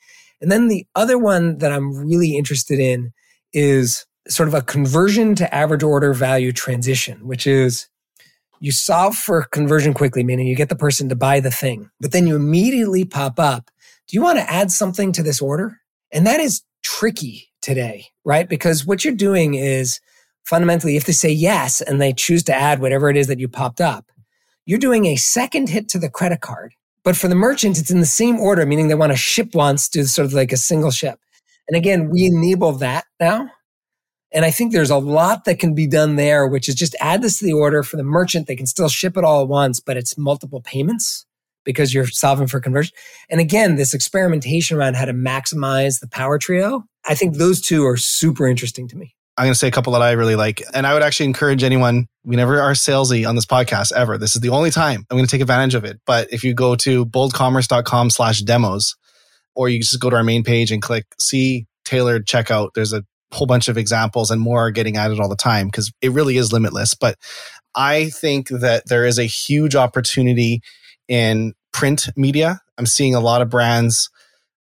And 0.42 0.52
then 0.52 0.68
the 0.68 0.86
other 0.96 1.18
one 1.18 1.58
that 1.60 1.72
I'm 1.72 1.94
really 1.94 2.38
interested 2.38 2.80
in 2.80 3.14
is 3.54 4.06
sort 4.28 4.48
of 4.48 4.54
a 4.54 4.62
conversion 4.62 5.36
to 5.36 5.54
average 5.54 5.84
order 5.84 6.14
value 6.14 6.52
transition, 6.52 7.28
which 7.28 7.46
is 7.48 7.88
you 8.64 8.72
solve 8.72 9.18
for 9.18 9.44
conversion 9.52 9.94
quickly, 9.94 10.24
meaning 10.24 10.48
you 10.48 10.56
get 10.56 10.70
the 10.70 10.76
person 10.78 11.10
to 11.10 11.18
buy 11.18 11.42
the 11.42 11.52
thing, 11.52 11.90
but 12.00 12.14
then 12.14 12.26
you 12.26 12.34
immediately 12.34 13.04
pop 13.04 13.38
up. 13.38 13.70
Do 14.08 14.16
you 14.16 14.22
want 14.22 14.38
to 14.38 14.50
add 14.50 14.72
something 14.72 15.12
to 15.12 15.22
this 15.22 15.42
order? 15.42 15.82
And 16.14 16.26
that 16.26 16.40
is 16.40 16.62
tricky 16.82 17.50
today, 17.62 18.06
right? 18.24 18.48
Because 18.48 18.86
what 18.86 19.04
you're 19.04 19.14
doing 19.14 19.56
is 19.56 20.00
fundamentally, 20.46 20.96
if 20.96 21.04
they 21.04 21.12
say 21.12 21.30
yes 21.30 21.82
and 21.82 22.00
they 22.00 22.14
choose 22.14 22.42
to 22.44 22.56
add 22.56 22.80
whatever 22.80 23.10
it 23.10 23.18
is 23.18 23.28
that 23.28 23.38
you 23.38 23.50
popped 23.50 23.82
up, 23.82 24.10
you're 24.66 24.80
doing 24.80 25.08
a 25.08 25.18
second 25.18 25.68
hit 25.68 25.90
to 25.90 26.00
the 26.00 26.10
credit 26.10 26.40
card. 26.40 26.74
But 27.04 27.18
for 27.18 27.28
the 27.28 27.36
merchant, 27.36 27.78
it's 27.78 27.92
in 27.92 28.00
the 28.00 28.06
same 28.06 28.40
order, 28.40 28.66
meaning 28.66 28.88
they 28.88 28.96
want 28.96 29.12
to 29.12 29.18
ship 29.18 29.54
once, 29.54 29.90
do 29.90 30.06
sort 30.06 30.26
of 30.26 30.32
like 30.32 30.54
a 30.54 30.58
single 30.58 30.92
ship. 30.92 31.20
And 31.68 31.76
again, 31.76 32.10
we 32.10 32.26
enable 32.26 32.72
that 32.78 33.04
now. 33.20 33.52
And 34.34 34.46
I 34.46 34.52
think 34.52 34.72
there's 34.72 34.90
a 34.90 34.98
lot 34.98 35.46
that 35.46 35.60
can 35.60 35.76
be 35.76 35.88
done 35.88 36.16
there, 36.16 36.48
which 36.48 36.68
is 36.68 36.76
just 36.76 36.96
add 37.00 37.22
this 37.22 37.40
to 37.40 37.46
the 37.46 37.54
order 37.54 37.84
for 37.84 37.98
the 37.98 38.04
merchant. 38.04 38.48
They 38.48 38.56
can 38.56 38.66
still 38.66 38.90
ship 38.90 39.16
it 39.16 39.24
all 39.24 39.44
at 39.44 39.48
once, 39.48 39.80
but 39.80 39.96
it's 39.98 40.18
multiple 40.18 40.62
payments 40.62 41.26
because 41.64 41.94
you're 41.94 42.08
solving 42.08 42.48
for 42.48 42.60
conversion. 42.60 42.94
And 43.30 43.40
again, 43.40 43.76
this 43.76 43.94
experimentation 43.94 44.78
around 44.78 44.96
how 44.96 45.06
to 45.06 45.14
maximize 45.14 46.00
the 46.00 46.08
power 46.08 46.38
trio, 46.38 46.84
I 47.08 47.16
think 47.16 47.38
those 47.38 47.62
two 47.62 47.86
are 47.86 47.98
super 47.98 48.48
interesting 48.48 48.88
to 48.90 48.98
me. 48.98 49.16
I'm 49.38 49.46
going 49.46 49.54
to 49.54 49.60
say 49.60 49.68
a 49.68 49.72
couple 49.72 49.94
that 49.94 50.02
I 50.02 50.12
really 50.12 50.36
like. 50.36 50.62
And 50.74 50.86
I 50.86 50.94
would 50.94 51.02
actually 51.02 51.26
encourage 51.28 51.64
anyone, 51.64 52.08
we 52.24 52.36
never 52.36 52.62
are 52.62 52.74
salesy 52.74 53.28
on 53.28 53.36
this 53.36 53.46
podcast 53.46 53.92
ever. 53.92 54.18
This 54.18 54.36
is 54.36 54.42
the 54.42 54.50
only 54.50 54.70
time 54.70 55.06
I'm 55.10 55.18
going 55.18 55.26
to 55.26 55.32
take 55.32 55.42
advantage 55.42 55.74
of 55.74 55.86
it. 55.86 56.00
But 56.06 56.32
if 56.32 56.44
you 56.44 56.54
go 56.54 56.76
to 56.78 57.06
boldcommerce.com 57.06 58.12
slash 58.12 58.42
demos, 58.42 58.96
or 59.56 59.70
you 59.70 59.80
just 59.80 60.00
go 60.00 60.10
to 60.10 60.16
our 60.16 60.24
main 60.24 60.44
page 60.44 60.72
and 60.72 60.82
click 60.82 61.06
see 61.20 61.66
tailored 61.86 62.26
checkout, 62.26 62.70
there's 62.76 62.94
a 62.94 63.04
whole 63.34 63.48
bunch 63.48 63.68
of 63.68 63.78
examples 63.78 64.32
and 64.32 64.42
more 64.42 64.68
are 64.68 64.72
getting 64.72 64.98
added 64.98 65.20
all 65.20 65.30
the 65.30 65.36
time 65.36 65.68
because 65.68 65.92
it 66.02 66.12
really 66.12 66.38
is 66.38 66.54
limitless. 66.54 66.94
But 66.94 67.18
I 67.76 68.10
think 68.10 68.50
that 68.50 68.88
there 68.88 69.06
is 69.06 69.18
a 69.18 69.26
huge 69.26 69.76
opportunity 69.76 70.62
in 71.08 71.54
print 71.72 72.10
media. 72.16 72.62
I'm 72.78 72.86
seeing 72.86 73.16
a 73.16 73.20
lot 73.20 73.42
of 73.42 73.50
brands 73.50 74.10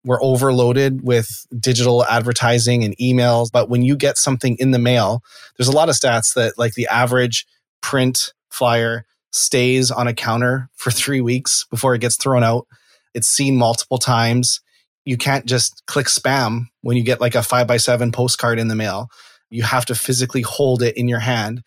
we're 0.05 0.23
overloaded 0.23 1.03
with 1.03 1.47
digital 1.59 2.05
advertising 2.05 2.83
and 2.85 2.97
emails. 2.99 3.51
But 3.53 3.69
when 3.69 3.83
you 3.83 3.97
get 3.97 4.19
something 4.19 4.57
in 4.59 4.73
the 4.73 4.79
mail, 4.79 5.23
there's 5.57 5.69
a 5.69 5.77
lot 5.77 5.89
of 5.89 5.95
stats 5.95 6.35
that 6.35 6.59
like 6.59 6.75
the 6.75 6.89
average 6.89 7.47
print 7.83 8.33
flyer 8.51 9.05
stays 9.31 9.91
on 9.91 10.09
a 10.09 10.15
counter 10.15 10.69
for 10.75 10.91
three 10.91 11.21
weeks 11.21 11.67
before 11.71 11.95
it 11.95 12.01
gets 12.01 12.17
thrown 12.17 12.43
out. 12.43 12.67
It's 13.15 13.29
seen 13.29 13.57
multiple 13.57 13.99
times. 13.99 14.61
You 15.05 15.17
can't 15.17 15.47
just 15.47 15.83
click 15.87 16.07
spam 16.07 16.67
when 16.83 16.97
you 16.97 17.03
get 17.03 17.21
like 17.21 17.35
a 17.35 17.43
five 17.43 17.67
by 17.67 17.77
seven 17.77 18.13
postcard 18.13 18.59
in 18.59 18.69
the 18.69 18.77
mail. 18.77 19.09
You 19.51 19.63
have 19.63 19.87
to 19.87 19.95
physically 19.95 20.43
hold 20.43 20.83
it 20.83 20.97
in 20.97 21.09
your 21.09 21.19
hand. 21.19 21.63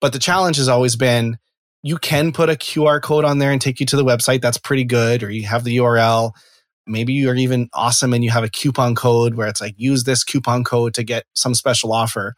But 0.00 0.12
the 0.12 0.18
challenge 0.18 0.56
has 0.56 0.68
always 0.68 0.96
been 0.96 1.38
you 1.82 1.96
can 1.96 2.32
put 2.32 2.50
a 2.50 2.54
QR 2.54 3.00
code 3.00 3.24
on 3.24 3.38
there 3.38 3.52
and 3.52 3.60
take 3.60 3.80
you 3.80 3.86
to 3.86 3.96
the 3.96 4.04
website. 4.04 4.42
That's 4.42 4.58
pretty 4.58 4.84
good. 4.84 5.22
Or 5.22 5.30
you 5.30 5.46
have 5.46 5.64
the 5.64 5.78
URL 5.78 6.32
maybe 6.90 7.12
you're 7.12 7.36
even 7.36 7.68
awesome 7.72 8.12
and 8.12 8.24
you 8.24 8.30
have 8.30 8.44
a 8.44 8.48
coupon 8.48 8.94
code 8.94 9.34
where 9.34 9.48
it's 9.48 9.60
like 9.60 9.74
use 9.76 10.04
this 10.04 10.24
coupon 10.24 10.64
code 10.64 10.94
to 10.94 11.02
get 11.02 11.24
some 11.34 11.54
special 11.54 11.92
offer 11.92 12.34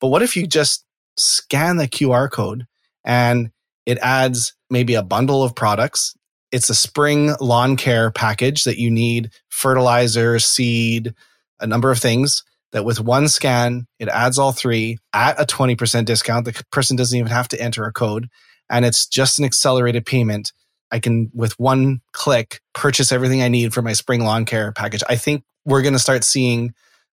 but 0.00 0.08
what 0.08 0.22
if 0.22 0.36
you 0.36 0.46
just 0.46 0.84
scan 1.18 1.76
the 1.76 1.88
qr 1.88 2.30
code 2.30 2.66
and 3.04 3.50
it 3.86 3.98
adds 3.98 4.54
maybe 4.68 4.94
a 4.94 5.02
bundle 5.02 5.42
of 5.42 5.54
products 5.54 6.14
it's 6.52 6.70
a 6.70 6.74
spring 6.74 7.34
lawn 7.40 7.76
care 7.76 8.10
package 8.10 8.64
that 8.64 8.78
you 8.78 8.90
need 8.90 9.30
fertilizer 9.48 10.38
seed 10.38 11.14
a 11.60 11.66
number 11.66 11.90
of 11.90 11.98
things 11.98 12.44
that 12.72 12.84
with 12.84 13.00
one 13.00 13.28
scan 13.28 13.86
it 13.98 14.08
adds 14.08 14.38
all 14.38 14.52
three 14.52 14.98
at 15.12 15.40
a 15.40 15.44
20% 15.44 16.04
discount 16.04 16.44
the 16.44 16.64
person 16.70 16.96
doesn't 16.96 17.18
even 17.18 17.30
have 17.30 17.48
to 17.48 17.60
enter 17.60 17.84
a 17.84 17.92
code 17.92 18.28
and 18.70 18.84
it's 18.84 19.06
just 19.06 19.38
an 19.38 19.44
accelerated 19.44 20.06
payment, 20.06 20.52
I 20.92 21.00
can, 21.00 21.30
with 21.34 21.58
one 21.58 22.00
click, 22.12 22.60
purchase 22.72 23.12
everything 23.12 23.42
I 23.42 23.48
need 23.48 23.74
for 23.74 23.82
my 23.82 23.92
spring 23.92 24.24
lawn 24.24 24.44
care 24.44 24.72
package. 24.72 25.02
I 25.08 25.16
think 25.16 25.44
we're 25.64 25.82
going 25.82 25.92
to 25.92 25.98
start 25.98 26.24
seeing 26.24 26.72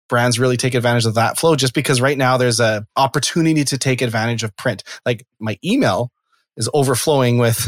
brands 0.08 0.38
really 0.38 0.56
take 0.56 0.74
advantage 0.74 1.06
of 1.06 1.14
that 1.14 1.36
flow 1.36 1.56
just 1.56 1.74
because 1.74 2.00
right 2.00 2.16
now 2.16 2.36
there's 2.36 2.60
a 2.60 2.86
opportunity 2.94 3.64
to 3.64 3.78
take 3.78 4.02
advantage 4.02 4.44
of 4.44 4.54
print. 4.56 4.84
Like 5.04 5.26
my 5.40 5.58
email 5.64 6.12
is 6.56 6.70
overflowing 6.72 7.38
with 7.38 7.66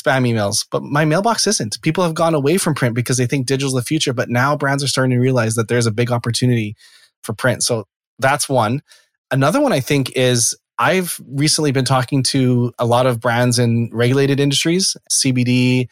spam 0.00 0.28
emails, 0.28 0.66
but 0.70 0.82
my 0.82 1.04
mailbox 1.04 1.46
isn't. 1.46 1.80
People 1.82 2.04
have 2.04 2.14
gone 2.14 2.34
away 2.34 2.58
from 2.58 2.74
print 2.74 2.94
because 2.94 3.16
they 3.16 3.26
think 3.26 3.46
digital 3.46 3.68
is 3.68 3.74
the 3.74 3.86
future, 3.86 4.12
but 4.12 4.28
now 4.28 4.56
brands 4.56 4.84
are 4.84 4.88
starting 4.88 5.10
to 5.10 5.18
realize 5.18 5.54
that 5.54 5.68
there's 5.68 5.86
a 5.86 5.92
big 5.92 6.10
opportunity 6.10 6.76
for 7.22 7.32
print. 7.32 7.62
So 7.62 7.84
that's 8.18 8.48
one. 8.48 8.82
Another 9.30 9.60
one 9.60 9.72
I 9.72 9.80
think 9.80 10.16
is 10.16 10.56
I've 10.78 11.20
recently 11.26 11.72
been 11.72 11.84
talking 11.84 12.22
to 12.24 12.72
a 12.78 12.86
lot 12.86 13.06
of 13.06 13.20
brands 13.20 13.58
in 13.58 13.90
regulated 13.92 14.38
industries, 14.38 14.96
CBD, 15.10 15.88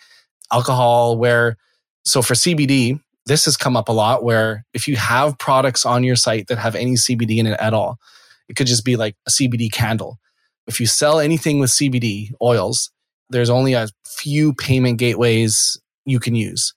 alcohol, 0.53 1.19
where, 1.19 1.57
so 2.05 2.23
for 2.23 2.35
CBD, 2.35 3.01
this 3.27 3.45
has 3.47 3.57
come 3.57 3.77
up 3.77 3.88
a 3.88 3.92
lot 3.92 4.23
where 4.23 4.64
if 4.73 4.87
you 4.87 4.95
have 4.97 5.38
products 5.38 5.85
on 5.85 6.05
your 6.05 6.14
site 6.14 6.47
that 6.47 6.59
have 6.59 6.77
any 6.77 6.95
CBD 6.95 7.38
in 7.38 7.47
it 7.47 7.59
at 7.61 7.75
all, 7.75 7.99
it 8.49 8.55
could 8.55 8.69
just 8.69 8.85
be 8.85 8.95
like 8.95 9.16
a 9.27 9.31
CBD 9.31 9.71
candle. 9.73 10.19
If 10.69 10.81
you 10.81 10.87
sell 10.87 11.19
anything 11.19 11.59
with 11.59 11.71
CBD 11.71 12.31
oils, 12.40 12.90
there's 13.30 13.50
only 13.50 13.74
a 13.74 13.88
few 14.06 14.54
payment 14.54 14.98
gateways 14.98 15.80
you 16.04 16.20
can 16.20 16.34
use. 16.34 16.74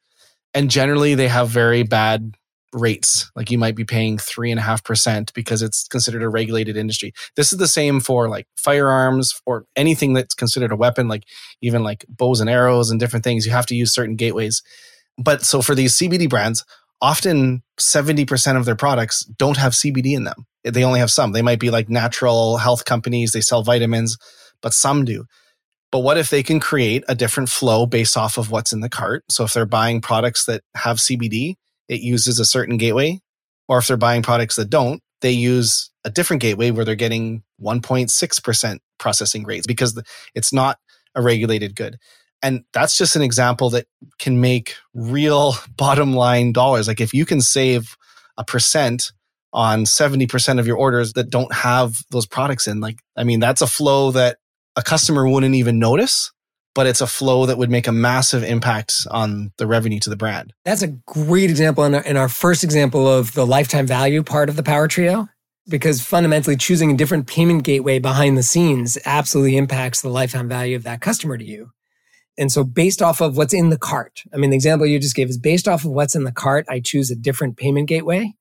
And 0.53 0.69
generally, 0.69 1.15
they 1.15 1.27
have 1.27 1.49
very 1.49 1.83
bad 1.83 2.33
rates. 2.73 3.31
Like 3.35 3.51
you 3.51 3.57
might 3.57 3.75
be 3.75 3.83
paying 3.83 4.17
three 4.17 4.51
and 4.51 4.59
a 4.59 4.63
half 4.63 4.83
percent 4.83 5.33
because 5.33 5.61
it's 5.61 5.87
considered 5.87 6.23
a 6.23 6.29
regulated 6.29 6.77
industry. 6.77 7.13
This 7.35 7.51
is 7.51 7.59
the 7.59 7.67
same 7.67 7.99
for 7.99 8.29
like 8.29 8.47
firearms 8.55 9.39
or 9.45 9.65
anything 9.75 10.13
that's 10.13 10.35
considered 10.35 10.71
a 10.71 10.75
weapon, 10.75 11.07
like 11.07 11.23
even 11.61 11.83
like 11.83 12.05
bows 12.07 12.39
and 12.39 12.49
arrows 12.49 12.91
and 12.91 12.99
different 12.99 13.23
things. 13.23 13.45
You 13.45 13.51
have 13.51 13.65
to 13.67 13.75
use 13.75 13.93
certain 13.93 14.15
gateways. 14.15 14.61
But 15.17 15.43
so 15.43 15.61
for 15.61 15.75
these 15.75 15.95
CBD 15.97 16.29
brands, 16.29 16.63
often 17.01 17.63
70% 17.79 18.57
of 18.57 18.65
their 18.65 18.75
products 18.75 19.23
don't 19.25 19.57
have 19.57 19.73
CBD 19.73 20.15
in 20.15 20.23
them. 20.23 20.45
They 20.63 20.83
only 20.83 20.99
have 20.99 21.11
some. 21.11 21.31
They 21.31 21.41
might 21.41 21.59
be 21.59 21.71
like 21.71 21.89
natural 21.89 22.57
health 22.57 22.85
companies, 22.85 23.31
they 23.31 23.41
sell 23.41 23.63
vitamins, 23.63 24.17
but 24.61 24.73
some 24.73 25.05
do. 25.05 25.25
But 25.91 25.99
what 25.99 26.17
if 26.17 26.29
they 26.29 26.43
can 26.43 26.59
create 26.59 27.03
a 27.07 27.15
different 27.15 27.49
flow 27.49 27.85
based 27.85 28.15
off 28.15 28.37
of 28.37 28.51
what's 28.51 28.73
in 28.73 28.81
the 28.81 28.89
cart? 28.89 29.23
So 29.29 29.43
if 29.43 29.53
they're 29.53 29.65
buying 29.65 30.01
products 30.01 30.45
that 30.45 30.61
have 30.75 30.97
CBD, 30.97 31.55
it 31.87 32.01
uses 32.01 32.39
a 32.39 32.45
certain 32.45 32.77
gateway. 32.77 33.19
Or 33.67 33.79
if 33.79 33.87
they're 33.87 33.97
buying 33.97 34.21
products 34.21 34.55
that 34.55 34.69
don't, 34.69 35.01
they 35.21 35.31
use 35.31 35.91
a 36.05 36.09
different 36.09 36.41
gateway 36.41 36.71
where 36.71 36.85
they're 36.85 36.95
getting 36.95 37.43
1.6% 37.61 38.77
processing 38.97 39.43
rates 39.43 39.67
because 39.67 40.01
it's 40.35 40.53
not 40.53 40.77
a 41.15 41.21
regulated 41.21 41.75
good. 41.75 41.97
And 42.41 42.63
that's 42.73 42.97
just 42.97 43.15
an 43.15 43.21
example 43.21 43.69
that 43.71 43.87
can 44.19 44.39
make 44.39 44.75
real 44.93 45.55
bottom 45.75 46.13
line 46.13 46.53
dollars. 46.53 46.87
Like 46.87 47.01
if 47.01 47.13
you 47.13 47.25
can 47.25 47.41
save 47.41 47.97
a 48.37 48.43
percent 48.43 49.11
on 49.51 49.83
70% 49.83 50.59
of 50.59 50.67
your 50.67 50.77
orders 50.77 51.13
that 51.13 51.29
don't 51.29 51.53
have 51.53 51.97
those 52.11 52.27
products 52.27 52.67
in, 52.67 52.79
like, 52.79 52.99
I 53.17 53.23
mean, 53.23 53.39
that's 53.39 53.61
a 53.61 53.67
flow 53.67 54.11
that 54.11 54.37
a 54.75 54.81
customer 54.83 55.27
wouldn't 55.27 55.55
even 55.55 55.79
notice 55.79 56.31
but 56.75 56.87
it's 56.87 57.01
a 57.01 57.07
flow 57.07 57.45
that 57.45 57.57
would 57.57 57.69
make 57.69 57.87
a 57.87 57.91
massive 57.91 58.43
impact 58.43 59.07
on 59.11 59.51
the 59.57 59.67
revenue 59.67 59.99
to 59.99 60.09
the 60.09 60.15
brand. 60.15 60.53
That's 60.65 60.81
a 60.81 60.87
great 60.87 61.49
example 61.49 61.83
in 61.83 61.95
our, 61.95 62.17
our 62.17 62.29
first 62.29 62.63
example 62.63 63.07
of 63.07 63.33
the 63.33 63.45
lifetime 63.45 63.87
value 63.87 64.23
part 64.23 64.49
of 64.49 64.55
the 64.55 64.63
Power 64.63 64.87
Trio, 64.87 65.27
because 65.67 66.01
fundamentally 66.01 66.55
choosing 66.55 66.91
a 66.91 66.97
different 66.97 67.27
payment 67.27 67.63
gateway 67.63 67.99
behind 67.99 68.37
the 68.37 68.43
scenes 68.43 68.97
absolutely 69.05 69.57
impacts 69.57 70.01
the 70.01 70.09
lifetime 70.09 70.47
value 70.47 70.75
of 70.75 70.83
that 70.83 71.01
customer 71.01 71.37
to 71.37 71.43
you. 71.43 71.71
And 72.37 72.49
so, 72.49 72.63
based 72.63 73.01
off 73.01 73.19
of 73.19 73.35
what's 73.35 73.53
in 73.53 73.69
the 73.69 73.77
cart, 73.77 74.23
I 74.33 74.37
mean, 74.37 74.51
the 74.51 74.55
example 74.55 74.87
you 74.87 74.99
just 74.99 75.15
gave 75.15 75.29
is 75.29 75.37
based 75.37 75.67
off 75.67 75.83
of 75.83 75.91
what's 75.91 76.15
in 76.15 76.23
the 76.23 76.31
cart, 76.31 76.65
I 76.69 76.79
choose 76.79 77.11
a 77.11 77.15
different 77.15 77.57
payment 77.57 77.89
gateway, 77.89 78.33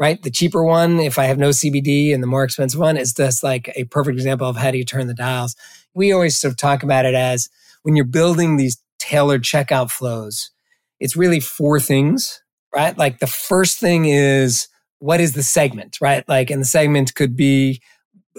right? 0.00 0.20
The 0.22 0.30
cheaper 0.30 0.64
one, 0.64 0.98
if 0.98 1.18
I 1.18 1.26
have 1.26 1.38
no 1.38 1.50
CBD, 1.50 2.12
and 2.14 2.22
the 2.22 2.26
more 2.26 2.42
expensive 2.42 2.80
one 2.80 2.96
is 2.96 3.12
just 3.12 3.44
like 3.44 3.70
a 3.76 3.84
perfect 3.84 4.16
example 4.16 4.48
of 4.48 4.56
how 4.56 4.70
do 4.70 4.78
you 4.78 4.84
turn 4.84 5.06
the 5.06 5.14
dials. 5.14 5.54
We 5.94 6.10
always 6.10 6.40
sort 6.40 6.52
of 6.52 6.56
talk 6.56 6.82
about 6.82 7.04
it 7.04 7.14
as 7.14 7.50
when 7.82 7.96
you're 7.96 8.06
building 8.06 8.56
these 8.56 8.82
tailored 8.98 9.42
checkout 9.42 9.90
flows, 9.90 10.50
it's 11.00 11.16
really 11.16 11.38
four 11.38 11.78
things, 11.78 12.42
right? 12.74 12.96
Like 12.96 13.18
the 13.18 13.26
first 13.26 13.78
thing 13.78 14.06
is 14.06 14.68
what 15.00 15.20
is 15.20 15.34
the 15.34 15.42
segment, 15.42 15.98
right? 16.00 16.26
Like, 16.26 16.50
and 16.50 16.62
the 16.62 16.66
segment 16.66 17.14
could 17.14 17.36
be 17.36 17.82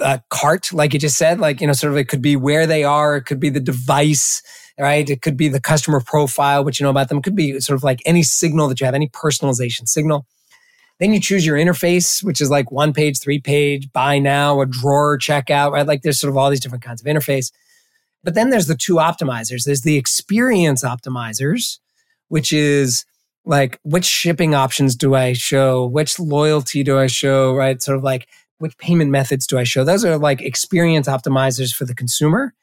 a 0.02 0.22
cart, 0.30 0.74
like 0.74 0.94
you 0.94 1.00
just 1.00 1.18
said, 1.18 1.40
like, 1.40 1.62
you 1.62 1.68
know, 1.68 1.74
sort 1.74 1.94
of 1.94 1.98
it 1.98 2.08
could 2.08 2.22
be 2.24 2.36
where 2.36 2.66
they 2.66 2.84
are, 2.84 3.18
it 3.18 3.26
could 3.26 3.40
be 3.40 3.50
the 3.50 3.60
device, 3.60 4.42
right? 4.80 5.08
It 5.08 5.22
could 5.22 5.38
be 5.38 5.48
the 5.48 5.62
customer 5.62 6.00
profile, 6.00 6.64
what 6.64 6.80
you 6.80 6.86
know 6.86 6.90
about 6.90 7.10
them. 7.10 7.20
It 7.20 7.24
could 7.24 7.36
be 7.36 7.60
sort 7.60 7.76
of 7.76 7.84
like 7.84 8.02
any 8.06 8.24
signal 8.24 8.68
that 8.70 8.80
you 8.80 8.86
have, 8.86 8.96
any 8.96 9.10
personalization 9.10 9.88
signal. 9.88 10.26
Then 11.02 11.14
you 11.14 11.20
choose 11.20 11.44
your 11.44 11.58
interface, 11.58 12.24
which 12.24 12.40
is 12.40 12.52
like 12.52 12.72
one 12.72 12.94
page, 12.94 13.20
three 13.20 13.40
page, 13.40 13.92
buy 13.92 14.20
now, 14.20 14.62
a 14.62 14.68
drawer 14.68 15.18
checkout, 15.18 15.72
right? 15.72 15.88
Like 15.88 16.04
there's 16.04 16.20
sort 16.20 16.30
of 16.30 16.38
all 16.38 16.52
these 16.52 16.60
different 16.60 16.84
kinds 16.84 17.02
of 17.02 17.08
interface. 17.08 17.52
But 18.24 18.36
then 18.36 18.52
there's 18.52 18.68
the 18.68 18.76
two 18.76 18.96
optimizers. 18.96 19.66
There's 19.66 19.82
the 19.82 19.98
experience 19.98 20.84
optimizers, 20.84 21.80
which 22.28 22.54
is 22.54 23.04
like 23.46 23.80
which 23.82 24.06
shipping 24.06 24.54
options 24.54 24.96
do 24.96 25.16
I 25.16 25.34
show? 25.34 25.88
Which 25.88 26.20
loyalty 26.20 26.84
do 26.84 27.00
I 27.00 27.08
show? 27.08 27.56
Right? 27.56 27.82
Sort 27.82 27.98
of 27.98 28.04
like 28.04 28.28
which 28.60 28.78
payment 28.78 29.10
methods 29.10 29.48
do 29.48 29.58
I 29.58 29.64
show? 29.64 29.84
Those 29.84 30.06
are 30.06 30.20
like 30.20 30.40
experience 30.40 31.08
optimizers 31.08 31.74
for 31.74 31.86
the 31.86 31.96
consumer. 31.96 32.54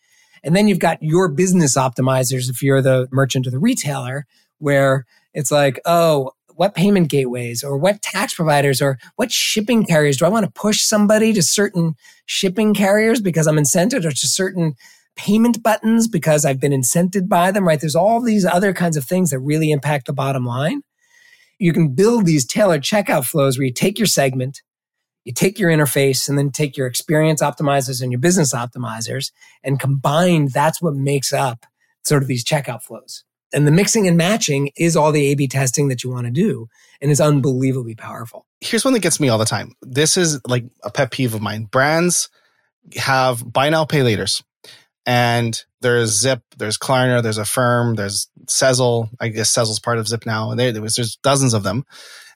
And 0.45 0.55
then 0.55 0.69
you've 0.69 0.79
got 0.79 1.03
your 1.03 1.29
business 1.29 1.77
optimizers 1.77 2.49
if 2.49 2.63
you're 2.63 2.83
the 2.83 3.09
merchant 3.11 3.49
or 3.49 3.51
the 3.51 3.59
retailer, 3.59 4.27
where 4.59 5.07
it's 5.35 5.51
like, 5.51 5.81
oh, 5.85 6.31
what 6.59 6.75
payment 6.75 7.09
gateways 7.09 7.63
or 7.63 7.79
what 7.79 8.03
tax 8.03 8.35
providers 8.35 8.83
or 8.83 8.99
what 9.15 9.31
shipping 9.31 9.87
carriers 9.87 10.17
do 10.17 10.25
I 10.25 10.29
want 10.29 10.45
to 10.45 10.51
push 10.51 10.81
somebody 10.81 11.33
to 11.35 11.41
certain 11.41 11.95
shipping 12.27 12.75
carriers 12.75 13.21
because 13.21 13.47
I'm 13.47 13.55
incented 13.55 14.05
or 14.05 14.11
to 14.11 14.27
certain 14.27 14.75
payment 15.15 15.63
buttons 15.63 16.09
because 16.09 16.45
I've 16.45 16.59
been 16.59 16.73
incented 16.73 17.29
by 17.29 17.53
them, 17.53 17.67
right? 17.67 17.81
There's 17.81 17.95
all 17.95 18.21
these 18.21 18.45
other 18.45 18.73
kinds 18.73 18.97
of 18.97 19.05
things 19.05 19.31
that 19.31 19.39
really 19.39 19.71
impact 19.71 20.07
the 20.07 20.13
bottom 20.13 20.45
line. 20.45 20.83
You 21.61 21.73
can 21.73 21.95
build 21.95 22.27
these 22.27 22.45
tailored 22.45 22.83
checkout 22.83 23.25
flows 23.25 23.57
where 23.57 23.67
you 23.67 23.73
take 23.73 23.97
your 23.97 24.07
segment, 24.07 24.61
you 25.25 25.33
take 25.33 25.61
your 25.61 25.71
interface, 25.71 26.29
and 26.29 26.37
then 26.37 26.51
take 26.51 26.77
your 26.77 26.89
experience 26.89 27.41
optimizers 27.41 28.03
and 28.03 28.11
your 28.11 28.21
business 28.21 28.53
optimizers, 28.53 29.31
and 29.63 29.79
combined, 29.79 30.51
that's 30.51 30.83
what 30.83 30.95
makes 30.95 31.33
up 31.33 31.67
sort 32.03 32.23
of 32.23 32.29
these 32.29 32.45
checkout 32.45 32.83
flows. 32.83 33.23
And 33.53 33.67
the 33.67 33.73
mixing 33.73 34.07
and 34.07 34.17
matching 34.17 34.71
is 34.77 34.97
all 34.97 35.11
the 35.11 35.27
A 35.27 35.35
B 35.35 35.49
testing 35.49 35.89
that 35.89 36.05
you 36.05 36.11
want 36.11 36.27
to 36.27 36.33
do 36.33 36.69
and 37.01 37.11
is 37.11 37.21
unbelievably 37.21 37.95
powerful. 37.95 38.45
Here's 38.61 38.85
one 38.85 38.93
that 38.95 39.01
gets 39.01 39.21
me 39.21 39.29
all 39.29 39.39
the 39.39 39.45
time. 39.45 39.73
This 39.83 40.17
is 40.17 40.41
like 40.47 40.65
a 40.83 40.91
pet 40.91 41.11
peeve 41.11 41.35
of 41.35 41.41
mine. 41.41 41.65
Brands 41.65 42.29
have 42.97 43.51
buy 43.51 43.71
now, 43.71 43.85
pay 43.85 44.01
laters. 44.01 44.43
And 45.07 45.59
there's 45.81 46.11
Zip, 46.11 46.43
there's 46.59 46.77
Klarna, 46.77 47.23
there's 47.23 47.39
Affirm, 47.39 47.95
there's 47.95 48.29
Sezzle. 48.45 49.09
I 49.19 49.29
guess 49.29 49.55
Sezzle's 49.55 49.81
part 49.81 49.99
of 49.99 50.09
Zip 50.09 50.27
now. 50.27 50.51
And 50.51 50.61
there, 50.61 50.73
there's 50.73 51.19
dozens 51.23 51.55
of 51.55 51.63
them. 51.63 51.85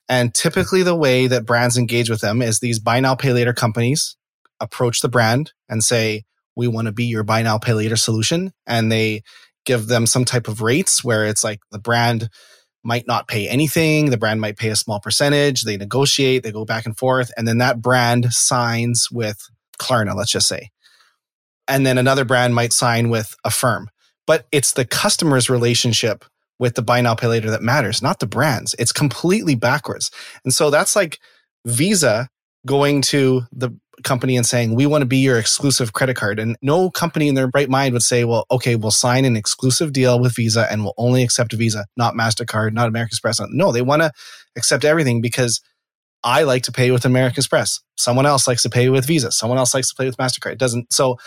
And 0.08 0.32
typically 0.32 0.82
the 0.82 0.96
way 0.96 1.26
that 1.26 1.44
brands 1.44 1.76
engage 1.76 2.08
with 2.08 2.22
them 2.22 2.40
is 2.40 2.60
these 2.60 2.78
buy 2.78 3.00
now, 3.00 3.14
pay 3.14 3.32
later 3.32 3.52
companies 3.52 4.16
approach 4.60 5.00
the 5.00 5.08
brand 5.08 5.52
and 5.68 5.82
say, 5.82 6.24
we 6.54 6.68
want 6.68 6.86
to 6.86 6.92
be 6.92 7.04
your 7.04 7.24
buy 7.24 7.42
now, 7.42 7.58
pay 7.58 7.72
later 7.72 7.96
solution. 7.96 8.52
And 8.66 8.90
they 8.92 9.22
give 9.64 9.86
them 9.86 10.06
some 10.06 10.24
type 10.24 10.48
of 10.48 10.62
rates 10.62 11.04
where 11.04 11.26
it's 11.26 11.44
like 11.44 11.60
the 11.70 11.78
brand 11.78 12.28
might 12.84 13.06
not 13.06 13.28
pay 13.28 13.48
anything. 13.48 14.10
The 14.10 14.16
brand 14.16 14.40
might 14.40 14.56
pay 14.56 14.70
a 14.70 14.76
small 14.76 15.00
percentage. 15.00 15.62
They 15.62 15.76
negotiate, 15.76 16.42
they 16.42 16.52
go 16.52 16.64
back 16.64 16.86
and 16.86 16.96
forth. 16.96 17.30
And 17.36 17.46
then 17.46 17.58
that 17.58 17.80
brand 17.80 18.32
signs 18.32 19.08
with 19.10 19.48
Klarna, 19.78 20.16
let's 20.16 20.32
just 20.32 20.48
say 20.48 20.70
and 21.68 21.86
then 21.86 21.98
another 21.98 22.24
brand 22.24 22.54
might 22.54 22.72
sign 22.72 23.08
with 23.08 23.34
Affirm. 23.44 23.88
But 24.26 24.46
it's 24.52 24.72
the 24.72 24.84
customer's 24.84 25.50
relationship 25.50 26.24
with 26.58 26.74
the 26.74 26.82
buy 26.82 27.00
now 27.00 27.14
pay 27.14 27.26
later 27.26 27.50
that 27.50 27.62
matters, 27.62 28.02
not 28.02 28.20
the 28.20 28.26
brands. 28.26 28.74
It's 28.78 28.92
completely 28.92 29.54
backwards. 29.54 30.10
And 30.44 30.54
so 30.54 30.70
that's 30.70 30.94
like 30.94 31.18
Visa 31.64 32.28
going 32.66 33.02
to 33.02 33.42
the 33.52 33.70
company 34.02 34.36
and 34.36 34.46
saying, 34.46 34.74
we 34.74 34.86
want 34.86 35.02
to 35.02 35.06
be 35.06 35.18
your 35.18 35.38
exclusive 35.38 35.92
credit 35.92 36.16
card. 36.16 36.38
And 36.38 36.56
no 36.62 36.90
company 36.90 37.28
in 37.28 37.34
their 37.34 37.50
right 37.54 37.68
mind 37.68 37.92
would 37.92 38.02
say, 38.02 38.24
well, 38.24 38.46
okay, 38.50 38.76
we'll 38.76 38.90
sign 38.90 39.24
an 39.24 39.36
exclusive 39.36 39.92
deal 39.92 40.18
with 40.18 40.34
Visa 40.34 40.66
and 40.70 40.82
we'll 40.82 40.94
only 40.96 41.22
accept 41.22 41.52
Visa, 41.52 41.86
not 41.96 42.14
MasterCard, 42.14 42.72
not 42.72 42.88
American 42.88 43.10
Express. 43.10 43.40
No, 43.50 43.72
they 43.72 43.82
want 43.82 44.02
to 44.02 44.10
accept 44.56 44.84
everything 44.84 45.20
because 45.20 45.60
I 46.24 46.44
like 46.44 46.62
to 46.64 46.72
pay 46.72 46.90
with 46.90 47.04
American 47.04 47.40
Express. 47.40 47.80
Someone 47.96 48.26
else 48.26 48.46
likes 48.48 48.62
to 48.62 48.70
pay 48.70 48.88
with 48.88 49.06
Visa. 49.06 49.32
Someone 49.32 49.58
else 49.58 49.74
likes 49.74 49.88
to 49.88 49.94
pay 49.94 50.06
with 50.06 50.16
MasterCard. 50.16 50.52
It 50.52 50.58
doesn't. 50.58 50.92
So 50.92 51.18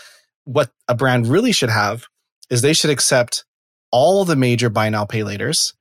what 0.44 0.70
a 0.88 0.94
brand 0.94 1.26
really 1.26 1.52
should 1.52 1.70
have 1.70 2.06
is 2.50 2.62
they 2.62 2.72
should 2.72 2.90
accept 2.90 3.44
all 3.90 4.24
the 4.24 4.36
major 4.36 4.70
buy 4.70 4.88
now 4.88 5.04
pay 5.04 5.20
laters. 5.20 5.74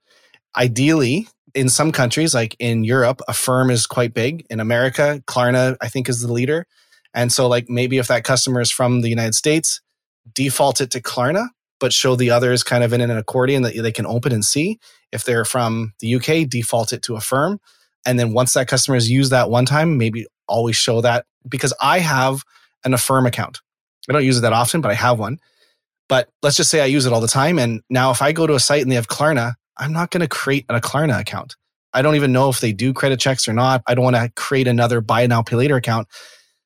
Ideally, 0.57 1.27
in 1.55 1.69
some 1.69 1.91
countries, 1.91 2.35
like 2.35 2.55
in 2.59 2.83
Europe, 2.83 3.21
Affirm 3.27 3.71
is 3.71 3.87
quite 3.87 4.13
big. 4.13 4.45
In 4.49 4.59
America, 4.59 5.23
Klarna, 5.25 5.77
I 5.81 5.87
think, 5.87 6.09
is 6.09 6.21
the 6.21 6.31
leader. 6.31 6.67
And 7.13 7.31
so, 7.31 7.47
like, 7.47 7.69
maybe 7.69 7.97
if 7.97 8.07
that 8.09 8.25
customer 8.25 8.59
is 8.59 8.69
from 8.69 9.01
the 9.01 9.09
United 9.09 9.35
States, 9.35 9.81
default 10.33 10.81
it 10.81 10.91
to 10.91 11.01
Klarna, 11.01 11.47
but 11.79 11.93
show 11.93 12.15
the 12.15 12.29
others 12.29 12.61
kind 12.61 12.83
of 12.83 12.91
in 12.91 12.99
an 12.99 13.09
accordion 13.11 13.63
that 13.63 13.81
they 13.81 13.91
can 13.91 14.05
open 14.05 14.33
and 14.33 14.43
see. 14.43 14.79
If 15.13 15.23
they're 15.23 15.45
from 15.45 15.93
the 15.99 16.15
UK, 16.15 16.49
default 16.49 16.91
it 16.91 17.01
to 17.03 17.15
Affirm. 17.15 17.59
And 18.05 18.19
then 18.19 18.33
once 18.33 18.53
that 18.53 18.67
customer 18.67 18.95
has 18.95 19.09
used 19.09 19.31
that 19.31 19.49
one 19.49 19.65
time, 19.65 19.97
maybe 19.97 20.27
always 20.47 20.75
show 20.75 21.01
that 21.01 21.25
because 21.47 21.73
I 21.81 21.99
have 21.99 22.43
an 22.83 22.93
Affirm 22.93 23.25
account. 23.25 23.61
I 24.09 24.13
don't 24.13 24.25
use 24.25 24.37
it 24.37 24.41
that 24.41 24.53
often, 24.53 24.81
but 24.81 24.91
I 24.91 24.95
have 24.95 25.17
one. 25.17 25.39
But 26.07 26.29
let's 26.43 26.57
just 26.57 26.69
say 26.69 26.81
I 26.81 26.85
use 26.85 27.05
it 27.05 27.13
all 27.13 27.21
the 27.21 27.27
time. 27.27 27.57
And 27.57 27.81
now 27.89 28.11
if 28.11 28.21
I 28.21 28.31
go 28.31 28.45
to 28.45 28.53
a 28.53 28.59
site 28.59 28.83
and 28.83 28.91
they 28.91 28.95
have 28.95 29.07
Klarna, 29.07 29.55
I'm 29.78 29.93
not 29.93 30.11
going 30.11 30.21
to 30.21 30.28
create 30.28 30.65
a 30.69 30.80
Klarna 30.80 31.19
account. 31.19 31.55
I 31.93 32.01
don't 32.01 32.15
even 32.15 32.34
know 32.34 32.49
if 32.49 32.59
they 32.59 32.73
do 32.73 32.93
credit 32.93 33.19
checks 33.19 33.47
or 33.47 33.53
not. 33.53 33.82
I 33.88 33.95
don't 33.95 34.03
want 34.03 34.17
to 34.17 34.32
create 34.36 34.67
another 34.67 35.01
buy 35.01 35.26
now, 35.28 35.41
pay 35.41 35.55
later 35.55 35.78
account. 35.78 36.07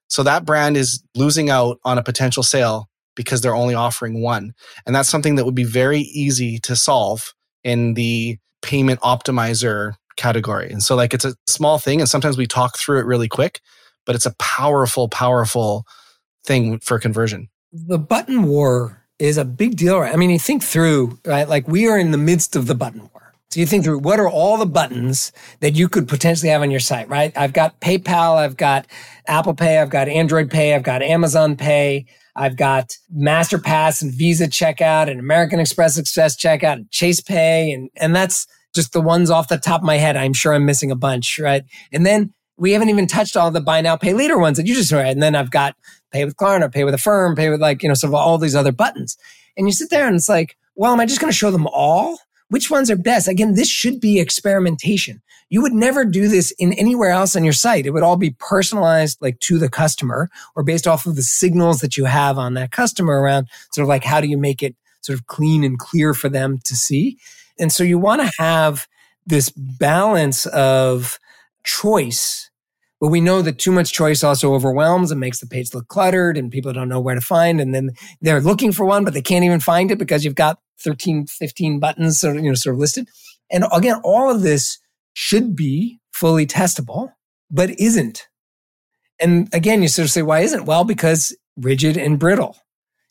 So 0.07 0.23
that 0.23 0.43
brand 0.43 0.75
is 0.75 1.03
losing 1.15 1.49
out 1.51 1.77
on 1.85 1.99
a 1.99 2.03
potential 2.03 2.41
sale 2.41 2.89
because 3.15 3.41
they're 3.41 3.55
only 3.55 3.75
offering 3.75 4.21
one. 4.21 4.53
And 4.85 4.95
that's 4.95 5.09
something 5.09 5.35
that 5.35 5.45
would 5.45 5.55
be 5.55 5.63
very 5.63 5.99
easy 5.99 6.57
to 6.59 6.75
solve 6.75 7.33
in 7.63 7.93
the 7.93 8.39
payment 8.61 8.99
optimizer 9.01 9.93
category. 10.17 10.71
And 10.71 10.81
so, 10.81 10.95
like, 10.95 11.13
it's 11.13 11.25
a 11.25 11.35
small 11.47 11.77
thing. 11.77 11.99
And 11.99 12.09
sometimes 12.09 12.37
we 12.37 12.47
talk 12.47 12.77
through 12.77 12.99
it 12.99 13.05
really 13.05 13.27
quick, 13.27 13.61
but 14.05 14.15
it's 14.15 14.25
a 14.25 14.35
powerful, 14.39 15.09
powerful 15.09 15.85
thing 16.43 16.79
for 16.79 16.97
conversion. 16.97 17.49
The 17.71 17.99
button 17.99 18.43
war 18.43 18.98
is 19.19 19.37
a 19.37 19.45
big 19.45 19.75
deal. 19.75 19.99
Right? 19.99 20.13
I 20.13 20.15
mean, 20.15 20.29
you 20.29 20.39
think 20.39 20.63
through, 20.63 21.19
right? 21.25 21.47
Like, 21.47 21.67
we 21.67 21.87
are 21.87 21.97
in 21.97 22.11
the 22.11 22.17
midst 22.17 22.55
of 22.55 22.67
the 22.67 22.75
button 22.75 23.01
war. 23.01 23.33
So 23.51 23.59
you 23.59 23.65
think 23.65 23.83
through 23.83 23.99
what 23.99 24.19
are 24.19 24.29
all 24.29 24.57
the 24.57 24.67
buttons 24.67 25.31
that 25.59 25.75
you 25.75 25.89
could 25.89 26.07
potentially 26.07 26.51
have 26.51 26.61
on 26.61 26.69
your 26.69 26.79
site, 26.79 27.09
right? 27.09 27.35
I've 27.35 27.53
got 27.53 27.79
PayPal, 27.81 28.35
I've 28.35 28.57
got 28.57 28.85
Apple 29.27 29.55
Pay, 29.55 29.79
I've 29.79 29.89
got 29.89 30.07
Android 30.07 30.51
Pay, 30.51 30.75
I've 30.75 30.83
got 30.83 31.01
Amazon 31.01 31.55
Pay, 31.55 32.05
I've 32.35 32.55
got 32.55 32.91
MasterPass 33.15 34.03
and 34.03 34.13
Visa 34.13 34.47
checkout 34.47 35.09
and 35.09 35.19
American 35.19 35.59
Express 35.59 35.97
Express 35.97 36.37
checkout 36.37 36.73
and 36.73 36.91
Chase 36.91 37.21
Pay. 37.21 37.71
And, 37.71 37.89
and 37.95 38.15
that's 38.15 38.45
just 38.75 38.93
the 38.93 39.01
ones 39.01 39.31
off 39.31 39.47
the 39.47 39.57
top 39.57 39.81
of 39.81 39.85
my 39.85 39.97
head. 39.97 40.15
I'm 40.15 40.33
sure 40.33 40.53
I'm 40.53 40.65
missing 40.65 40.91
a 40.91 40.95
bunch, 40.95 41.39
right? 41.39 41.63
And 41.91 42.05
then 42.05 42.33
we 42.59 42.73
haven't 42.73 42.89
even 42.89 43.07
touched 43.07 43.37
all 43.37 43.49
the 43.49 43.61
buy 43.61 43.81
now, 43.81 43.95
pay 43.95 44.13
later 44.13 44.37
ones 44.37 44.57
that 44.57 44.67
you 44.67 44.75
just 44.75 44.91
read. 44.91 45.07
And 45.07 45.23
then 45.23 45.35
I've 45.35 45.49
got 45.49 45.75
pay 46.11 46.25
with 46.25 46.35
Klarna, 46.35 46.71
pay 46.71 46.83
with 46.83 46.93
Affirm, 46.93 47.35
pay 47.35 47.49
with 47.49 47.61
like, 47.61 47.81
you 47.81 47.89
know, 47.89 47.95
sort 47.95 48.09
of 48.09 48.15
all 48.15 48.37
these 48.37 48.55
other 48.55 48.71
buttons. 48.71 49.17
And 49.57 49.67
you 49.67 49.73
sit 49.73 49.89
there 49.89 50.07
and 50.07 50.15
it's 50.15 50.29
like, 50.29 50.57
well, 50.75 50.93
am 50.93 50.99
I 50.99 51.05
just 51.05 51.21
going 51.21 51.31
to 51.31 51.37
show 51.37 51.51
them 51.51 51.67
all? 51.67 52.19
Which 52.49 52.69
ones 52.69 52.89
are 52.91 52.95
best? 52.95 53.27
Again, 53.27 53.53
this 53.53 53.69
should 53.69 53.99
be 53.99 54.19
experimentation. 54.19 55.21
You 55.49 55.61
would 55.61 55.73
never 55.73 56.05
do 56.05 56.27
this 56.27 56.51
in 56.59 56.73
anywhere 56.73 57.11
else 57.11 57.35
on 57.35 57.43
your 57.43 57.53
site. 57.53 57.85
It 57.85 57.91
would 57.91 58.03
all 58.03 58.17
be 58.17 58.35
personalized 58.39 59.19
like 59.21 59.39
to 59.41 59.57
the 59.57 59.69
customer 59.69 60.29
or 60.55 60.63
based 60.63 60.87
off 60.87 61.05
of 61.05 61.15
the 61.15 61.23
signals 61.23 61.79
that 61.79 61.97
you 61.97 62.05
have 62.05 62.37
on 62.37 62.53
that 62.55 62.71
customer 62.71 63.21
around 63.21 63.47
sort 63.71 63.83
of 63.83 63.89
like 63.89 64.03
how 64.03 64.21
do 64.21 64.27
you 64.27 64.37
make 64.37 64.61
it 64.61 64.75
sort 65.01 65.17
of 65.17 65.27
clean 65.27 65.63
and 65.63 65.79
clear 65.79 66.13
for 66.13 66.29
them 66.29 66.59
to 66.65 66.75
see? 66.75 67.17
And 67.59 67.71
so 67.71 67.83
you 67.83 67.97
want 67.97 68.21
to 68.21 68.31
have 68.37 68.87
this 69.25 69.49
balance 69.49 70.45
of 70.47 71.19
choice 71.63 72.48
but 72.99 73.07
we 73.07 73.21
know 73.21 73.41
that 73.41 73.59
too 73.59 73.71
much 73.71 73.93
choice 73.93 74.23
also 74.23 74.53
overwhelms 74.53 75.11
and 75.11 75.19
makes 75.19 75.39
the 75.39 75.47
page 75.47 75.73
look 75.73 75.87
cluttered 75.87 76.37
and 76.37 76.51
people 76.51 76.73
don't 76.73 76.89
know 76.89 76.99
where 76.99 77.15
to 77.15 77.21
find. 77.21 77.61
And 77.61 77.73
then 77.73 77.91
they're 78.21 78.41
looking 78.41 78.71
for 78.71 78.85
one, 78.85 79.05
but 79.05 79.13
they 79.13 79.21
can't 79.21 79.45
even 79.45 79.59
find 79.59 79.89
it 79.89 79.97
because 79.97 80.25
you've 80.25 80.35
got 80.35 80.59
13, 80.81 81.27
15 81.27 81.79
buttons 81.79 82.19
sort 82.19 82.37
of, 82.37 82.43
you 82.43 82.49
know, 82.49 82.55
sort 82.55 82.75
of 82.75 82.79
listed. 82.79 83.07
And 83.49 83.65
again, 83.71 84.01
all 84.03 84.29
of 84.29 84.41
this 84.41 84.79
should 85.13 85.55
be 85.55 85.99
fully 86.13 86.45
testable, 86.45 87.13
but 87.49 87.79
isn't. 87.79 88.27
And 89.19 89.53
again, 89.53 89.81
you 89.81 89.87
sort 89.87 90.05
of 90.05 90.11
say, 90.11 90.21
why 90.21 90.39
isn't? 90.41 90.65
Well, 90.65 90.83
because 90.83 91.35
rigid 91.57 91.97
and 91.97 92.19
brittle. 92.19 92.57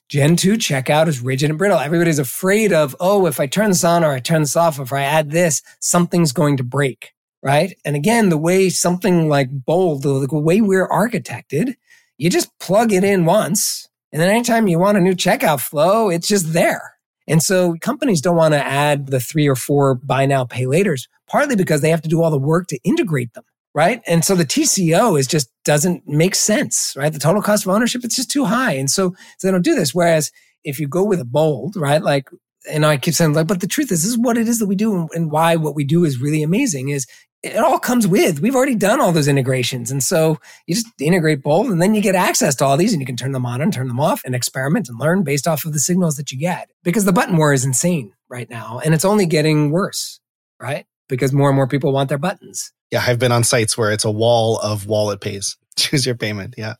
Gen 0.08 0.36
2 0.36 0.54
checkout 0.54 1.06
is 1.06 1.20
rigid 1.20 1.50
and 1.50 1.58
brittle. 1.58 1.78
Everybody's 1.78 2.18
afraid 2.18 2.72
of, 2.72 2.96
oh, 2.98 3.26
if 3.26 3.40
I 3.40 3.46
turn 3.46 3.68
this 3.68 3.84
on 3.84 4.04
or 4.04 4.12
I 4.12 4.20
turn 4.20 4.40
this 4.40 4.56
off, 4.56 4.80
if 4.80 4.90
I 4.90 5.02
add 5.02 5.30
this, 5.30 5.62
something's 5.80 6.32
going 6.32 6.56
to 6.58 6.64
break 6.64 7.12
right? 7.42 7.74
And 7.84 7.96
again, 7.96 8.28
the 8.28 8.38
way 8.38 8.68
something 8.68 9.28
like 9.28 9.48
Bold, 9.50 10.02
the, 10.02 10.26
way 10.30 10.60
we're 10.60 10.88
architected, 10.88 11.74
you 12.16 12.30
just 12.30 12.56
plug 12.58 12.92
it 12.92 13.04
in 13.04 13.24
once. 13.24 13.88
And 14.12 14.20
then 14.20 14.30
anytime 14.30 14.68
you 14.68 14.78
want 14.78 14.98
a 14.98 15.02
new 15.02 15.14
checkout 15.14 15.60
flow, 15.60 16.08
it's 16.08 16.28
just 16.28 16.52
there. 16.52 16.94
And 17.26 17.42
so 17.42 17.76
companies 17.80 18.20
don't 18.20 18.36
want 18.36 18.54
to 18.54 18.64
add 18.64 19.08
the 19.08 19.20
three 19.20 19.46
or 19.46 19.54
four 19.54 19.96
buy 19.96 20.24
now, 20.26 20.44
pay 20.44 20.64
laters, 20.64 21.08
partly 21.28 21.56
because 21.56 21.82
they 21.82 21.90
have 21.90 22.02
to 22.02 22.08
do 22.08 22.22
all 22.22 22.30
the 22.30 22.38
work 22.38 22.66
to 22.68 22.78
integrate 22.84 23.34
them. 23.34 23.44
Right. 23.74 24.02
And 24.06 24.24
so 24.24 24.34
the 24.34 24.46
TCO 24.46 25.20
is 25.20 25.26
just 25.26 25.50
doesn't 25.64 26.08
make 26.08 26.34
sense, 26.34 26.94
right? 26.96 27.12
The 27.12 27.18
total 27.18 27.42
cost 27.42 27.64
of 27.64 27.70
ownership, 27.70 28.02
it's 28.02 28.16
just 28.16 28.30
too 28.30 28.46
high. 28.46 28.72
And 28.72 28.90
so, 28.90 29.14
so 29.36 29.46
they 29.46 29.52
don't 29.52 29.62
do 29.62 29.76
this. 29.76 29.94
Whereas 29.94 30.32
if 30.64 30.80
you 30.80 30.88
go 30.88 31.04
with 31.04 31.20
a 31.20 31.24
bold, 31.24 31.76
right? 31.76 32.02
Like 32.02 32.28
and 32.68 32.84
I 32.84 32.96
keep 32.96 33.14
saying 33.14 33.34
like, 33.34 33.46
but 33.46 33.60
the 33.60 33.66
truth 33.66 33.92
is, 33.92 34.02
this 34.02 34.10
is 34.10 34.18
what 34.18 34.38
it 34.38 34.48
is 34.48 34.58
that 34.58 34.66
we 34.66 34.76
do 34.76 35.08
and 35.12 35.30
why 35.30 35.56
what 35.56 35.74
we 35.74 35.84
do 35.84 36.04
is 36.04 36.20
really 36.20 36.42
amazing 36.42 36.88
is 36.88 37.06
it 37.42 37.56
all 37.56 37.78
comes 37.78 38.06
with. 38.06 38.40
We've 38.40 38.56
already 38.56 38.74
done 38.74 39.00
all 39.00 39.12
those 39.12 39.28
integrations. 39.28 39.90
And 39.90 40.02
so 40.02 40.38
you 40.66 40.74
just 40.74 40.88
integrate 41.00 41.42
both 41.42 41.68
and 41.70 41.80
then 41.80 41.94
you 41.94 42.02
get 42.02 42.14
access 42.14 42.56
to 42.56 42.64
all 42.64 42.76
these 42.76 42.92
and 42.92 43.00
you 43.00 43.06
can 43.06 43.16
turn 43.16 43.32
them 43.32 43.46
on 43.46 43.60
and 43.60 43.72
turn 43.72 43.88
them 43.88 44.00
off 44.00 44.22
and 44.24 44.34
experiment 44.34 44.88
and 44.88 44.98
learn 44.98 45.22
based 45.22 45.46
off 45.46 45.64
of 45.64 45.72
the 45.72 45.78
signals 45.78 46.16
that 46.16 46.32
you 46.32 46.38
get. 46.38 46.68
Because 46.82 47.04
the 47.04 47.12
button 47.12 47.36
war 47.36 47.52
is 47.52 47.64
insane 47.64 48.12
right 48.28 48.50
now 48.50 48.80
and 48.84 48.92
it's 48.92 49.04
only 49.04 49.26
getting 49.26 49.70
worse, 49.70 50.20
right? 50.60 50.84
Because 51.08 51.32
more 51.32 51.48
and 51.48 51.56
more 51.56 51.68
people 51.68 51.92
want 51.92 52.08
their 52.08 52.18
buttons. 52.18 52.72
Yeah, 52.90 53.04
I've 53.06 53.18
been 53.18 53.32
on 53.32 53.44
sites 53.44 53.78
where 53.78 53.92
it's 53.92 54.04
a 54.04 54.10
wall 54.10 54.58
of 54.58 54.86
wallet 54.86 55.20
pays. 55.20 55.56
Choose 55.78 56.04
your 56.04 56.16
payment. 56.16 56.54
Yeah. 56.58 56.74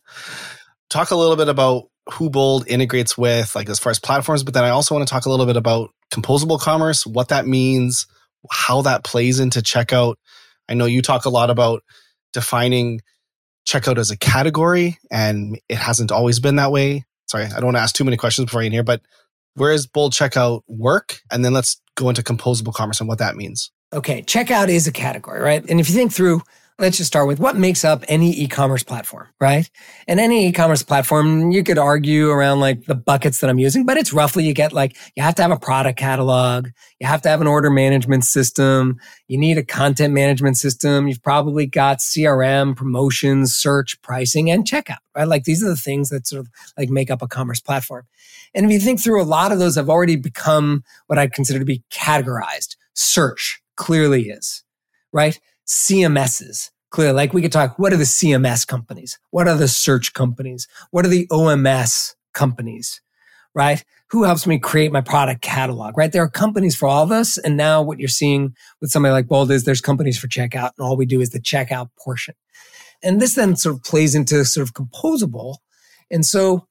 Talk 0.91 1.11
a 1.11 1.17
little 1.17 1.37
bit 1.37 1.49
about 1.49 1.85
who 2.15 2.31
Bold 2.31 2.67
integrates 2.67 3.17
with, 3.17 3.55
like 3.55 3.69
as 3.69 3.79
far 3.79 3.91
as 3.91 4.01
platforms, 4.01 4.43
but 4.43 4.55
then 4.55 4.65
I 4.65 4.71
also 4.71 4.95
want 4.95 5.07
to 5.07 5.13
talk 5.13 5.27
a 5.27 5.31
little 5.31 5.47
bit 5.47 5.59
about 5.59 5.91
composable 6.13 6.59
commerce, 6.59 7.07
what 7.07 7.29
that 7.29 7.47
means, 7.47 8.07
how 8.51 8.83
that 8.83 9.05
plays 9.05 9.41
into 9.41 9.61
checkout 9.61 10.15
I 10.69 10.75
know 10.75 10.87
you 10.87 11.03
talk 11.03 11.25
a 11.25 11.31
lot 11.31 11.51
about 11.51 11.83
defining 12.33 13.01
checkout 13.69 13.99
as 13.99 14.11
a 14.11 14.17
category, 14.17 14.99
and 15.11 15.61
it 15.69 15.77
hasn't 15.77 16.13
always 16.13 16.41
been 16.41 16.57
that 16.57 16.73
way. 16.73 17.05
Sorry, 17.27 17.45
I 17.45 17.57
don't 17.57 17.67
want 17.67 17.77
to 17.77 17.83
ask 17.83 17.95
too 17.95 18.05
many 18.05 18.17
questions 18.17 18.47
before 18.47 18.63
get 18.63 18.73
here, 18.73 18.83
but 18.83 19.03
where 19.55 19.73
does 19.73 19.87
bold 19.87 20.13
checkout 20.13 20.63
work? 20.67 21.21
And 21.31 21.45
then 21.45 21.53
let's 21.53 21.81
go 21.95 22.09
into 22.09 22.23
composable 22.23 22.73
commerce 22.73 23.01
and 23.01 23.09
what 23.09 23.19
that 23.19 23.37
means. 23.37 23.71
Okay, 23.93 24.23
checkout 24.23 24.69
is 24.69 24.87
a 24.87 24.93
category, 24.93 25.41
right? 25.41 25.65
And 25.69 25.81
if 25.81 25.89
you 25.89 25.95
think 25.95 26.13
through 26.13 26.43
let's 26.81 26.97
just 26.97 27.09
start 27.09 27.27
with 27.27 27.41
what 27.41 27.57
makes 27.57 27.85
up 27.85 28.05
any 28.07 28.31
e-commerce 28.31 28.85
platform, 28.85 29.27
right? 29.41 29.69
And 30.07 30.21
any 30.21 30.47
e-commerce 30.47 30.85
platform, 30.85 31.51
you 31.51 31.65
could 31.65 31.77
argue 31.77 32.31
around 32.31 32.61
like 32.61 32.85
the 32.85 32.95
buckets 32.95 33.41
that 33.41 33.51
I'm 33.51 33.59
using, 33.59 33.85
but 33.85 33.97
it's 33.97 34.13
roughly 34.13 34.45
you 34.45 34.55
get 34.55 34.73
like, 34.73 34.97
you 35.17 35.23
have 35.25 35.35
to 35.37 35.43
have 35.43 35.51
a 35.51 35.59
product 35.59 35.99
catalog. 35.99 36.69
You 37.01 37.09
have 37.09 37.21
to 37.23 37.29
have 37.29 37.41
an 37.41 37.49
order 37.49 37.69
management 37.69 38.25
system. 38.25 38.99
You 39.27 39.39
need 39.39 39.59
a 39.59 39.65
content 39.65 40.15
management 40.15 40.57
system. 40.57 41.09
You've 41.09 41.23
probably 41.23 41.67
got 41.67 41.99
CRM, 41.99 42.77
promotions, 42.77 43.57
search, 43.57 44.01
pricing, 44.01 44.49
and 44.49 44.65
checkout, 44.65 44.99
right? 45.17 45.27
Like 45.27 45.45
these 45.45 45.65
are 45.65 45.69
the 45.69 45.77
things 45.77 46.11
that 46.11 46.29
sort 46.29 46.41
of 46.41 46.49
like 46.79 46.91
make 46.91 47.11
up 47.11 47.23
a 47.23 47.29
commerce 47.29 47.61
platform. 47.61 48.07
And 48.55 48.67
if 48.67 48.73
you 48.73 48.79
think 48.79 49.03
through 49.03 49.21
a 49.21 49.25
lot 49.25 49.51
of 49.51 49.59
those 49.59 49.75
have 49.75 49.91
already 49.91 50.17
become 50.17 50.85
what 51.09 51.19
I 51.19 51.27
consider 51.27 51.59
to 51.59 51.65
be 51.65 51.83
categorized. 51.91 52.77
Search 52.95 53.61
clearly 53.77 54.29
is, 54.29 54.63
right? 55.13 55.41
CMSs. 55.69 56.71
Clearly, 56.91 57.15
like 57.15 57.35
we 57.35 57.43
could 57.43 57.53
talk, 57.53 57.79
what 57.79 57.93
are 57.93 57.99
the 57.99 58.05
CMS 58.05 58.67
companies? 58.67 59.19
What 59.31 59.47
are 59.47 59.57
the 59.57 59.69
search 59.69 60.15
companies? 60.15 60.67
What 60.91 61.05
are 61.05 61.11
the 61.11 61.27
OMS 61.27 62.15
companies? 62.33 63.03
Right? 63.55 63.85
Who 64.11 64.23
helps 64.23 64.47
me 64.47 64.59
create 64.59 64.91
my 64.91 65.03
product 65.03 65.43
catalog? 65.43 65.99
Right? 65.99 66.11
There 66.11 66.23
are 66.23 66.31
companies 66.31 66.75
for 66.75 66.89
all 66.89 67.03
of 67.03 67.13
us. 67.13 67.37
And 67.37 67.59
now 67.59 67.83
what 67.83 67.99
you're 67.99 68.09
seeing 68.09 68.55
with 68.81 68.91
somebody 68.91 69.13
like 69.13 69.29
Bold 69.29 69.51
is 69.51 69.65
there's 69.65 69.83
companies 69.83 70.19
for 70.19 70.29
checkout 70.29 70.71
and 70.79 70.87
all 70.87 70.97
we 70.97 71.05
do 71.05 71.21
is 71.21 71.31
the 71.31 71.41
checkout 71.41 71.91
portion. 71.99 72.35
And 73.03 73.21
this 73.21 73.35
then 73.35 73.55
sort 73.55 73.77
of 73.77 73.85
plays 73.85 74.15
into 74.15 74.45
sort 74.47 74.67
of 74.67 74.75
composable. 74.75 75.57
And 76.11 76.25
so 76.25 76.67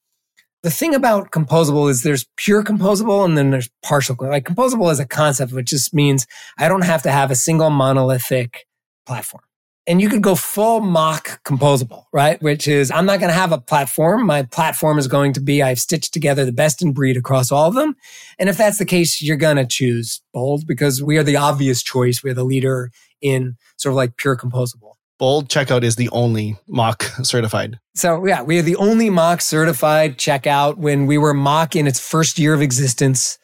the 0.63 0.71
thing 0.71 0.95
about 0.95 1.31
composable 1.31 1.89
is 1.89 2.01
there's 2.01 2.25
pure 2.35 2.63
composable 2.63 3.23
and 3.23 3.37
then 3.37 3.51
there's 3.51 3.69
partial. 3.83 4.17
Like 4.19 4.45
composable 4.45 4.91
is 4.91 4.99
a 4.99 5.05
concept, 5.05 5.53
which 5.53 5.69
just 5.69 5.93
means 5.93 6.25
I 6.57 6.67
don't 6.67 6.83
have 6.83 7.03
to 7.03 7.11
have 7.11 7.29
a 7.29 7.35
single 7.35 7.69
monolithic 7.69 8.66
platform. 9.07 9.43
And 9.87 10.01
you 10.01 10.09
could 10.09 10.21
go 10.21 10.35
full 10.35 10.81
MACH 10.81 11.39
composable, 11.45 12.03
right? 12.11 12.41
Which 12.41 12.67
is 12.67 12.91
I'm 12.91 13.05
not 13.05 13.21
going 13.21 13.29
to 13.29 13.39
have 13.39 13.53
a 13.53 13.57
platform. 13.57 14.25
My 14.25 14.43
platform 14.43 14.99
is 14.99 15.07
going 15.07 15.31
to 15.33 15.39
be 15.39 15.63
I've 15.63 15.79
stitched 15.79 16.13
together 16.13 16.43
the 16.43 16.51
best 16.51 16.81
in 16.81 16.91
breed 16.91 17.15
across 17.15 17.53
all 17.53 17.69
of 17.69 17.73
them. 17.73 17.95
And 18.37 18.49
if 18.49 18.57
that's 18.57 18.79
the 18.79 18.85
case, 18.85 19.21
you're 19.21 19.37
going 19.37 19.55
to 19.55 19.65
choose 19.65 20.21
bold 20.33 20.67
because 20.67 21.01
we 21.01 21.17
are 21.17 21.23
the 21.23 21.37
obvious 21.37 21.81
choice. 21.81 22.21
We're 22.21 22.33
the 22.33 22.43
leader 22.43 22.91
in 23.21 23.55
sort 23.77 23.93
of 23.93 23.95
like 23.95 24.17
pure 24.17 24.35
composable. 24.35 24.91
Bold 25.19 25.47
checkout 25.47 25.83
is 25.83 25.95
the 25.95 26.09
only 26.09 26.57
MACH 26.67 27.03
certified. 27.23 27.79
So 27.95 28.25
yeah, 28.25 28.41
we 28.41 28.59
are 28.59 28.63
the 28.63 28.75
only 28.75 29.09
MACH 29.09 29.41
certified 29.41 30.17
checkout 30.17 30.75
when 30.75 31.05
we 31.05 31.17
were 31.17 31.33
MACH 31.33 31.77
in 31.77 31.87
its 31.87 31.99
first 31.99 32.37
year 32.37 32.53
of 32.53 32.61
existence, 32.61 33.39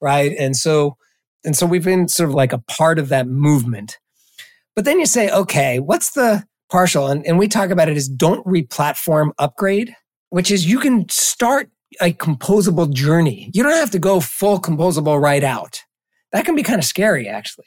right? 0.00 0.32
And 0.38 0.56
so 0.56 0.96
and 1.44 1.56
so 1.56 1.66
we've 1.66 1.84
been 1.84 2.08
sort 2.08 2.28
of 2.28 2.34
like 2.34 2.52
a 2.52 2.58
part 2.58 2.98
of 2.98 3.08
that 3.08 3.26
movement. 3.26 3.98
But 4.78 4.84
then 4.84 5.00
you 5.00 5.06
say, 5.06 5.28
okay, 5.30 5.80
what's 5.80 6.12
the 6.12 6.44
partial? 6.70 7.08
And, 7.08 7.26
and 7.26 7.36
we 7.36 7.48
talk 7.48 7.70
about 7.70 7.88
it 7.88 7.96
as 7.96 8.08
don't 8.08 8.46
replatform 8.46 9.32
upgrade, 9.36 9.96
which 10.30 10.52
is 10.52 10.70
you 10.70 10.78
can 10.78 11.08
start 11.08 11.68
a 12.00 12.12
composable 12.12 12.88
journey. 12.88 13.50
You 13.52 13.64
don't 13.64 13.72
have 13.72 13.90
to 13.90 13.98
go 13.98 14.20
full 14.20 14.60
composable 14.60 15.20
right 15.20 15.42
out. 15.42 15.82
That 16.30 16.44
can 16.44 16.54
be 16.54 16.62
kind 16.62 16.78
of 16.78 16.84
scary, 16.84 17.26
actually. 17.26 17.66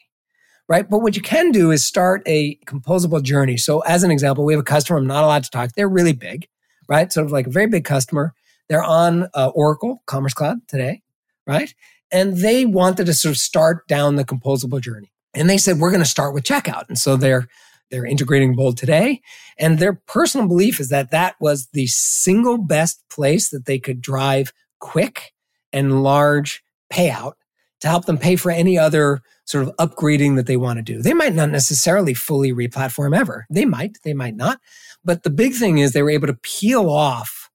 Right. 0.69 0.89
But 0.89 0.99
what 0.99 1.17
you 1.17 1.21
can 1.21 1.51
do 1.51 1.69
is 1.69 1.83
start 1.83 2.23
a 2.25 2.55
composable 2.65 3.21
journey. 3.21 3.57
So, 3.57 3.81
as 3.81 4.03
an 4.03 4.11
example, 4.11 4.45
we 4.45 4.53
have 4.53 4.61
a 4.61 4.63
customer, 4.63 4.97
I'm 4.97 5.05
not 5.05 5.25
allowed 5.25 5.43
to 5.43 5.49
talk. 5.49 5.71
They're 5.75 5.89
really 5.89 6.13
big, 6.13 6.47
right? 6.87 7.11
Sort 7.11 7.25
of 7.25 7.33
like 7.33 7.45
a 7.45 7.51
very 7.51 7.67
big 7.67 7.83
customer. 7.83 8.33
They're 8.69 8.85
on 8.85 9.27
uh, 9.33 9.51
Oracle 9.53 10.01
Commerce 10.05 10.33
Cloud 10.33 10.65
today, 10.69 11.01
right? 11.45 11.75
And 12.09 12.37
they 12.37 12.65
wanted 12.65 13.07
to 13.07 13.13
sort 13.13 13.31
of 13.31 13.37
start 13.37 13.85
down 13.89 14.15
the 14.15 14.23
composable 14.23 14.79
journey. 14.79 15.11
And 15.33 15.49
they 15.49 15.57
said, 15.57 15.79
we're 15.79 15.91
going 15.91 16.03
to 16.03 16.09
start 16.09 16.33
with 16.33 16.43
checkout. 16.43 16.87
And 16.89 16.97
so 16.97 17.15
they're 17.15 17.47
they're 17.91 18.05
integrating 18.05 18.55
Bold 18.55 18.77
today. 18.77 19.21
And 19.59 19.77
their 19.77 19.93
personal 19.93 20.47
belief 20.47 20.79
is 20.79 20.89
that 20.89 21.11
that 21.11 21.35
was 21.39 21.67
the 21.73 21.87
single 21.87 22.57
best 22.57 23.03
place 23.09 23.49
that 23.49 23.65
they 23.65 23.79
could 23.79 24.01
drive 24.01 24.53
quick 24.79 25.33
and 25.73 26.01
large 26.01 26.63
payout 26.91 27.33
to 27.81 27.87
help 27.87 28.05
them 28.05 28.17
pay 28.17 28.35
for 28.35 28.49
any 28.49 28.77
other 28.77 29.21
sort 29.45 29.67
of 29.67 29.75
upgrading 29.77 30.37
that 30.37 30.47
they 30.47 30.57
want 30.57 30.77
to 30.77 30.83
do. 30.83 31.01
They 31.01 31.13
might 31.13 31.33
not 31.33 31.49
necessarily 31.49 32.13
fully 32.13 32.53
replatform 32.53 33.15
ever. 33.15 33.45
They 33.49 33.65
might, 33.65 33.97
they 34.03 34.13
might 34.13 34.35
not. 34.35 34.59
But 35.03 35.23
the 35.23 35.29
big 35.29 35.53
thing 35.53 35.79
is 35.79 35.91
they 35.91 36.03
were 36.03 36.11
able 36.11 36.27
to 36.27 36.37
peel 36.41 36.89
off 36.89 37.49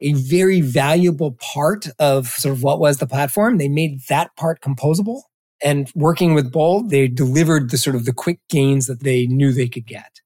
a 0.00 0.14
very 0.14 0.60
valuable 0.60 1.32
part 1.32 1.88
of 1.98 2.28
sort 2.28 2.54
of 2.54 2.62
what 2.62 2.80
was 2.80 2.98
the 2.98 3.06
platform. 3.06 3.58
They 3.58 3.68
made 3.68 4.00
that 4.08 4.34
part 4.36 4.60
composable 4.60 5.22
and 5.62 5.90
working 5.94 6.34
with 6.34 6.52
Bold, 6.52 6.90
they 6.90 7.08
delivered 7.08 7.70
the 7.70 7.78
sort 7.78 7.96
of 7.96 8.04
the 8.04 8.12
quick 8.12 8.40
gains 8.48 8.86
that 8.86 9.00
they 9.00 9.26
knew 9.26 9.52
they 9.52 9.68
could 9.68 9.86
get. 9.86 10.20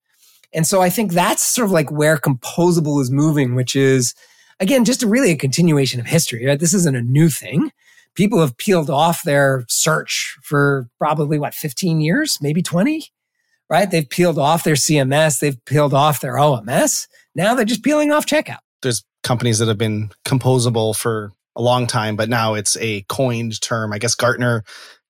And 0.52 0.66
so 0.66 0.80
I 0.80 0.88
think 0.88 1.12
that's 1.12 1.44
sort 1.44 1.66
of 1.66 1.72
like 1.72 1.90
where 1.90 2.16
composable 2.16 3.00
is 3.00 3.10
moving, 3.10 3.54
which 3.54 3.76
is 3.76 4.14
again, 4.60 4.84
just 4.84 5.02
a 5.02 5.06
really 5.06 5.30
a 5.30 5.36
continuation 5.36 6.00
of 6.00 6.06
history, 6.06 6.46
right? 6.46 6.58
This 6.58 6.74
isn't 6.74 6.96
a 6.96 7.02
new 7.02 7.28
thing. 7.28 7.72
People 8.14 8.40
have 8.40 8.56
peeled 8.56 8.88
off 8.88 9.22
their 9.22 9.64
search 9.68 10.36
for 10.42 10.88
probably 10.98 11.38
what, 11.38 11.54
15 11.54 12.00
years, 12.00 12.38
maybe 12.40 12.62
20, 12.62 13.06
right? 13.68 13.90
They've 13.90 14.08
peeled 14.08 14.38
off 14.38 14.64
their 14.64 14.74
CMS. 14.74 15.40
They've 15.40 15.62
peeled 15.66 15.92
off 15.92 16.20
their 16.20 16.34
OMS. 16.34 17.06
Now 17.34 17.54
they're 17.54 17.66
just 17.66 17.82
peeling 17.82 18.12
off 18.12 18.24
checkout. 18.24 18.60
There's 18.82 19.04
companies 19.22 19.58
that 19.58 19.68
have 19.68 19.78
been 19.78 20.10
composable 20.24 20.96
for 20.96 21.32
a 21.56 21.62
long 21.62 21.86
time, 21.86 22.16
but 22.16 22.28
now 22.28 22.54
it's 22.54 22.76
a 22.78 23.02
coined 23.08 23.60
term. 23.60 23.92
I 23.92 23.98
guess 23.98 24.14
Gartner 24.14 24.62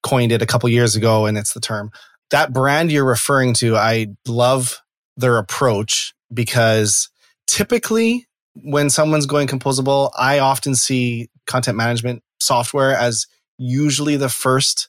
coined 0.03 0.33
it 0.33 0.43
a 0.43 0.47
couple 0.47 0.69
years 0.69 0.97
ago, 0.97 1.27
and 1.27 1.37
it's 1.37 1.53
the 1.53 1.61
term. 1.61 1.91
That 2.31 2.53
brand 2.53 2.91
you're 2.91 3.05
referring 3.05 3.55
to, 3.55 3.77
I 3.77 4.09
love 4.27 4.81
their 5.17 5.39
approach 5.39 6.15
because 6.33 7.09
typically 7.47 8.27
when 8.55 8.91
someone's 8.91 9.27
going 9.27 9.49
composable, 9.49 10.11
I 10.19 10.39
often 10.39 10.75
see 10.75 11.29
content 11.47 11.77
management 11.77 12.23
software 12.41 12.97
as 12.97 13.27
usually 13.59 14.17
the 14.17 14.29
first 14.29 14.89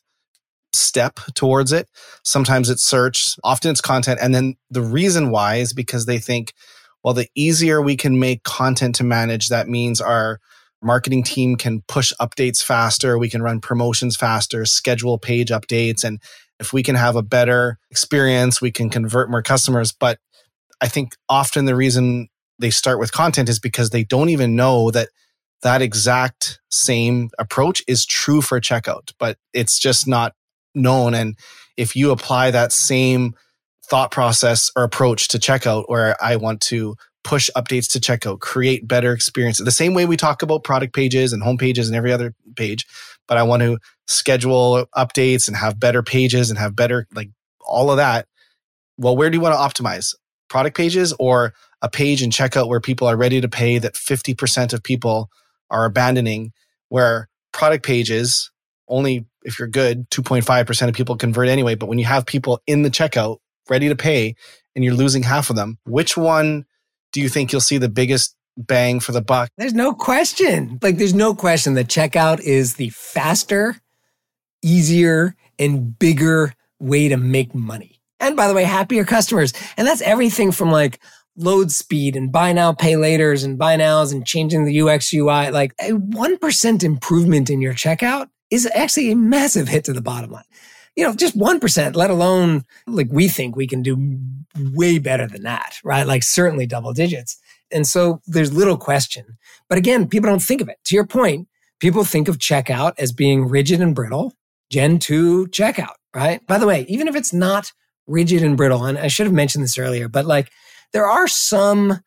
step 0.73 1.19
towards 1.35 1.71
it. 1.71 1.89
Sometimes 2.23 2.69
it's 2.69 2.83
search, 2.83 3.35
often 3.43 3.71
it's 3.71 3.81
content. 3.81 4.19
And 4.21 4.33
then 4.33 4.55
the 4.69 4.81
reason 4.81 5.31
why 5.31 5.55
is 5.55 5.73
because 5.73 6.05
they 6.05 6.19
think, 6.19 6.53
well, 7.03 7.13
the 7.13 7.27
easier 7.35 7.81
we 7.81 7.95
can 7.95 8.19
make 8.19 8.43
content 8.43 8.95
to 8.95 9.03
manage, 9.03 9.49
that 9.49 9.69
means 9.69 10.01
our 10.01 10.39
marketing 10.81 11.23
team 11.23 11.55
can 11.55 11.81
push 11.87 12.13
updates 12.19 12.63
faster. 12.63 13.17
We 13.17 13.29
can 13.29 13.41
run 13.41 13.59
promotions 13.59 14.15
faster 14.15 14.65
schedule 14.65 15.17
page 15.17 15.49
updates 15.49 16.03
and 16.03 16.21
if 16.59 16.73
we 16.73 16.81
can 16.83 16.95
have 16.95 17.15
a 17.15 17.21
better 17.23 17.77
experience 17.91 18.61
we 18.61 18.71
can 18.71 18.89
convert 18.89 19.29
more 19.29 19.41
customers. 19.41 19.91
But 19.91 20.19
i 20.79 20.87
think 20.87 21.15
often 21.27 21.65
the 21.65 21.75
reason 21.75 22.27
they 22.59 22.69
start 22.69 22.99
with 22.99 23.11
content 23.11 23.49
is 23.49 23.59
because 23.59 23.89
they 23.89 24.03
don't 24.03 24.29
even 24.29 24.55
know 24.55 24.91
that 24.91 25.09
that 25.63 25.81
exact 25.81 26.59
same 26.69 27.29
approach 27.39 27.81
is 27.87 28.05
true 28.05 28.41
for 28.41 28.61
checkout 28.61 29.11
but 29.17 29.37
it's 29.53 29.79
just 29.79 30.07
not 30.07 30.33
known. 30.77 31.13
And 31.13 31.35
if 31.75 31.95
you 31.95 32.11
apply 32.11 32.51
that 32.51 32.71
same 32.71 33.35
thought 33.89 34.11
process 34.11 34.71
or 34.75 34.83
approach 34.83 35.27
to 35.29 35.37
checkout 35.37 35.85
where 35.87 36.15
i 36.21 36.35
want 36.35 36.61
to 36.61 36.95
push 37.27 37.49
updates 37.57 37.91
to 37.91 37.99
checkout, 37.99 38.39
create 38.39 38.87
better 38.87 39.11
experiences. 39.11 39.65
The 39.65 39.71
same 39.71 39.93
way 39.93 40.05
we 40.05 40.15
talk 40.15 40.41
about 40.41 40.63
product 40.63 40.95
pages 40.95 41.33
and 41.33 41.43
home 41.43 41.57
pages 41.57 41.89
and 41.89 41.95
every 41.97 42.13
other 42.13 42.33
page, 42.55 42.85
but 43.27 43.37
I 43.37 43.43
want 43.43 43.63
to 43.63 43.79
schedule 44.05 44.85
updates 44.95 45.45
and 45.49 45.57
have 45.57 45.77
better 45.77 46.01
pages 46.01 46.49
and 46.49 46.57
have 46.57 46.73
better, 46.73 47.05
like 47.13 47.29
all 47.59 47.91
of 47.91 47.97
that. 47.97 48.27
Well, 48.97 49.17
where 49.17 49.29
do 49.29 49.35
you 49.35 49.41
want 49.41 49.55
to 49.55 49.83
optimize? 49.83 50.15
Product 50.49 50.77
pages 50.77 51.13
or 51.19 51.53
a 51.81 51.89
page 51.89 52.23
in 52.23 52.29
checkout 52.29 52.69
where 52.69 52.79
people 52.79 53.09
are 53.09 53.17
ready 53.17 53.41
to 53.41 53.49
pay 53.49 53.77
that 53.77 53.95
50% 53.95 54.71
of 54.71 54.81
people 54.81 55.29
are 55.69 55.83
abandoning, 55.83 56.53
where 56.87 57.27
product 57.51 57.85
pages 57.85 58.51
only, 58.87 59.25
if 59.43 59.59
you're 59.59 59.67
good, 59.67 60.09
2.5% 60.11 60.87
of 60.87 60.93
people 60.93 61.17
convert 61.17 61.49
anyway. 61.49 61.75
But 61.75 61.89
when 61.89 61.99
you 61.99 62.05
have 62.05 62.25
people 62.25 62.61
in 62.67 62.83
the 62.83 62.89
checkout 62.89 63.39
ready 63.69 63.89
to 63.89 63.95
pay 63.95 64.35
and 64.75 64.83
you're 64.83 64.93
losing 64.93 65.23
half 65.23 65.49
of 65.49 65.55
them, 65.55 65.77
which 65.85 66.15
one 66.15 66.65
do 67.11 67.21
you 67.21 67.29
think 67.29 67.51
you'll 67.51 67.61
see 67.61 67.77
the 67.77 67.89
biggest 67.89 68.35
bang 68.57 68.99
for 68.99 69.11
the 69.11 69.21
buck? 69.21 69.49
There's 69.57 69.73
no 69.73 69.93
question. 69.93 70.79
Like, 70.81 70.97
there's 70.97 71.13
no 71.13 71.33
question 71.33 71.73
that 71.75 71.87
checkout 71.87 72.39
is 72.41 72.75
the 72.75 72.89
faster, 72.89 73.77
easier, 74.61 75.35
and 75.59 75.97
bigger 75.97 76.53
way 76.79 77.07
to 77.07 77.17
make 77.17 77.55
money. 77.55 77.99
And 78.19 78.35
by 78.35 78.47
the 78.47 78.53
way, 78.53 78.63
happier 78.63 79.05
customers. 79.05 79.53
And 79.77 79.87
that's 79.87 80.01
everything 80.01 80.51
from 80.51 80.71
like 80.71 80.99
load 81.35 81.71
speed 81.71 82.15
and 82.15 82.31
buy 82.31 82.51
now, 82.51 82.73
pay 82.73 82.93
laters 82.93 83.45
and 83.45 83.57
buy 83.57 83.75
nows 83.75 84.11
and 84.11 84.25
changing 84.25 84.65
the 84.65 84.81
UX 84.81 85.13
UI. 85.13 85.51
Like 85.51 85.73
a 85.79 85.91
1% 85.91 86.83
improvement 86.83 87.49
in 87.49 87.61
your 87.61 87.73
checkout 87.73 88.27
is 88.49 88.69
actually 88.73 89.11
a 89.11 89.15
massive 89.15 89.67
hit 89.67 89.83
to 89.85 89.93
the 89.93 90.01
bottom 90.01 90.31
line 90.31 90.43
you 90.97 91.03
know, 91.03 91.13
just 91.13 91.37
1%, 91.37 91.95
let 91.95 92.09
alone 92.09 92.65
like 92.87 93.07
we 93.11 93.27
think 93.29 93.55
we 93.55 93.67
can 93.67 93.83
do 93.83 94.19
way 94.73 94.97
better 94.97 95.27
than 95.27 95.43
that, 95.43 95.77
right? 95.83 96.07
Like 96.07 96.23
certainly 96.23 96.65
double 96.65 96.91
digits. 96.91 97.37
And 97.71 97.85
so 97.85 98.19
there's 98.25 98.51
little 98.51 98.77
question. 98.77 99.37
But 99.69 99.77
again, 99.77 100.07
people 100.07 100.29
don't 100.29 100.41
think 100.41 100.59
of 100.59 100.69
it. 100.69 100.77
To 100.85 100.95
your 100.95 101.05
point, 101.05 101.47
people 101.79 102.03
think 102.03 102.27
of 102.27 102.39
checkout 102.39 102.93
as 102.97 103.11
being 103.11 103.47
rigid 103.47 103.79
and 103.79 103.93
brittle, 103.93 104.33
Gen 104.71 104.97
2 104.97 105.47
checkout, 105.47 105.95
right? 106.15 106.45
By 106.47 106.57
the 106.57 106.65
way, 106.65 106.85
even 106.89 107.07
if 107.07 107.15
it's 107.15 107.31
not 107.31 107.71
rigid 108.07 108.41
and 108.41 108.57
brittle, 108.57 108.83
and 108.83 108.97
I 108.97 109.07
should 109.07 109.27
have 109.27 109.33
mentioned 109.33 109.63
this 109.63 109.77
earlier, 109.77 110.07
but 110.07 110.25
like 110.25 110.49
there 110.93 111.05
are 111.05 111.27
some, 111.27 112.01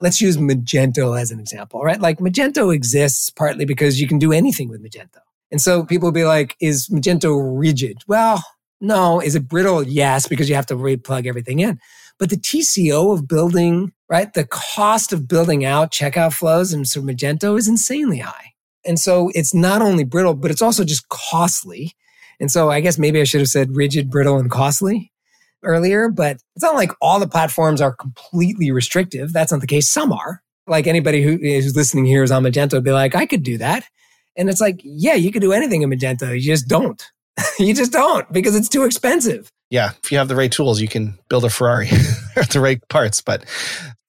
let's 0.00 0.20
use 0.20 0.36
Magento 0.36 1.18
as 1.18 1.30
an 1.30 1.40
example, 1.40 1.80
right? 1.80 2.00
Like 2.00 2.18
Magento 2.18 2.74
exists 2.74 3.30
partly 3.30 3.64
because 3.64 3.98
you 3.98 4.06
can 4.06 4.18
do 4.18 4.30
anything 4.30 4.68
with 4.68 4.84
Magento. 4.84 5.20
And 5.50 5.60
so 5.60 5.84
people 5.84 6.08
will 6.08 6.12
be 6.12 6.24
like, 6.24 6.56
is 6.60 6.88
Magento 6.88 7.38
rigid? 7.58 8.02
Well, 8.06 8.44
no. 8.80 9.20
Is 9.20 9.34
it 9.34 9.48
brittle? 9.48 9.82
Yes, 9.82 10.26
because 10.28 10.48
you 10.48 10.54
have 10.54 10.66
to 10.66 10.76
replug 10.76 11.26
everything 11.26 11.60
in. 11.60 11.78
But 12.18 12.30
the 12.30 12.36
TCO 12.36 13.14
of 13.14 13.26
building, 13.26 13.92
right? 14.08 14.32
The 14.32 14.46
cost 14.46 15.12
of 15.12 15.26
building 15.26 15.64
out 15.64 15.90
checkout 15.90 16.34
flows 16.34 16.72
in 16.72 16.84
so 16.84 17.00
Magento 17.00 17.58
is 17.58 17.66
insanely 17.66 18.18
high. 18.18 18.52
And 18.84 18.98
so 18.98 19.30
it's 19.34 19.54
not 19.54 19.82
only 19.82 20.04
brittle, 20.04 20.34
but 20.34 20.50
it's 20.50 20.62
also 20.62 20.84
just 20.84 21.08
costly. 21.08 21.92
And 22.38 22.50
so 22.50 22.70
I 22.70 22.80
guess 22.80 22.98
maybe 22.98 23.20
I 23.20 23.24
should 23.24 23.40
have 23.40 23.48
said 23.48 23.76
rigid, 23.76 24.10
brittle, 24.10 24.38
and 24.38 24.50
costly 24.50 25.12
earlier, 25.62 26.08
but 26.08 26.36
it's 26.56 26.62
not 26.62 26.74
like 26.74 26.92
all 27.00 27.20
the 27.20 27.28
platforms 27.28 27.80
are 27.80 27.92
completely 27.92 28.70
restrictive. 28.70 29.32
That's 29.32 29.52
not 29.52 29.60
the 29.60 29.66
case. 29.66 29.90
Some 29.90 30.12
are. 30.12 30.42
Like 30.66 30.86
anybody 30.86 31.22
who 31.22 31.38
is 31.38 31.76
listening 31.76 32.06
here 32.06 32.22
is 32.22 32.30
on 32.30 32.42
Magento 32.42 32.74
would 32.74 32.84
be 32.84 32.92
like, 32.92 33.14
I 33.14 33.26
could 33.26 33.42
do 33.42 33.58
that. 33.58 33.84
And 34.40 34.48
it's 34.48 34.60
like, 34.60 34.80
yeah, 34.82 35.14
you 35.14 35.30
could 35.30 35.42
do 35.42 35.52
anything 35.52 35.82
in 35.82 35.90
Magento. 35.90 36.32
You 36.32 36.40
just 36.40 36.66
don't. 36.66 37.00
you 37.58 37.74
just 37.74 37.92
don't 37.92 38.30
because 38.32 38.56
it's 38.56 38.70
too 38.70 38.84
expensive. 38.84 39.50
Yeah. 39.68 39.90
If 40.02 40.10
you 40.10 40.16
have 40.16 40.28
the 40.28 40.34
right 40.34 40.50
tools, 40.50 40.80
you 40.80 40.88
can 40.88 41.18
build 41.28 41.44
a 41.44 41.50
Ferrari 41.50 41.90
or 42.36 42.44
the 42.44 42.58
right 42.58 42.80
parts. 42.88 43.20
But 43.20 43.44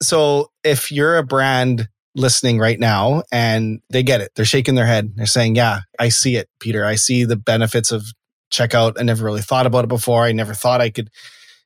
so 0.02 0.50
if 0.64 0.90
you're 0.90 1.18
a 1.18 1.24
brand 1.24 1.90
listening 2.16 2.60
right 2.60 2.80
now 2.80 3.24
and 3.30 3.82
they 3.90 4.04
get 4.04 4.22
it, 4.22 4.32
they're 4.36 4.46
shaking 4.46 4.76
their 4.76 4.86
head. 4.86 5.12
They're 5.16 5.26
saying, 5.26 5.56
yeah, 5.56 5.82
I 6.00 6.08
see 6.08 6.38
it, 6.38 6.48
Peter. 6.62 6.86
I 6.86 6.96
see 6.96 7.26
the 7.26 7.36
benefits 7.36 7.92
of 7.92 8.06
checkout. 8.54 8.94
I 8.98 9.04
never 9.04 9.26
really 9.26 9.42
thought 9.42 9.66
about 9.66 9.84
it 9.84 9.90
before. 9.90 10.24
I 10.24 10.32
never 10.32 10.54
thought 10.54 10.80
I 10.80 10.92
could 10.92 11.10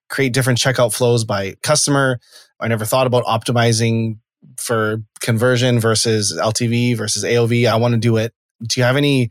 create 0.10 0.34
different 0.34 0.58
checkout 0.58 0.92
flows 0.92 1.24
by 1.24 1.54
customer. 1.62 2.20
I 2.60 2.68
never 2.68 2.86
thought 2.86 3.06
about 3.06 3.26
optimizing 3.26 4.18
for 4.58 5.04
conversion 5.20 5.80
versus 5.80 6.36
LTV 6.36 6.98
versus 6.98 7.24
AOV. 7.24 7.68
I 7.68 7.76
want 7.76 7.94
to 7.94 8.00
do 8.00 8.18
it 8.18 8.34
do 8.62 8.80
you 8.80 8.84
have 8.86 8.98
any 8.98 9.30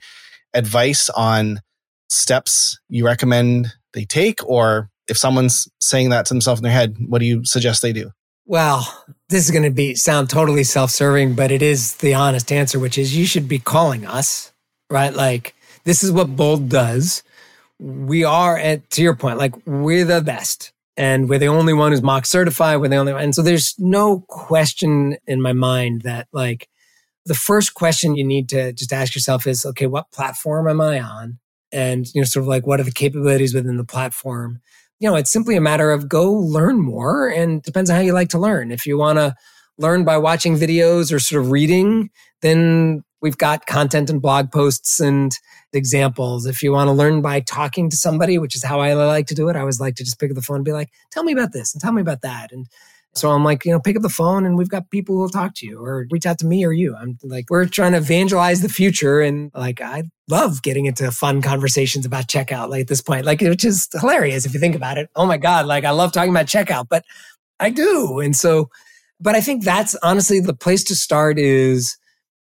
advice 0.53 1.11
on 1.11 1.61
steps 2.09 2.79
you 2.89 3.05
recommend 3.05 3.73
they 3.93 4.05
take? 4.05 4.45
Or 4.47 4.91
if 5.09 5.17
someone's 5.17 5.69
saying 5.81 6.11
that 6.11 6.27
to 6.27 6.35
themselves 6.35 6.61
in 6.61 6.65
their 6.65 6.73
head 6.73 6.97
what 7.09 7.19
do 7.19 7.27
you 7.27 7.45
suggest 7.45 7.83
they 7.83 7.93
do? 7.93 8.11
Well 8.47 9.05
this 9.29 9.45
is 9.45 9.51
going 9.51 9.65
to 9.65 9.71
be 9.71 9.95
sound 9.95 10.31
totally 10.31 10.65
self-serving 10.65 11.35
but 11.35 11.51
it 11.51 11.63
is 11.63 11.97
the 11.97 12.15
honest 12.15 12.53
answer 12.53 12.79
which 12.79 12.99
is 12.99 13.17
you 13.17 13.27
should 13.27 13.49
be 13.49 13.59
calling 13.59 14.07
us 14.07 14.53
right? 14.91 15.15
Like 15.15 15.55
this 15.85 16.05
is 16.05 16.13
what 16.13 16.37
bold 16.37 16.69
does. 16.69 17.23
We 17.79 18.25
are 18.25 18.57
at 18.57 18.89
to 18.91 19.03
your 19.03 19.17
point 19.17 19.39
like 19.39 19.55
we're 19.67 20.05
the 20.05 20.21
best 20.21 20.73
and 20.97 21.29
we're 21.29 21.39
the 21.39 21.49
only 21.49 21.73
one 21.73 21.91
who's 21.91 22.03
MACH 22.03 22.27
certified 22.27 22.81
we're 22.81 22.89
the 22.89 22.97
only 22.97 23.13
one 23.13 23.23
and 23.23 23.35
so 23.35 23.43
there's 23.43 23.75
no 23.79 24.21
question 24.29 25.17
in 25.27 25.43
my 25.43 25.53
mind 25.53 26.03
that 26.03 26.29
like 26.33 26.69
the 27.27 27.35
first 27.35 27.75
question 27.75 28.17
you 28.17 28.25
need 28.25 28.49
to 28.51 28.73
just 28.73 28.93
ask 28.93 29.15
yourself 29.15 29.47
is, 29.47 29.65
okay, 29.65 29.87
what 29.87 30.11
platform 30.13 30.69
am 30.69 30.81
I 30.81 31.01
on? 31.01 31.39
And, 31.73 32.07
you 32.15 32.21
know, 32.21 32.25
sort 32.25 32.43
of 32.43 32.49
like, 32.49 32.67
what 32.67 32.81
are 32.81 32.85
the 32.85 32.93
capabilities 32.93 33.55
within 33.55 33.77
the 33.77 33.85
platform? 33.85 34.61
You 35.01 35.11
know, 35.11 35.17
it's 35.17 35.33
simply 35.33 35.57
a 35.57 35.61
matter 35.61 35.91
of 35.91 36.09
go 36.09 36.33
learn 36.33 36.81
more 36.81 37.29
and 37.29 37.63
depends 37.63 37.91
on 37.91 37.97
how 37.97 38.03
you 38.03 38.13
like 38.13 38.29
to 38.31 38.39
learn. 38.39 38.71
If 38.71 38.87
you 38.87 38.97
want 38.97 39.19
to 39.19 39.35
learn 39.79 40.05
by 40.05 40.19
watching 40.19 40.57
videos 40.57 41.13
or 41.13 41.19
sort 41.19 41.43
of 41.43 41.51
reading, 41.51 42.11
then 42.43 43.03
we've 43.21 43.39
got 43.39 43.67
content 43.67 44.11
and 44.11 44.23
blog 44.23 44.53
posts 44.53 45.01
and 45.01 45.37
examples. 45.73 46.47
If 46.47 46.63
you 46.63 46.73
want 46.73 46.89
to 46.89 46.93
learn 46.93 47.23
by 47.23 47.41
talking 47.41 47.91
to 47.91 47.97
somebody, 47.97 48.39
which 48.39 48.55
is 48.55 48.63
how 48.63 48.81
I 48.81 48.93
like 48.93 49.27
to 49.29 49.35
do 49.35 49.49
it, 49.49 49.57
I 49.57 49.61
always 49.61 49.81
like 49.81 49.97
to 49.97 50.05
just 50.05 50.21
pick 50.21 50.31
up 50.31 50.37
the 50.37 50.43
phone 50.43 50.57
and 50.57 50.65
be 50.65 50.73
like, 50.73 50.91
tell 51.11 51.25
me 51.25 51.33
about 51.33 51.53
this 51.53 51.75
and 51.75 51.81
tell 51.81 51.93
me 51.93 52.03
about 52.03 52.21
that. 52.23 52.53
And 52.53 52.69
so 53.17 53.31
I'm 53.31 53.45
like, 53.45 53.65
you 53.65 53.71
know, 53.71 53.79
pick 53.79 53.97
up 53.97 54.03
the 54.03 54.09
phone 54.09 54.45
and 54.45 54.59
we've 54.59 54.69
got 54.69 54.91
people 54.91 55.15
who 55.15 55.21
will 55.21 55.29
talk 55.29 55.55
to 55.57 55.67
you 55.67 55.79
or 55.79 56.07
reach 56.11 56.27
out 56.27 56.39
to 56.41 56.47
me 56.47 56.65
or 56.65 56.73
you. 56.73 56.97
I'm 56.97 57.17
like, 57.23 57.49
we're 57.49 57.67
trying 57.67 57.93
to 57.93 57.99
evangelize 57.99 58.61
the 58.61 58.69
future. 58.69 59.21
And 59.21 59.53
like, 59.55 59.81
I 59.81 60.05
love 60.29 60.63
getting 60.63 60.87
into 60.87 61.11
fun 61.13 61.41
conversations 61.41 62.05
about 62.05 62.27
checkout 62.27 62.71
like 62.71 62.83
at 62.83 62.89
this 62.89 63.01
point, 63.01 63.25
like, 63.25 63.41
which 63.41 63.65
is 63.65 63.89
hilarious 63.93 64.47
if 64.47 64.53
you 64.53 64.59
think 64.59 64.75
about 64.75 64.99
it. 64.99 65.11
Oh 65.15 65.27
my 65.27 65.37
God. 65.37 65.67
Like 65.67 65.85
I 65.85 65.91
love 65.91 66.11
talking 66.11 66.31
about 66.31 66.47
checkout, 66.47 66.87
but 66.89 67.05
I 67.61 67.71
do. 67.71 68.19
And 68.19 68.35
so, 68.35 68.69
but 69.21 69.37
I 69.37 69.41
think 69.41 69.63
that's 69.63 69.95
honestly 70.03 70.41
the 70.41 70.55
place 70.55 70.83
to 70.85 70.97
start 70.97 71.39
is 71.39 71.97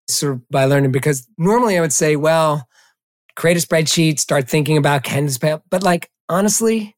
sort 0.08 0.34
of 0.34 0.48
by 0.50 0.64
learning 0.64 0.90
because 0.90 1.26
normally 1.38 1.78
I 1.78 1.80
would 1.82 1.92
say, 1.92 2.16
well, 2.16 2.66
create 3.36 3.56
a 3.56 3.66
spreadsheet, 3.66 4.18
start 4.18 4.48
thinking 4.48 4.76
about 4.76 5.04
can 5.04 5.26
this 5.26 5.38
pay 5.38 5.52
out. 5.52 5.62
But 5.70 5.84
like, 5.84 6.10
honestly, 6.28 6.96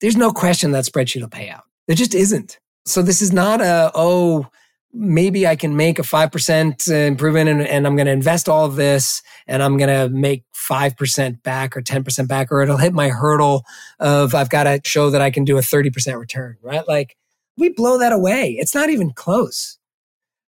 there's 0.00 0.16
no 0.16 0.32
question 0.32 0.72
that 0.72 0.84
spreadsheet 0.84 1.20
will 1.20 1.28
pay 1.28 1.48
out. 1.48 1.62
There 1.86 1.96
just 1.96 2.14
isn't. 2.14 2.58
So 2.84 3.02
this 3.02 3.22
is 3.22 3.32
not 3.32 3.60
a, 3.60 3.90
oh, 3.94 4.46
maybe 4.92 5.46
I 5.46 5.56
can 5.56 5.76
make 5.76 5.98
a 5.98 6.02
5% 6.02 7.06
improvement 7.08 7.48
and, 7.48 7.62
and 7.62 7.86
I'm 7.86 7.96
going 7.96 8.06
to 8.06 8.12
invest 8.12 8.48
all 8.48 8.64
of 8.64 8.76
this 8.76 9.22
and 9.46 9.62
I'm 9.62 9.78
going 9.78 9.88
to 9.88 10.14
make 10.14 10.44
5% 10.68 11.42
back 11.42 11.76
or 11.76 11.82
10% 11.82 12.28
back, 12.28 12.52
or 12.52 12.62
it'll 12.62 12.76
hit 12.76 12.92
my 12.92 13.08
hurdle 13.08 13.64
of 13.98 14.34
I've 14.34 14.50
got 14.50 14.64
to 14.64 14.80
show 14.84 15.10
that 15.10 15.20
I 15.20 15.30
can 15.30 15.44
do 15.44 15.56
a 15.58 15.62
30% 15.62 16.18
return, 16.18 16.56
right? 16.62 16.86
Like 16.86 17.16
we 17.56 17.70
blow 17.70 17.98
that 17.98 18.12
away. 18.12 18.56
It's 18.58 18.74
not 18.74 18.90
even 18.90 19.12
close. 19.12 19.78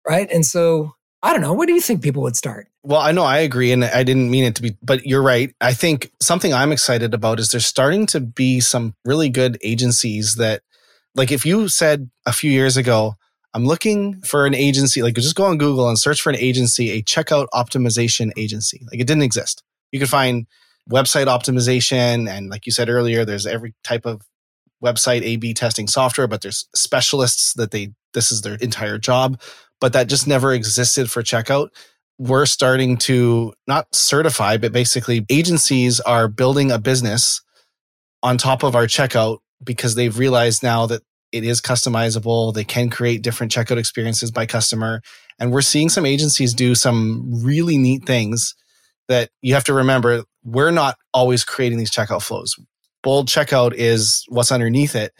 Right. 0.06 0.30
And 0.30 0.44
so 0.44 0.92
I 1.22 1.32
don't 1.32 1.40
know. 1.40 1.54
Where 1.54 1.66
do 1.66 1.72
you 1.72 1.80
think 1.80 2.02
people 2.02 2.22
would 2.22 2.36
start? 2.36 2.68
Well, 2.82 3.00
I 3.00 3.12
know 3.12 3.22
I 3.22 3.38
agree, 3.38 3.72
and 3.72 3.82
I 3.82 4.02
didn't 4.02 4.30
mean 4.30 4.44
it 4.44 4.56
to 4.56 4.62
be, 4.62 4.76
but 4.82 5.06
you're 5.06 5.22
right. 5.22 5.54
I 5.58 5.72
think 5.72 6.12
something 6.20 6.52
I'm 6.52 6.70
excited 6.70 7.14
about 7.14 7.40
is 7.40 7.48
there's 7.48 7.64
starting 7.64 8.04
to 8.08 8.20
be 8.20 8.60
some 8.60 8.94
really 9.06 9.30
good 9.30 9.56
agencies 9.62 10.34
that 10.34 10.60
like 11.14 11.30
if 11.32 11.46
you 11.46 11.68
said 11.68 12.10
a 12.26 12.32
few 12.32 12.50
years 12.50 12.76
ago, 12.76 13.14
I'm 13.54 13.64
looking 13.64 14.20
for 14.22 14.46
an 14.46 14.54
agency, 14.54 15.02
like 15.02 15.14
just 15.14 15.36
go 15.36 15.44
on 15.44 15.58
Google 15.58 15.88
and 15.88 15.98
search 15.98 16.20
for 16.20 16.30
an 16.30 16.36
agency, 16.36 16.90
a 16.90 17.02
checkout 17.02 17.46
optimization 17.54 18.32
agency. 18.36 18.84
Like 18.90 19.00
it 19.00 19.06
didn't 19.06 19.22
exist. 19.22 19.62
You 19.92 20.00
could 20.00 20.08
find 20.08 20.46
website 20.90 21.26
optimization. 21.26 22.28
And 22.28 22.50
like 22.50 22.66
you 22.66 22.72
said 22.72 22.88
earlier, 22.88 23.24
there's 23.24 23.46
every 23.46 23.74
type 23.84 24.06
of 24.06 24.22
website 24.84 25.22
A 25.22 25.36
B 25.36 25.54
testing 25.54 25.86
software, 25.86 26.26
but 26.26 26.42
there's 26.42 26.68
specialists 26.74 27.54
that 27.54 27.70
they, 27.70 27.92
this 28.12 28.32
is 28.32 28.42
their 28.42 28.56
entire 28.56 28.98
job, 28.98 29.40
but 29.80 29.92
that 29.92 30.08
just 30.08 30.26
never 30.26 30.52
existed 30.52 31.10
for 31.10 31.22
checkout. 31.22 31.68
We're 32.18 32.46
starting 32.46 32.96
to 32.98 33.54
not 33.66 33.86
certify, 33.94 34.56
but 34.56 34.72
basically 34.72 35.24
agencies 35.30 36.00
are 36.00 36.28
building 36.28 36.70
a 36.70 36.78
business 36.78 37.40
on 38.22 38.36
top 38.36 38.62
of 38.62 38.74
our 38.74 38.86
checkout 38.86 39.38
because 39.62 39.94
they've 39.94 40.18
realized 40.18 40.62
now 40.62 40.86
that 40.86 41.02
it 41.32 41.44
is 41.44 41.60
customizable. 41.60 42.54
They 42.54 42.64
can 42.64 42.90
create 42.90 43.22
different 43.22 43.52
checkout 43.52 43.76
experiences 43.76 44.30
by 44.30 44.46
customer. 44.46 45.02
And 45.38 45.50
we're 45.50 45.62
seeing 45.62 45.88
some 45.88 46.06
agencies 46.06 46.54
do 46.54 46.74
some 46.74 47.42
really 47.44 47.76
neat 47.76 48.06
things 48.06 48.54
that 49.08 49.30
you 49.42 49.54
have 49.54 49.64
to 49.64 49.74
remember. 49.74 50.22
We're 50.44 50.70
not 50.70 50.96
always 51.12 51.44
creating 51.44 51.78
these 51.78 51.90
checkout 51.90 52.22
flows. 52.22 52.54
Bold 53.02 53.28
checkout 53.28 53.74
is 53.74 54.24
what's 54.28 54.52
underneath 54.52 54.94
it, 54.94 55.12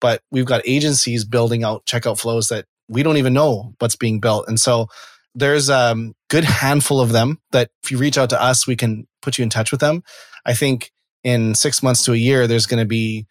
but 0.00 0.20
we've 0.30 0.44
got 0.44 0.62
agencies 0.66 1.24
building 1.24 1.64
out 1.64 1.86
checkout 1.86 2.20
flows 2.20 2.48
that 2.48 2.66
we 2.88 3.02
don't 3.02 3.16
even 3.16 3.32
know 3.32 3.74
what's 3.78 3.96
being 3.96 4.20
built. 4.20 4.48
And 4.48 4.60
so 4.60 4.88
there's 5.34 5.70
a 5.70 5.92
um, 5.92 6.14
good 6.28 6.44
handful 6.44 7.00
of 7.00 7.12
them 7.12 7.40
that 7.52 7.70
if 7.82 7.90
you 7.90 7.98
reach 7.98 8.18
out 8.18 8.30
to 8.30 8.40
us, 8.40 8.66
we 8.66 8.76
can 8.76 9.06
put 9.22 9.38
you 9.38 9.42
in 9.42 9.48
touch 9.48 9.70
with 9.70 9.80
them. 9.80 10.02
I 10.44 10.52
think 10.54 10.92
in 11.24 11.54
six 11.54 11.82
months 11.82 12.04
to 12.04 12.12
a 12.12 12.16
year, 12.16 12.46
there's 12.46 12.66
going 12.66 12.82
to 12.82 12.88
be 12.88 13.26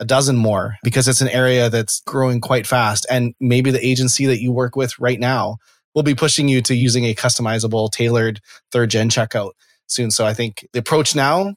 a 0.00 0.04
dozen 0.04 0.36
more 0.36 0.76
because 0.82 1.08
it's 1.08 1.20
an 1.20 1.28
area 1.28 1.70
that's 1.70 2.00
growing 2.00 2.40
quite 2.40 2.66
fast. 2.66 3.06
And 3.10 3.34
maybe 3.40 3.70
the 3.70 3.84
agency 3.84 4.26
that 4.26 4.40
you 4.40 4.52
work 4.52 4.76
with 4.76 4.98
right 4.98 5.18
now 5.18 5.56
will 5.94 6.02
be 6.02 6.14
pushing 6.14 6.48
you 6.48 6.60
to 6.62 6.74
using 6.74 7.04
a 7.04 7.14
customizable, 7.14 7.90
tailored 7.90 8.40
third 8.70 8.90
gen 8.90 9.08
checkout 9.08 9.52
soon. 9.86 10.10
So 10.10 10.26
I 10.26 10.34
think 10.34 10.66
the 10.72 10.78
approach 10.78 11.14
now 11.14 11.54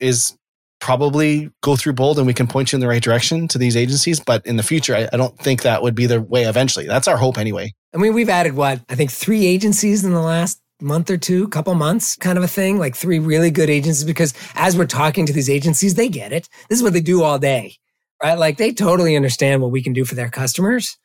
is 0.00 0.36
probably 0.80 1.50
go 1.62 1.74
through 1.74 1.94
bold 1.94 2.18
and 2.18 2.26
we 2.26 2.34
can 2.34 2.46
point 2.46 2.70
you 2.70 2.76
in 2.76 2.80
the 2.80 2.86
right 2.86 3.02
direction 3.02 3.48
to 3.48 3.58
these 3.58 3.76
agencies. 3.76 4.20
But 4.20 4.46
in 4.46 4.56
the 4.56 4.62
future, 4.62 4.94
I, 4.94 5.08
I 5.12 5.16
don't 5.16 5.36
think 5.38 5.62
that 5.62 5.82
would 5.82 5.94
be 5.94 6.06
the 6.06 6.20
way 6.20 6.44
eventually. 6.44 6.86
That's 6.86 7.08
our 7.08 7.16
hope 7.16 7.38
anyway. 7.38 7.74
I 7.94 7.98
mean, 7.98 8.14
we've 8.14 8.28
added 8.28 8.54
what? 8.54 8.80
I 8.88 8.94
think 8.94 9.10
three 9.10 9.46
agencies 9.46 10.04
in 10.04 10.12
the 10.12 10.20
last 10.20 10.60
month 10.80 11.10
or 11.10 11.16
two, 11.16 11.48
couple 11.48 11.74
months 11.74 12.16
kind 12.16 12.38
of 12.38 12.44
a 12.44 12.48
thing, 12.48 12.78
like 12.78 12.96
three 12.96 13.18
really 13.18 13.50
good 13.50 13.70
agencies. 13.70 14.04
Because 14.04 14.34
as 14.54 14.76
we're 14.76 14.86
talking 14.86 15.26
to 15.26 15.32
these 15.32 15.50
agencies, 15.50 15.94
they 15.94 16.08
get 16.08 16.32
it. 16.32 16.48
This 16.68 16.78
is 16.78 16.82
what 16.82 16.92
they 16.92 17.00
do 17.00 17.22
all 17.22 17.38
day, 17.38 17.76
right? 18.22 18.38
Like 18.38 18.56
they 18.56 18.72
totally 18.72 19.16
understand 19.16 19.62
what 19.62 19.70
we 19.70 19.82
can 19.82 19.92
do 19.92 20.04
for 20.04 20.14
their 20.14 20.30
customers. 20.30 20.96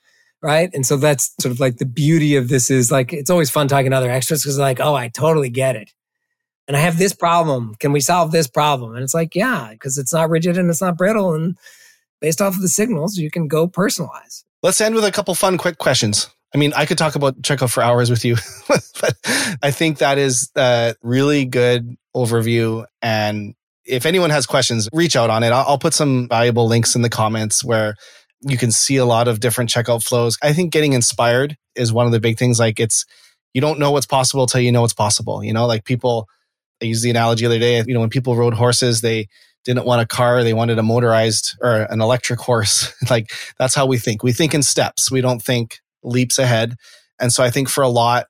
Right. 0.41 0.69
And 0.73 0.85
so 0.85 0.97
that's 0.97 1.33
sort 1.39 1.53
of 1.53 1.61
like 1.61 1.77
the 1.77 1.85
beauty 1.85 2.35
of 2.35 2.49
this 2.49 2.69
is 2.69 2.91
like, 2.91 3.13
it's 3.13 3.29
always 3.29 3.49
fun 3.49 3.69
talking 3.69 3.91
to 3.91 3.97
other 3.97 4.11
experts 4.11 4.43
because 4.43 4.59
like, 4.59 4.81
oh, 4.81 4.93
I 4.93 5.07
totally 5.07 5.49
get 5.49 5.77
it. 5.77 5.93
And 6.67 6.75
I 6.75 6.81
have 6.81 6.97
this 6.97 7.13
problem. 7.13 7.75
Can 7.79 7.93
we 7.93 8.01
solve 8.01 8.31
this 8.33 8.47
problem? 8.47 8.93
And 8.93 9.03
it's 9.03 9.13
like, 9.13 9.35
yeah, 9.35 9.69
because 9.71 9.97
it's 9.97 10.11
not 10.11 10.29
rigid 10.29 10.57
and 10.57 10.69
it's 10.69 10.81
not 10.81 10.97
brittle. 10.97 11.33
And 11.33 11.57
based 12.19 12.41
off 12.41 12.55
of 12.55 12.61
the 12.61 12.67
signals, 12.67 13.17
you 13.17 13.31
can 13.31 13.47
go 13.47 13.69
personalize. 13.69 14.43
Let's 14.61 14.81
end 14.81 14.95
with 14.95 15.05
a 15.05 15.11
couple 15.13 15.33
fun, 15.33 15.57
quick 15.57 15.77
questions. 15.77 16.29
I 16.53 16.57
mean, 16.57 16.73
I 16.75 16.85
could 16.85 16.97
talk 16.97 17.15
about 17.15 17.41
checkout 17.41 17.71
for 17.71 17.81
hours 17.81 18.09
with 18.09 18.23
you, 18.23 18.35
but 18.67 19.17
I 19.61 19.71
think 19.71 19.97
that 19.99 20.17
is 20.17 20.51
a 20.55 20.95
really 21.01 21.45
good 21.45 21.95
overview. 22.15 22.85
And 23.01 23.55
if 23.85 24.05
anyone 24.05 24.29
has 24.29 24.45
questions, 24.45 24.87
reach 24.93 25.15
out 25.15 25.29
on 25.29 25.43
it. 25.43 25.51
I'll, 25.51 25.65
I'll 25.67 25.77
put 25.79 25.93
some 25.93 26.27
valuable 26.27 26.67
links 26.67 26.95
in 26.95 27.01
the 27.01 27.09
comments 27.09 27.63
where 27.63 27.95
you 28.41 28.57
can 28.57 28.71
see 28.71 28.97
a 28.97 29.05
lot 29.05 29.27
of 29.27 29.39
different 29.39 29.69
checkout 29.69 30.03
flows. 30.03 30.37
I 30.43 30.53
think 30.53 30.71
getting 30.71 30.93
inspired 30.93 31.57
is 31.75 31.91
one 31.91 32.05
of 32.05 32.11
the 32.11 32.19
big 32.19 32.37
things. 32.37 32.59
Like 32.59 32.79
it's, 32.79 33.05
you 33.53 33.61
don't 33.61 33.79
know 33.79 33.91
what's 33.91 34.05
possible 34.05 34.43
until 34.43 34.61
you 34.61 34.71
know 34.71 34.81
what's 34.81 34.93
possible. 34.93 35.43
You 35.43 35.53
know, 35.53 35.65
like 35.65 35.85
people, 35.85 36.27
I 36.81 36.85
used 36.85 37.03
the 37.03 37.09
analogy 37.09 37.45
the 37.45 37.47
other 37.47 37.59
day, 37.59 37.83
you 37.85 37.93
know, 37.93 37.99
when 37.99 38.09
people 38.09 38.35
rode 38.35 38.53
horses, 38.53 39.01
they 39.01 39.27
didn't 39.65 39.85
want 39.85 40.01
a 40.01 40.05
car, 40.05 40.43
they 40.43 40.53
wanted 40.53 40.77
a 40.77 40.83
motorized 40.83 41.57
or 41.61 41.83
an 41.89 42.01
electric 42.01 42.39
horse. 42.39 42.93
like 43.09 43.31
that's 43.57 43.73
how 43.73 43.85
we 43.85 43.97
think. 43.97 44.23
We 44.23 44.33
think 44.33 44.53
in 44.53 44.61
steps. 44.61 45.09
We 45.09 45.21
don't 45.21 45.41
think 45.41 45.79
leaps 46.03 46.37
ahead. 46.39 46.75
And 47.19 47.31
so 47.31 47.43
I 47.43 47.49
think 47.49 47.69
for 47.69 47.83
a 47.83 47.89
lot, 47.89 48.27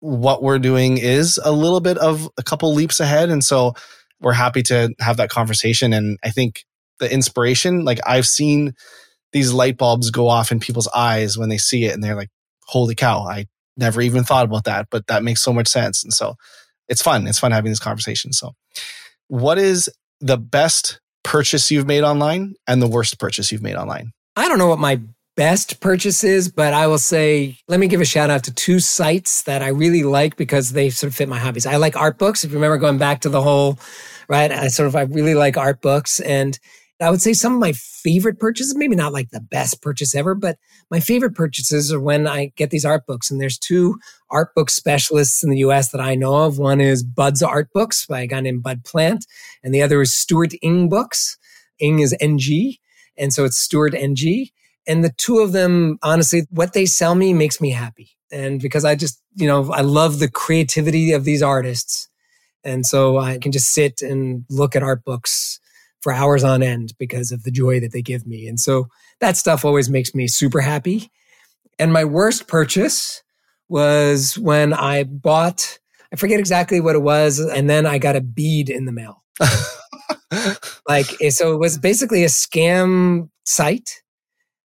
what 0.00 0.42
we're 0.42 0.58
doing 0.58 0.98
is 0.98 1.40
a 1.42 1.52
little 1.52 1.80
bit 1.80 1.96
of 1.98 2.28
a 2.36 2.42
couple 2.42 2.74
leaps 2.74 3.00
ahead. 3.00 3.30
And 3.30 3.42
so 3.42 3.74
we're 4.20 4.32
happy 4.32 4.62
to 4.64 4.94
have 5.00 5.16
that 5.16 5.30
conversation. 5.30 5.92
And 5.92 6.18
I 6.22 6.30
think 6.30 6.64
the 6.98 7.12
inspiration, 7.12 7.84
like 7.84 8.00
I've 8.06 8.26
seen 8.26 8.74
these 9.32 9.52
light 9.52 9.76
bulbs 9.76 10.10
go 10.10 10.28
off 10.28 10.52
in 10.52 10.60
people's 10.60 10.88
eyes 10.88 11.38
when 11.38 11.48
they 11.48 11.58
see 11.58 11.86
it 11.86 11.94
and 11.94 12.04
they're 12.04 12.14
like, 12.14 12.30
holy 12.66 12.94
cow, 12.94 13.26
I 13.26 13.46
never 13.76 14.00
even 14.00 14.24
thought 14.24 14.44
about 14.44 14.64
that, 14.64 14.88
but 14.90 15.06
that 15.08 15.22
makes 15.24 15.42
so 15.42 15.52
much 15.52 15.68
sense. 15.68 16.04
And 16.04 16.12
so 16.12 16.36
it's 16.88 17.02
fun. 17.02 17.26
It's 17.26 17.38
fun 17.38 17.52
having 17.52 17.72
this 17.72 17.80
conversation. 17.80 18.32
So 18.32 18.52
what 19.28 19.58
is 19.58 19.88
the 20.20 20.38
best 20.38 21.00
purchase 21.22 21.70
you've 21.70 21.86
made 21.86 22.04
online 22.04 22.54
and 22.66 22.80
the 22.80 22.86
worst 22.86 23.18
purchase 23.18 23.50
you've 23.50 23.62
made 23.62 23.76
online? 23.76 24.12
I 24.36 24.48
don't 24.48 24.58
know 24.58 24.68
what 24.68 24.78
my 24.78 25.00
best 25.36 25.80
purchases, 25.80 26.48
but 26.48 26.72
I 26.72 26.86
will 26.86 26.98
say, 26.98 27.58
let 27.68 27.80
me 27.80 27.88
give 27.88 28.00
a 28.00 28.04
shout 28.04 28.30
out 28.30 28.44
to 28.44 28.54
two 28.54 28.80
sites 28.80 29.42
that 29.42 29.62
I 29.62 29.68
really 29.68 30.02
like 30.02 30.36
because 30.36 30.72
they 30.72 30.90
sort 30.90 31.08
of 31.12 31.16
fit 31.16 31.28
my 31.28 31.38
hobbies. 31.38 31.66
I 31.66 31.76
like 31.76 31.96
art 31.96 32.18
books. 32.18 32.44
If 32.44 32.50
you 32.50 32.56
remember 32.56 32.78
going 32.78 32.98
back 32.98 33.20
to 33.22 33.28
the 33.28 33.42
whole, 33.42 33.78
right? 34.28 34.50
I 34.50 34.68
sort 34.68 34.86
of, 34.86 34.96
I 34.96 35.02
really 35.02 35.34
like 35.34 35.56
art 35.56 35.80
books. 35.80 36.20
And 36.20 36.58
I 37.00 37.10
would 37.10 37.20
say 37.20 37.32
some 37.32 37.54
of 37.54 37.60
my 37.60 37.72
favorite 37.72 38.38
purchases, 38.38 38.76
maybe 38.76 38.94
not 38.94 39.12
like 39.12 39.30
the 39.30 39.40
best 39.40 39.82
purchase 39.82 40.14
ever, 40.14 40.34
but 40.34 40.56
my 40.90 41.00
favorite 41.00 41.34
purchases 41.34 41.92
are 41.92 42.00
when 42.00 42.28
I 42.28 42.52
get 42.56 42.70
these 42.70 42.84
art 42.84 43.04
books. 43.06 43.30
And 43.30 43.40
there's 43.40 43.58
two 43.58 43.98
art 44.30 44.54
book 44.54 44.70
specialists 44.70 45.42
in 45.42 45.50
the 45.50 45.58
US 45.58 45.90
that 45.90 46.00
I 46.00 46.14
know 46.14 46.44
of. 46.44 46.58
One 46.58 46.80
is 46.80 47.02
Bud's 47.02 47.42
Art 47.42 47.68
Books 47.74 48.06
by 48.06 48.20
a 48.20 48.26
guy 48.28 48.40
named 48.40 48.62
Bud 48.62 48.84
Plant, 48.84 49.26
and 49.62 49.74
the 49.74 49.82
other 49.82 50.00
is 50.02 50.14
Stuart 50.14 50.52
Ng 50.62 50.88
Books. 50.88 51.36
Ing 51.80 51.98
is 51.98 52.16
NG. 52.20 52.78
And 53.16 53.32
so 53.32 53.44
it's 53.44 53.58
Stuart 53.58 53.94
NG. 53.94 54.52
And 54.86 55.04
the 55.04 55.12
two 55.16 55.38
of 55.38 55.52
them, 55.52 55.98
honestly, 56.02 56.42
what 56.50 56.72
they 56.72 56.86
sell 56.86 57.14
me 57.14 57.32
makes 57.32 57.60
me 57.60 57.70
happy. 57.70 58.10
And 58.30 58.60
because 58.60 58.84
I 58.84 58.94
just, 58.94 59.20
you 59.34 59.46
know, 59.46 59.72
I 59.72 59.80
love 59.80 60.18
the 60.18 60.30
creativity 60.30 61.12
of 61.12 61.24
these 61.24 61.42
artists. 61.42 62.08
And 62.64 62.84
so 62.84 63.18
I 63.18 63.38
can 63.38 63.52
just 63.52 63.72
sit 63.72 64.02
and 64.02 64.44
look 64.50 64.74
at 64.74 64.82
art 64.82 65.04
books 65.04 65.60
for 66.00 66.12
hours 66.12 66.44
on 66.44 66.62
end 66.62 66.92
because 66.98 67.32
of 67.32 67.44
the 67.44 67.50
joy 67.50 67.80
that 67.80 67.92
they 67.92 68.02
give 68.02 68.26
me. 68.26 68.46
And 68.46 68.60
so 68.60 68.88
that 69.20 69.36
stuff 69.36 69.64
always 69.64 69.88
makes 69.88 70.14
me 70.14 70.28
super 70.28 70.60
happy. 70.60 71.10
And 71.78 71.92
my 71.92 72.04
worst 72.04 72.46
purchase 72.46 73.22
was 73.68 74.36
when 74.38 74.72
I 74.72 75.04
bought, 75.04 75.78
I 76.12 76.16
forget 76.16 76.38
exactly 76.38 76.80
what 76.80 76.94
it 76.94 77.02
was, 77.02 77.38
and 77.38 77.68
then 77.68 77.86
I 77.86 77.98
got 77.98 78.16
a 78.16 78.20
bead 78.20 78.68
in 78.68 78.84
the 78.84 78.92
mail. 78.92 79.24
like, 80.88 81.06
eh, 81.22 81.30
so 81.30 81.54
it 81.54 81.58
was 81.58 81.78
basically 81.78 82.22
a 82.22 82.28
scam 82.28 83.30
site 83.44 84.02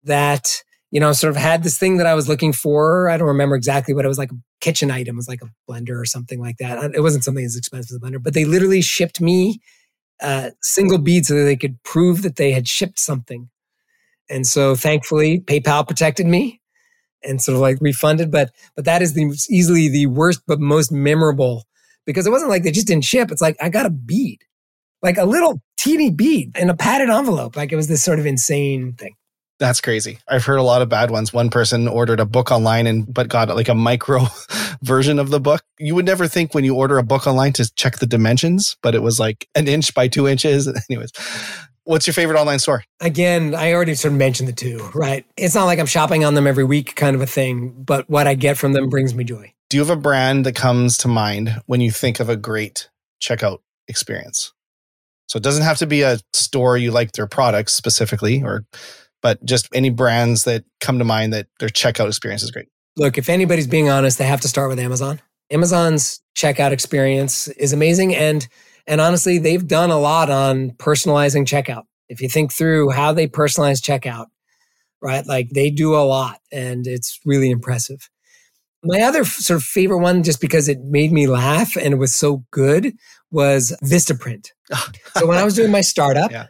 that, 0.04 0.62
you 0.90 1.00
know, 1.00 1.12
sort 1.12 1.30
of 1.30 1.36
had 1.36 1.62
this 1.62 1.78
thing 1.78 1.96
that 1.96 2.06
I 2.06 2.14
was 2.14 2.28
looking 2.28 2.52
for. 2.52 3.08
I 3.08 3.16
don't 3.16 3.28
remember 3.28 3.56
exactly 3.56 3.94
what 3.94 4.04
it 4.04 4.08
was 4.08 4.18
like 4.18 4.32
a 4.32 4.36
kitchen 4.60 4.90
item, 4.90 5.16
it 5.16 5.16
was 5.16 5.28
like 5.28 5.42
a 5.42 5.70
blender 5.70 6.00
or 6.00 6.04
something 6.04 6.40
like 6.40 6.58
that. 6.58 6.92
It 6.94 7.00
wasn't 7.00 7.24
something 7.24 7.44
as 7.44 7.56
expensive 7.56 7.96
as 7.96 7.96
a 7.96 8.00
blender, 8.00 8.22
but 8.22 8.34
they 8.34 8.44
literally 8.44 8.80
shipped 8.80 9.20
me 9.20 9.60
uh, 10.20 10.50
single 10.62 10.98
bead 10.98 11.26
so 11.26 11.34
that 11.34 11.44
they 11.44 11.56
could 11.56 11.82
prove 11.82 12.22
that 12.22 12.36
they 12.36 12.52
had 12.52 12.68
shipped 12.68 12.98
something. 12.98 13.50
And 14.30 14.46
so 14.46 14.74
thankfully, 14.74 15.40
PayPal 15.40 15.86
protected 15.86 16.26
me 16.26 16.60
and 17.24 17.40
sort 17.40 17.56
of 17.56 17.60
like 17.60 17.78
refunded. 17.80 18.30
But 18.30 18.50
but 18.76 18.84
that 18.84 19.02
is 19.02 19.14
the 19.14 19.24
easily 19.50 19.88
the 19.88 20.06
worst 20.06 20.42
but 20.46 20.60
most 20.60 20.92
memorable 20.92 21.64
because 22.06 22.26
it 22.26 22.30
wasn't 22.30 22.50
like 22.50 22.62
they 22.62 22.70
just 22.70 22.86
didn't 22.86 23.04
ship. 23.04 23.30
It's 23.30 23.42
like 23.42 23.56
I 23.60 23.68
got 23.68 23.86
a 23.86 23.90
bead, 23.90 24.38
like 25.02 25.18
a 25.18 25.24
little 25.24 25.62
teeny 25.76 26.10
bead 26.10 26.56
in 26.56 26.70
a 26.70 26.76
padded 26.76 27.10
envelope. 27.10 27.56
Like 27.56 27.72
it 27.72 27.76
was 27.76 27.88
this 27.88 28.02
sort 28.02 28.18
of 28.18 28.26
insane 28.26 28.94
thing. 28.94 29.14
That's 29.62 29.80
crazy. 29.80 30.18
I've 30.26 30.44
heard 30.44 30.56
a 30.56 30.62
lot 30.64 30.82
of 30.82 30.88
bad 30.88 31.12
ones. 31.12 31.32
One 31.32 31.48
person 31.48 31.86
ordered 31.86 32.18
a 32.18 32.26
book 32.26 32.50
online 32.50 32.88
and 32.88 33.06
but 33.14 33.28
got 33.28 33.48
like 33.50 33.68
a 33.68 33.76
micro 33.76 34.26
version 34.82 35.20
of 35.20 35.30
the 35.30 35.38
book. 35.38 35.62
You 35.78 35.94
would 35.94 36.04
never 36.04 36.26
think 36.26 36.52
when 36.52 36.64
you 36.64 36.74
order 36.74 36.98
a 36.98 37.04
book 37.04 37.28
online 37.28 37.52
to 37.52 37.72
check 37.76 38.00
the 38.00 38.06
dimensions, 38.08 38.76
but 38.82 38.96
it 38.96 39.02
was 39.02 39.20
like 39.20 39.48
an 39.54 39.68
inch 39.68 39.94
by 39.94 40.08
two 40.08 40.26
inches. 40.26 40.66
Anyways, 40.90 41.12
what's 41.84 42.08
your 42.08 42.14
favorite 42.14 42.40
online 42.40 42.58
store? 42.58 42.82
Again, 43.00 43.54
I 43.54 43.72
already 43.72 43.94
sort 43.94 44.10
of 44.10 44.18
mentioned 44.18 44.48
the 44.48 44.52
two, 44.52 44.78
right? 44.94 45.24
It's 45.36 45.54
not 45.54 45.66
like 45.66 45.78
I'm 45.78 45.86
shopping 45.86 46.24
on 46.24 46.34
them 46.34 46.48
every 46.48 46.64
week 46.64 46.96
kind 46.96 47.14
of 47.14 47.22
a 47.22 47.26
thing, 47.26 47.68
but 47.68 48.10
what 48.10 48.26
I 48.26 48.34
get 48.34 48.58
from 48.58 48.72
them 48.72 48.88
brings 48.88 49.14
me 49.14 49.22
joy. 49.22 49.52
Do 49.70 49.76
you 49.76 49.80
have 49.80 49.96
a 49.96 50.00
brand 50.00 50.44
that 50.44 50.56
comes 50.56 50.98
to 50.98 51.08
mind 51.08 51.62
when 51.66 51.80
you 51.80 51.92
think 51.92 52.18
of 52.18 52.28
a 52.28 52.34
great 52.34 52.90
checkout 53.22 53.58
experience? 53.86 54.52
So 55.28 55.36
it 55.36 55.44
doesn't 55.44 55.62
have 55.62 55.78
to 55.78 55.86
be 55.86 56.02
a 56.02 56.18
store 56.32 56.76
you 56.76 56.90
like 56.90 57.12
their 57.12 57.28
products 57.28 57.74
specifically 57.74 58.42
or 58.42 58.64
but 59.22 59.42
just 59.44 59.68
any 59.72 59.88
brands 59.88 60.44
that 60.44 60.64
come 60.80 60.98
to 60.98 61.04
mind 61.04 61.32
that 61.32 61.46
their 61.60 61.68
checkout 61.68 62.08
experience 62.08 62.42
is 62.42 62.50
great. 62.50 62.66
Look, 62.96 63.16
if 63.16 63.28
anybody's 63.28 63.66
being 63.66 63.88
honest, 63.88 64.18
they 64.18 64.26
have 64.26 64.42
to 64.42 64.48
start 64.48 64.68
with 64.68 64.78
Amazon. 64.78 65.20
Amazon's 65.50 66.20
checkout 66.36 66.72
experience 66.72 67.48
is 67.48 67.72
amazing 67.72 68.14
and 68.14 68.46
and 68.84 69.00
honestly, 69.00 69.38
they've 69.38 69.64
done 69.64 69.92
a 69.92 69.98
lot 69.98 70.28
on 70.28 70.70
personalizing 70.72 71.46
checkout. 71.46 71.84
If 72.08 72.20
you 72.20 72.28
think 72.28 72.52
through 72.52 72.90
how 72.90 73.12
they 73.12 73.28
personalize 73.28 73.80
checkout, 73.80 74.26
right? 75.00 75.24
Like 75.24 75.50
they 75.50 75.70
do 75.70 75.94
a 75.94 76.02
lot 76.02 76.40
and 76.50 76.84
it's 76.84 77.20
really 77.24 77.50
impressive. 77.50 78.10
My 78.82 79.02
other 79.02 79.24
sort 79.24 79.58
of 79.58 79.62
favorite 79.62 80.00
one, 80.00 80.24
just 80.24 80.40
because 80.40 80.68
it 80.68 80.80
made 80.82 81.12
me 81.12 81.28
laugh 81.28 81.76
and 81.76 81.94
it 81.94 81.98
was 81.98 82.16
so 82.16 82.44
good, 82.50 82.92
was 83.30 83.72
Vistaprint. 83.84 84.48
so 85.16 85.26
when 85.26 85.38
I 85.38 85.44
was 85.44 85.54
doing 85.54 85.70
my 85.70 85.80
startup, 85.80 86.32
yeah 86.32 86.46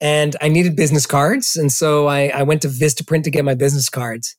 and 0.00 0.36
I 0.40 0.48
needed 0.48 0.76
business 0.76 1.06
cards. 1.06 1.56
And 1.56 1.72
so 1.72 2.06
I, 2.06 2.28
I 2.28 2.42
went 2.42 2.62
to 2.62 2.68
Vistaprint 2.68 3.24
to 3.24 3.30
get 3.30 3.44
my 3.44 3.54
business 3.54 3.88
cards. 3.88 4.36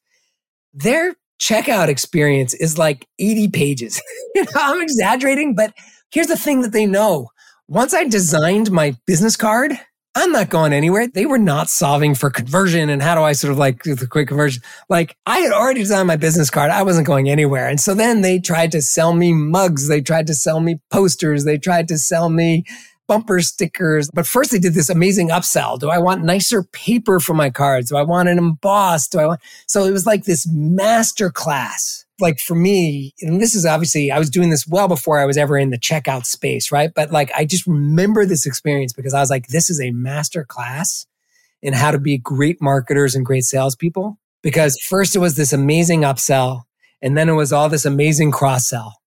Their 0.73 1.15
checkout 1.39 1.87
experience 1.87 2.53
is 2.53 2.77
like 2.77 3.07
80 3.19 3.49
pages. 3.49 4.01
I'm 4.55 4.81
exaggerating, 4.81 5.55
but 5.55 5.73
here's 6.11 6.27
the 6.27 6.37
thing 6.37 6.61
that 6.61 6.71
they 6.71 6.85
know. 6.85 7.29
Once 7.67 7.93
I 7.93 8.03
designed 8.05 8.71
my 8.71 8.95
business 9.07 9.35
card, 9.35 9.73
I'm 10.17 10.31
not 10.31 10.49
going 10.49 10.71
anywhere. 10.71 11.07
They 11.07 11.25
were 11.25 11.37
not 11.37 11.69
solving 11.69 12.15
for 12.15 12.29
conversion 12.29 12.89
and 12.89 13.01
how 13.01 13.15
do 13.15 13.21
I 13.21 13.33
sort 13.33 13.51
of 13.51 13.57
like 13.57 13.83
do 13.83 13.95
the 13.95 14.07
quick 14.07 14.29
conversion. 14.29 14.63
Like 14.87 15.17
I 15.25 15.39
had 15.39 15.51
already 15.51 15.81
designed 15.81 16.07
my 16.07 16.15
business 16.15 16.49
card. 16.49 16.71
I 16.71 16.83
wasn't 16.83 17.05
going 17.05 17.29
anywhere. 17.29 17.67
And 17.67 17.81
so 17.81 17.93
then 17.93 18.21
they 18.21 18.39
tried 18.39 18.71
to 18.71 18.81
sell 18.81 19.13
me 19.13 19.33
mugs. 19.33 19.89
They 19.89 19.99
tried 19.99 20.27
to 20.27 20.33
sell 20.33 20.61
me 20.61 20.79
posters. 20.89 21.43
They 21.43 21.57
tried 21.57 21.89
to 21.89 21.97
sell 21.97 22.29
me 22.29 22.63
bumper 23.07 23.41
stickers. 23.41 24.09
But 24.13 24.27
first 24.27 24.51
they 24.51 24.59
did 24.59 24.73
this 24.73 24.89
amazing 24.89 25.29
upsell. 25.29 25.79
Do 25.79 25.89
I 25.89 25.97
want 25.97 26.23
nicer 26.23 26.63
paper 26.63 27.19
for 27.19 27.33
my 27.33 27.49
cards? 27.49 27.89
Do 27.89 27.97
I 27.97 28.03
want 28.03 28.29
an 28.29 28.37
embossed? 28.37 29.11
Do 29.11 29.19
I 29.19 29.25
want, 29.25 29.41
so 29.67 29.85
it 29.85 29.91
was 29.91 30.05
like 30.05 30.25
this 30.25 30.47
master 30.51 31.29
class. 31.29 32.05
Like 32.19 32.39
for 32.39 32.55
me, 32.55 33.13
and 33.21 33.41
this 33.41 33.55
is 33.55 33.65
obviously, 33.65 34.09
I 34.09 34.19
was 34.19 34.29
doing 34.29 34.49
this 34.49 34.65
well 34.65 34.87
before 34.87 35.19
I 35.19 35.25
was 35.25 35.37
ever 35.37 35.57
in 35.57 35.69
the 35.69 35.77
checkout 35.77 36.25
space, 36.25 36.71
right? 36.71 36.91
But 36.93 37.11
like, 37.11 37.29
I 37.35 37.43
just 37.43 37.67
remember 37.67 38.25
this 38.25 38.45
experience 38.45 38.93
because 38.93 39.13
I 39.13 39.19
was 39.19 39.29
like, 39.29 39.47
this 39.47 39.69
is 39.69 39.81
a 39.81 39.91
master 39.91 40.45
class 40.45 41.05
in 41.61 41.73
how 41.73 41.91
to 41.91 41.99
be 41.99 42.17
great 42.17 42.61
marketers 42.61 43.15
and 43.15 43.25
great 43.25 43.43
salespeople. 43.43 44.17
Because 44.41 44.79
first 44.79 45.15
it 45.15 45.19
was 45.19 45.35
this 45.35 45.51
amazing 45.51 46.01
upsell, 46.01 46.63
and 47.01 47.17
then 47.17 47.27
it 47.27 47.33
was 47.33 47.51
all 47.51 47.67
this 47.67 47.83
amazing 47.83 48.31
cross 48.31 48.69
sell 48.69 49.01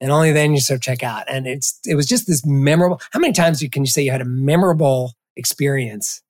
and 0.00 0.10
only 0.10 0.32
then 0.32 0.52
you 0.54 0.60
start 0.60 0.82
check 0.82 1.02
out. 1.02 1.24
And 1.28 1.46
it's 1.46 1.78
it 1.86 1.94
was 1.94 2.06
just 2.06 2.26
this 2.26 2.44
memorable. 2.44 3.00
How 3.10 3.20
many 3.20 3.32
times 3.32 3.64
can 3.70 3.84
you 3.84 3.90
say 3.90 4.02
you 4.02 4.10
had 4.10 4.22
a 4.22 4.26
memorable 4.26 5.14
experience? 5.36 6.22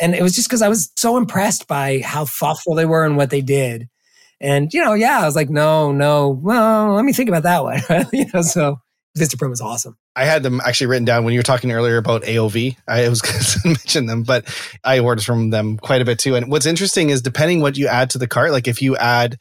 And 0.00 0.14
it 0.14 0.22
was 0.22 0.34
just 0.34 0.48
because 0.48 0.62
I 0.62 0.68
was 0.68 0.92
so 0.96 1.16
impressed 1.16 1.66
by 1.66 2.00
how 2.04 2.24
thoughtful 2.24 2.74
they 2.74 2.86
were 2.86 3.04
and 3.04 3.16
what 3.16 3.30
they 3.30 3.40
did. 3.40 3.88
And 4.40 4.72
you 4.72 4.84
know, 4.84 4.94
yeah, 4.94 5.20
I 5.20 5.24
was 5.24 5.34
like, 5.34 5.50
no, 5.50 5.90
no, 5.90 6.28
well, 6.28 6.94
let 6.94 7.04
me 7.04 7.12
think 7.12 7.28
about 7.28 7.42
that 7.42 7.64
one. 7.64 7.80
you 8.12 8.26
know, 8.32 8.42
so 8.42 8.80
Vistaprint 9.18 9.50
was 9.50 9.60
awesome. 9.60 9.96
I 10.14 10.24
had 10.24 10.42
them 10.42 10.60
actually 10.64 10.88
written 10.88 11.04
down 11.04 11.24
when 11.24 11.34
you 11.34 11.40
were 11.40 11.44
talking 11.44 11.72
earlier 11.72 11.96
about 11.96 12.22
AOV. 12.22 12.76
I 12.86 13.08
was 13.08 13.20
going 13.22 13.40
to 13.40 13.60
mention 13.64 14.06
them, 14.06 14.22
but 14.22 14.46
I 14.84 15.00
ordered 15.00 15.24
from 15.24 15.50
them 15.50 15.76
quite 15.76 16.02
a 16.02 16.04
bit 16.04 16.18
too. 16.18 16.36
And 16.36 16.50
what's 16.50 16.66
interesting 16.66 17.10
is 17.10 17.22
depending 17.22 17.60
what 17.60 17.76
you 17.76 17.88
add 17.88 18.10
to 18.10 18.18
the 18.18 18.28
cart, 18.28 18.52
like 18.52 18.68
if 18.68 18.80
you 18.80 18.96
add, 18.96 19.38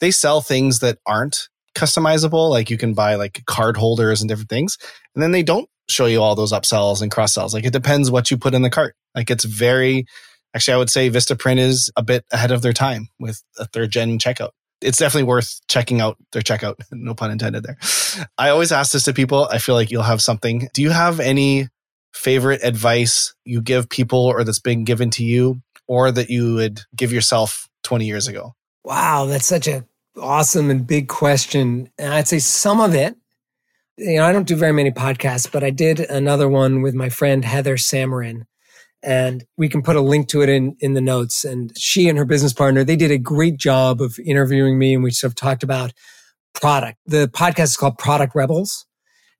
they 0.00 0.10
sell 0.10 0.40
things 0.40 0.78
that 0.78 0.98
aren't 1.06 1.48
customizable. 1.78 2.50
Like 2.50 2.70
you 2.70 2.76
can 2.76 2.94
buy 2.94 3.14
like 3.14 3.44
card 3.46 3.76
holders 3.76 4.20
and 4.20 4.28
different 4.28 4.50
things. 4.50 4.76
And 5.14 5.22
then 5.22 5.32
they 5.32 5.42
don't 5.42 5.68
show 5.88 6.06
you 6.06 6.20
all 6.20 6.34
those 6.34 6.52
upsells 6.52 7.00
and 7.00 7.10
cross 7.10 7.34
sells. 7.34 7.54
Like 7.54 7.64
it 7.64 7.72
depends 7.72 8.10
what 8.10 8.30
you 8.30 8.36
put 8.36 8.54
in 8.54 8.62
the 8.62 8.70
cart. 8.70 8.94
Like 9.14 9.30
it's 9.30 9.44
very, 9.44 10.06
actually, 10.54 10.74
I 10.74 10.78
would 10.78 10.90
say 10.90 11.10
Vistaprint 11.10 11.58
is 11.58 11.90
a 11.96 12.02
bit 12.02 12.24
ahead 12.32 12.50
of 12.50 12.62
their 12.62 12.72
time 12.72 13.08
with 13.18 13.42
a 13.58 13.66
third 13.66 13.90
gen 13.90 14.18
checkout. 14.18 14.50
It's 14.80 14.98
definitely 14.98 15.24
worth 15.24 15.60
checking 15.66 16.00
out 16.00 16.16
their 16.32 16.42
checkout. 16.42 16.74
no 16.92 17.14
pun 17.14 17.30
intended 17.30 17.64
there. 17.64 17.78
I 18.36 18.50
always 18.50 18.72
ask 18.72 18.92
this 18.92 19.04
to 19.04 19.12
people. 19.12 19.48
I 19.50 19.58
feel 19.58 19.74
like 19.74 19.90
you'll 19.90 20.02
have 20.02 20.20
something. 20.20 20.68
Do 20.74 20.82
you 20.82 20.90
have 20.90 21.20
any 21.20 21.68
favorite 22.12 22.60
advice 22.62 23.34
you 23.44 23.60
give 23.62 23.88
people 23.88 24.26
or 24.26 24.44
that's 24.44 24.60
been 24.60 24.84
given 24.84 25.10
to 25.10 25.24
you 25.24 25.60
or 25.86 26.10
that 26.10 26.30
you 26.30 26.54
would 26.54 26.80
give 26.94 27.12
yourself 27.12 27.68
20 27.84 28.06
years 28.06 28.28
ago? 28.28 28.54
Wow, 28.84 29.26
that's 29.26 29.46
such 29.46 29.68
a 29.68 29.84
awesome 30.18 30.70
and 30.70 30.86
big 30.86 31.08
question. 31.08 31.90
And 31.98 32.12
I'd 32.12 32.28
say 32.28 32.38
some 32.38 32.80
of 32.80 32.94
it, 32.94 33.16
you 33.96 34.16
know, 34.16 34.24
I 34.24 34.32
don't 34.32 34.46
do 34.46 34.56
very 34.56 34.72
many 34.72 34.90
podcasts, 34.90 35.50
but 35.50 35.64
I 35.64 35.70
did 35.70 36.00
another 36.00 36.48
one 36.48 36.82
with 36.82 36.94
my 36.94 37.08
friend 37.08 37.44
Heather 37.44 37.76
Samarin. 37.76 38.42
And 39.02 39.44
we 39.56 39.68
can 39.68 39.82
put 39.82 39.96
a 39.96 40.00
link 40.00 40.28
to 40.28 40.42
it 40.42 40.48
in, 40.48 40.76
in 40.80 40.94
the 40.94 41.00
notes. 41.00 41.44
And 41.44 41.76
she 41.78 42.08
and 42.08 42.18
her 42.18 42.24
business 42.24 42.52
partner, 42.52 42.84
they 42.84 42.96
did 42.96 43.10
a 43.10 43.18
great 43.18 43.56
job 43.56 44.00
of 44.00 44.18
interviewing 44.24 44.78
me. 44.78 44.94
And 44.94 45.02
we 45.02 45.10
sort 45.10 45.32
of 45.32 45.36
talked 45.36 45.62
about 45.62 45.92
product. 46.54 46.98
The 47.06 47.28
podcast 47.28 47.64
is 47.64 47.76
called 47.76 47.98
Product 47.98 48.34
Rebels. 48.34 48.86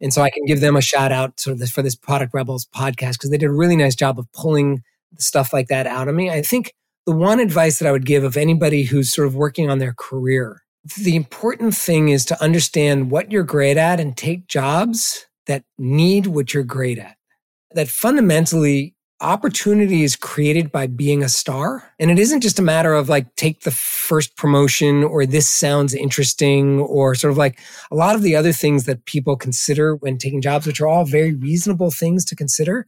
And 0.01 0.13
so 0.13 0.23
I 0.23 0.31
can 0.31 0.45
give 0.45 0.61
them 0.61 0.77
a 0.77 0.81
shout 0.81 1.11
out 1.11 1.41
sort 1.41 1.61
of 1.61 1.69
for 1.71 1.83
this 1.83 1.97
Product 1.97 2.33
Rebels 2.33 2.69
podcast 2.75 3.15
because 3.15 3.31
they 3.31 3.39
did 3.39 3.51
a 3.51 3.53
really 3.53 3.77
nice 3.77 3.97
job 3.97 4.19
of 4.19 4.31
pulling 4.33 4.83
stuff 5.19 5.53
like 5.53 5.69
that 5.69 5.87
out 5.87 6.09
of 6.09 6.15
me. 6.15 6.31
I 6.31 6.43
think 6.43 6.73
the 7.07 7.17
one 7.17 7.41
advice 7.41 7.79
that 7.79 7.89
I 7.89 7.93
would 7.93 8.07
give 8.07 8.23
of 8.23 8.37
anybody 8.37 8.85
who's 8.85 9.13
sort 9.13 9.27
of 9.27 9.35
working 9.35 9.71
on 9.71 9.79
their 9.79 9.95
career 9.97 10.63
the 10.97 11.17
important 11.17 11.75
thing 11.75 12.09
is 12.09 12.25
to 12.27 12.43
understand 12.43 13.11
what 13.11 13.31
you're 13.31 13.43
great 13.43 13.77
at 13.77 14.01
and 14.01 14.17
take 14.17 14.47
jobs 14.47 15.27
that 15.47 15.65
need 15.79 16.27
what 16.27 16.55
you're 16.55 16.63
great 16.63 16.99
at. 16.99 17.17
That 17.73 17.89
fundamentally, 17.89 18.95
opportunity 19.21 20.05
is 20.05 20.15
created 20.15 20.71
by 20.71 20.87
being 20.87 21.23
a 21.23 21.29
star. 21.29 21.93
And 21.99 22.11
it 22.11 22.19
isn't 22.19 22.41
just 22.41 22.59
a 22.59 22.63
matter 22.63 22.95
of 22.95 23.09
like, 23.09 23.35
take 23.35 23.61
the 23.61 23.71
first 23.71 24.37
promotion 24.37 25.03
or 25.03 25.27
this 25.27 25.49
sounds 25.49 25.95
interesting 25.95 26.79
or 26.81 27.15
sort 27.15 27.33
of 27.33 27.37
like 27.37 27.59
a 27.91 27.97
lot 27.97 28.15
of 28.15 28.23
the 28.23 28.37
other 28.37 28.53
things 28.53 28.85
that 28.85 29.07
people 29.07 29.37
consider 29.37 29.97
when 29.97 30.19
taking 30.19 30.41
jobs, 30.41 30.67
which 30.67 30.81
are 30.81 30.87
all 30.87 31.05
very 31.05 31.35
reasonable 31.35 31.91
things 31.91 32.25
to 32.27 32.37
consider. 32.37 32.87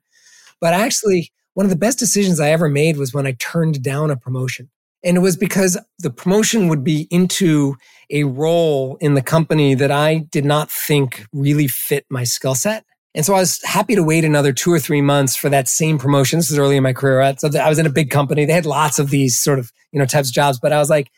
But 0.61 0.75
actually, 0.75 1.33
one 1.55 1.67
of 1.67 1.71
the 1.71 1.77
best 1.77 1.99
decisions 1.99 2.39
I 2.39 2.51
ever 2.51 2.69
made 2.69 2.97
was 2.97 3.13
when 3.13 3.27
I 3.27 3.33
turned 3.33 3.83
down 3.83 4.11
a 4.11 4.17
promotion. 4.17 4.71
And 5.03 5.17
it 5.17 5.21
was 5.21 5.37
because 5.37 5.79
the 5.99 6.11
promotion 6.11 6.69
would 6.69 6.85
be 6.85 7.09
into 7.11 7.77
a 8.11 8.25
role 8.25 8.97
in 9.01 9.15
the 9.15 9.23
company 9.23 9.75
that 9.75 9.91
I 9.91 10.27
did 10.31 10.45
not 10.45 10.71
think 10.71 11.25
really 11.33 11.69
fit 11.69 12.05
my 12.11 12.25
skill 12.25 12.55
set. 12.55 12.85
And 13.15 13.25
so 13.25 13.35
I 13.35 13.41
was 13.41 13.61
happy 13.65 13.95
to 13.97 14.03
wait 14.03 14.25
another 14.25 14.53
two 14.53 14.71
or 14.71 14.79
three 14.79 15.01
months 15.01 15.35
for 15.35 15.49
that 15.49 15.69
same 15.69 15.99
promotion. 15.99 16.39
This 16.39 16.51
was 16.51 16.59
early 16.59 16.77
in 16.77 16.83
my 16.83 16.93
career. 16.93 17.35
So 17.39 17.51
I 17.59 17.69
was 17.69 17.79
in 17.79 17.87
a 17.87 17.91
big 17.91 18.11
company. 18.11 18.45
They 18.45 18.53
had 18.53 18.67
lots 18.67 18.99
of 18.99 19.11
these 19.11 19.39
sort 19.39 19.59
of, 19.59 19.73
you 19.91 19.99
know, 19.99 20.07
types 20.07 20.29
of 20.29 20.35
jobs, 20.35 20.61
but 20.61 20.73
I 20.73 20.79
was 20.79 20.91
like, 20.91 21.11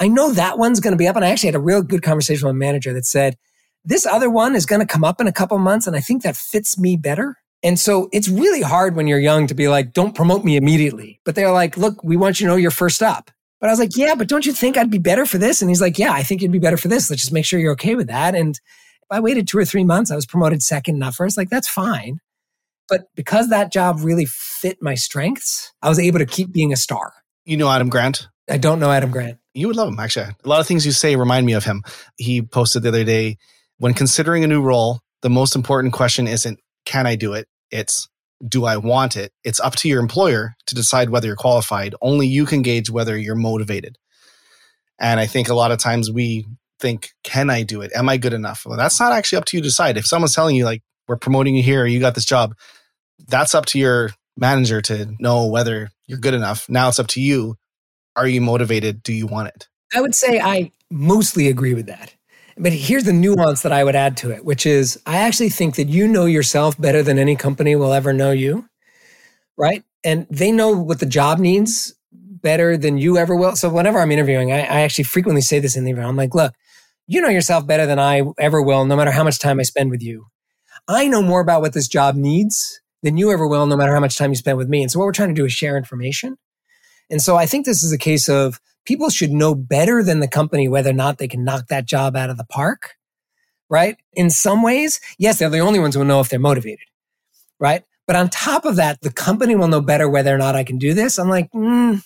I 0.00 0.08
know 0.08 0.32
that 0.32 0.58
one's 0.58 0.80
going 0.80 0.92
to 0.92 0.98
be 0.98 1.06
up. 1.06 1.16
And 1.16 1.24
I 1.24 1.30
actually 1.30 1.48
had 1.48 1.54
a 1.54 1.60
real 1.60 1.82
good 1.82 2.02
conversation 2.02 2.46
with 2.46 2.56
a 2.56 2.58
manager 2.58 2.92
that 2.92 3.04
said, 3.04 3.36
this 3.84 4.06
other 4.06 4.30
one 4.30 4.56
is 4.56 4.66
going 4.66 4.80
to 4.80 4.86
come 4.86 5.04
up 5.04 5.20
in 5.20 5.26
a 5.26 5.32
couple 5.32 5.58
months. 5.58 5.86
And 5.86 5.94
I 5.94 6.00
think 6.00 6.22
that 6.22 6.36
fits 6.36 6.78
me 6.78 6.96
better. 6.96 7.36
And 7.62 7.78
so 7.78 8.08
it's 8.12 8.28
really 8.28 8.62
hard 8.62 8.94
when 8.94 9.08
you're 9.08 9.18
young 9.18 9.46
to 9.48 9.54
be 9.54 9.68
like, 9.68 9.92
don't 9.92 10.14
promote 10.14 10.44
me 10.44 10.56
immediately. 10.56 11.20
But 11.24 11.34
they're 11.34 11.52
like, 11.52 11.76
look, 11.76 12.02
we 12.04 12.16
want 12.16 12.40
you 12.40 12.46
to 12.46 12.52
know 12.52 12.56
you're 12.56 12.70
first 12.70 13.02
up. 13.02 13.30
But 13.60 13.68
I 13.68 13.72
was 13.72 13.80
like, 13.80 13.96
yeah, 13.96 14.14
but 14.14 14.28
don't 14.28 14.46
you 14.46 14.52
think 14.52 14.76
I'd 14.76 14.90
be 14.90 14.98
better 14.98 15.26
for 15.26 15.38
this? 15.38 15.60
And 15.60 15.68
he's 15.68 15.80
like, 15.80 15.98
yeah, 15.98 16.12
I 16.12 16.22
think 16.22 16.42
you'd 16.42 16.52
be 16.52 16.60
better 16.60 16.76
for 16.76 16.86
this. 16.86 17.10
Let's 17.10 17.22
just 17.22 17.32
make 17.32 17.44
sure 17.44 17.58
you're 17.58 17.72
okay 17.72 17.96
with 17.96 18.06
that. 18.06 18.36
And 18.36 18.50
if 18.54 19.16
I 19.16 19.20
waited 19.20 19.48
two 19.48 19.58
or 19.58 19.64
three 19.64 19.84
months. 19.84 20.10
I 20.10 20.16
was 20.16 20.26
promoted 20.26 20.62
second, 20.62 20.98
not 20.98 21.14
first. 21.14 21.36
Like, 21.36 21.48
that's 21.48 21.68
fine. 21.68 22.18
But 22.88 23.06
because 23.16 23.48
that 23.48 23.72
job 23.72 23.98
really 24.00 24.26
fit 24.26 24.78
my 24.80 24.94
strengths, 24.94 25.72
I 25.82 25.88
was 25.88 25.98
able 25.98 26.20
to 26.20 26.26
keep 26.26 26.52
being 26.52 26.72
a 26.72 26.76
star. 26.76 27.12
You 27.44 27.56
know 27.56 27.68
Adam 27.68 27.88
Grant? 27.88 28.28
I 28.48 28.58
don't 28.58 28.80
know 28.80 28.90
Adam 28.90 29.10
Grant. 29.10 29.38
You 29.54 29.66
would 29.66 29.76
love 29.76 29.88
him, 29.88 29.98
actually. 29.98 30.26
A 30.44 30.48
lot 30.48 30.60
of 30.60 30.66
things 30.66 30.86
you 30.86 30.92
say 30.92 31.16
remind 31.16 31.46
me 31.46 31.54
of 31.54 31.64
him. 31.64 31.82
He 32.16 32.42
posted 32.42 32.82
the 32.82 32.88
other 32.90 33.04
day 33.04 33.38
when 33.78 33.94
considering 33.94 34.44
a 34.44 34.46
new 34.46 34.62
role, 34.62 35.00
the 35.22 35.30
most 35.30 35.56
important 35.56 35.92
question 35.92 36.28
isn't, 36.28 36.60
can 36.88 37.06
I 37.06 37.16
do 37.16 37.34
it? 37.34 37.46
It's, 37.70 38.08
do 38.46 38.64
I 38.64 38.78
want 38.78 39.14
it? 39.14 39.30
It's 39.44 39.60
up 39.60 39.76
to 39.76 39.88
your 39.88 40.00
employer 40.00 40.54
to 40.66 40.74
decide 40.74 41.10
whether 41.10 41.26
you're 41.26 41.36
qualified. 41.36 41.94
Only 42.00 42.26
you 42.26 42.46
can 42.46 42.62
gauge 42.62 42.88
whether 42.88 43.16
you're 43.16 43.34
motivated. 43.34 43.98
And 44.98 45.20
I 45.20 45.26
think 45.26 45.48
a 45.48 45.54
lot 45.54 45.70
of 45.70 45.78
times 45.78 46.10
we 46.10 46.46
think, 46.80 47.10
can 47.24 47.50
I 47.50 47.62
do 47.62 47.82
it? 47.82 47.92
Am 47.94 48.08
I 48.08 48.16
good 48.16 48.32
enough? 48.32 48.64
Well, 48.64 48.78
that's 48.78 48.98
not 48.98 49.12
actually 49.12 49.36
up 49.36 49.44
to 49.46 49.56
you 49.58 49.62
to 49.62 49.68
decide. 49.68 49.98
If 49.98 50.06
someone's 50.06 50.34
telling 50.34 50.56
you, 50.56 50.64
like, 50.64 50.82
we're 51.06 51.16
promoting 51.16 51.56
you 51.56 51.62
here, 51.62 51.84
you 51.84 52.00
got 52.00 52.14
this 52.14 52.24
job, 52.24 52.54
that's 53.28 53.54
up 53.54 53.66
to 53.66 53.78
your 53.78 54.10
manager 54.36 54.80
to 54.82 55.14
know 55.20 55.46
whether 55.46 55.90
you're 56.06 56.18
good 56.18 56.34
enough. 56.34 56.68
Now 56.70 56.88
it's 56.88 56.98
up 56.98 57.08
to 57.08 57.20
you. 57.20 57.56
Are 58.16 58.26
you 58.26 58.40
motivated? 58.40 59.02
Do 59.02 59.12
you 59.12 59.26
want 59.26 59.48
it? 59.48 59.68
I 59.94 60.00
would 60.00 60.14
say 60.14 60.40
I 60.40 60.72
mostly 60.90 61.48
agree 61.48 61.74
with 61.74 61.86
that. 61.86 62.14
But 62.58 62.72
here's 62.72 63.04
the 63.04 63.12
nuance 63.12 63.62
that 63.62 63.72
I 63.72 63.84
would 63.84 63.96
add 63.96 64.16
to 64.18 64.30
it, 64.30 64.44
which 64.44 64.66
is 64.66 65.00
I 65.06 65.18
actually 65.18 65.50
think 65.50 65.76
that 65.76 65.88
you 65.88 66.08
know 66.08 66.26
yourself 66.26 66.80
better 66.80 67.02
than 67.02 67.18
any 67.18 67.36
company 67.36 67.76
will 67.76 67.92
ever 67.92 68.12
know 68.12 68.30
you. 68.30 68.68
Right. 69.56 69.84
And 70.04 70.26
they 70.30 70.52
know 70.52 70.70
what 70.70 71.00
the 71.00 71.06
job 71.06 71.38
needs 71.38 71.94
better 72.12 72.76
than 72.76 72.98
you 72.98 73.18
ever 73.18 73.34
will. 73.34 73.56
So 73.56 73.68
whenever 73.68 73.98
I'm 73.98 74.12
interviewing, 74.12 74.52
I, 74.52 74.60
I 74.60 74.80
actually 74.80 75.04
frequently 75.04 75.40
say 75.40 75.58
this 75.58 75.76
in 75.76 75.84
the 75.84 75.90
interview. 75.90 76.08
I'm 76.08 76.16
like, 76.16 76.34
look, 76.34 76.54
you 77.06 77.20
know 77.20 77.28
yourself 77.28 77.66
better 77.66 77.86
than 77.86 77.98
I 77.98 78.22
ever 78.38 78.62
will, 78.62 78.84
no 78.84 78.96
matter 78.96 79.10
how 79.10 79.24
much 79.24 79.38
time 79.38 79.58
I 79.58 79.64
spend 79.64 79.90
with 79.90 80.02
you. 80.02 80.26
I 80.86 81.08
know 81.08 81.22
more 81.22 81.40
about 81.40 81.60
what 81.60 81.72
this 81.72 81.88
job 81.88 82.14
needs 82.14 82.80
than 83.02 83.16
you 83.16 83.32
ever 83.32 83.46
will, 83.46 83.66
no 83.66 83.76
matter 83.76 83.94
how 83.94 84.00
much 84.00 84.16
time 84.16 84.30
you 84.30 84.36
spend 84.36 84.58
with 84.58 84.68
me. 84.68 84.82
And 84.82 84.90
so 84.90 84.98
what 84.98 85.06
we're 85.06 85.12
trying 85.12 85.30
to 85.30 85.34
do 85.34 85.44
is 85.44 85.52
share 85.52 85.76
information. 85.76 86.36
And 87.10 87.22
so 87.22 87.36
I 87.36 87.46
think 87.46 87.64
this 87.64 87.82
is 87.82 87.92
a 87.92 87.98
case 87.98 88.28
of 88.28 88.60
people 88.88 89.10
should 89.10 89.30
know 89.30 89.54
better 89.54 90.02
than 90.02 90.20
the 90.20 90.26
company 90.26 90.66
whether 90.66 90.88
or 90.88 90.94
not 90.94 91.18
they 91.18 91.28
can 91.28 91.44
knock 91.44 91.68
that 91.68 91.84
job 91.84 92.16
out 92.16 92.30
of 92.30 92.38
the 92.38 92.44
park. 92.44 92.94
Right. 93.68 93.98
In 94.14 94.30
some 94.30 94.62
ways, 94.62 94.98
yes, 95.18 95.38
they're 95.38 95.50
the 95.50 95.58
only 95.58 95.78
ones 95.78 95.94
who 95.94 96.02
know 96.04 96.20
if 96.20 96.30
they're 96.30 96.38
motivated. 96.38 96.86
Right. 97.60 97.84
But 98.06 98.16
on 98.16 98.30
top 98.30 98.64
of 98.64 98.76
that, 98.76 99.02
the 99.02 99.12
company 99.12 99.54
will 99.54 99.68
know 99.68 99.82
better 99.82 100.08
whether 100.08 100.34
or 100.34 100.38
not 100.38 100.56
I 100.56 100.64
can 100.64 100.78
do 100.78 100.94
this. 100.94 101.18
I'm 101.18 101.28
like, 101.28 101.52
mm, 101.52 102.02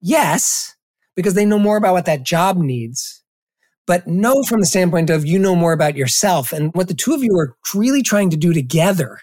yes, 0.00 0.74
because 1.14 1.34
they 1.34 1.44
know 1.44 1.60
more 1.60 1.76
about 1.76 1.92
what 1.92 2.06
that 2.06 2.24
job 2.24 2.56
needs. 2.56 3.22
But 3.86 4.08
no, 4.08 4.42
from 4.42 4.58
the 4.58 4.66
standpoint 4.66 5.10
of 5.10 5.24
you 5.24 5.38
know 5.38 5.54
more 5.54 5.72
about 5.72 5.94
yourself 5.94 6.52
and 6.52 6.74
what 6.74 6.88
the 6.88 6.94
two 6.94 7.14
of 7.14 7.22
you 7.22 7.38
are 7.38 7.54
really 7.72 8.02
trying 8.02 8.30
to 8.30 8.36
do 8.36 8.52
together. 8.52 9.20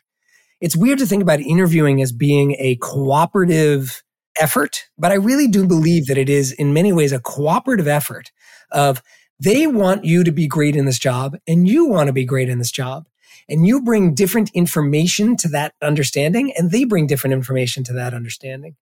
It's 0.62 0.78
weird 0.78 1.00
to 1.00 1.06
think 1.06 1.22
about 1.22 1.42
interviewing 1.42 2.02
as 2.02 2.14
being 2.14 2.56
a 2.60 2.78
cooperative 2.78 4.02
effort, 4.40 4.86
but 4.98 5.12
I 5.12 5.16
really 5.16 5.48
do 5.48 5.68
believe 5.68 6.08
that 6.08 6.18
it 6.18 6.30
is 6.30 6.52
in 6.52 6.74
many 6.74 6.92
ways 6.92 7.12
a 7.12 7.20
cooperative 7.20 7.88
effort 7.88 8.32
of 8.72 9.02
they 9.40 9.68
want 9.68 10.06
you 10.06 10.24
to 10.24 10.32
be 10.32 10.48
great 10.48 10.76
in 10.76 10.86
this 10.86 11.00
job 11.00 11.38
and 11.48 11.68
you 11.68 11.86
want 11.86 12.08
to 12.08 12.14
be 12.14 12.26
great 12.26 12.50
in 12.50 12.60
this 12.60 12.72
job. 12.72 13.08
And 13.50 13.68
you 13.68 13.82
bring 13.82 14.16
different 14.16 14.52
information 14.54 15.36
to 15.38 15.50
that 15.50 15.74
understanding 15.82 16.54
and 16.58 16.72
they 16.72 16.86
bring 16.86 17.08
different 17.08 17.34
information 17.34 17.84
to 17.86 17.94
that 17.94 18.14
understanding. 18.14 18.76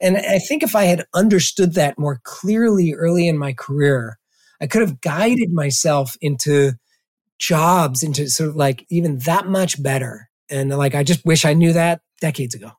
And 0.00 0.18
I 0.18 0.38
think 0.38 0.62
if 0.62 0.76
I 0.76 0.84
had 0.84 1.06
understood 1.14 1.74
that 1.74 1.98
more 1.98 2.20
clearly 2.22 2.92
early 2.92 3.26
in 3.26 3.38
my 3.38 3.54
career, 3.54 4.18
I 4.60 4.66
could 4.66 4.82
have 4.82 5.00
guided 5.00 5.50
myself 5.50 6.16
into 6.20 6.72
jobs, 7.38 8.02
into 8.02 8.28
sort 8.28 8.50
of 8.50 8.56
like 8.56 8.84
even 8.90 9.18
that 9.20 9.46
much 9.46 9.82
better. 9.82 10.28
And 10.50 10.70
like, 10.70 10.94
I 10.94 11.02
just 11.02 11.24
wish 11.24 11.44
I 11.44 11.54
knew 11.54 11.72
that 11.72 12.00
decades 12.20 12.54
ago. 12.54 12.72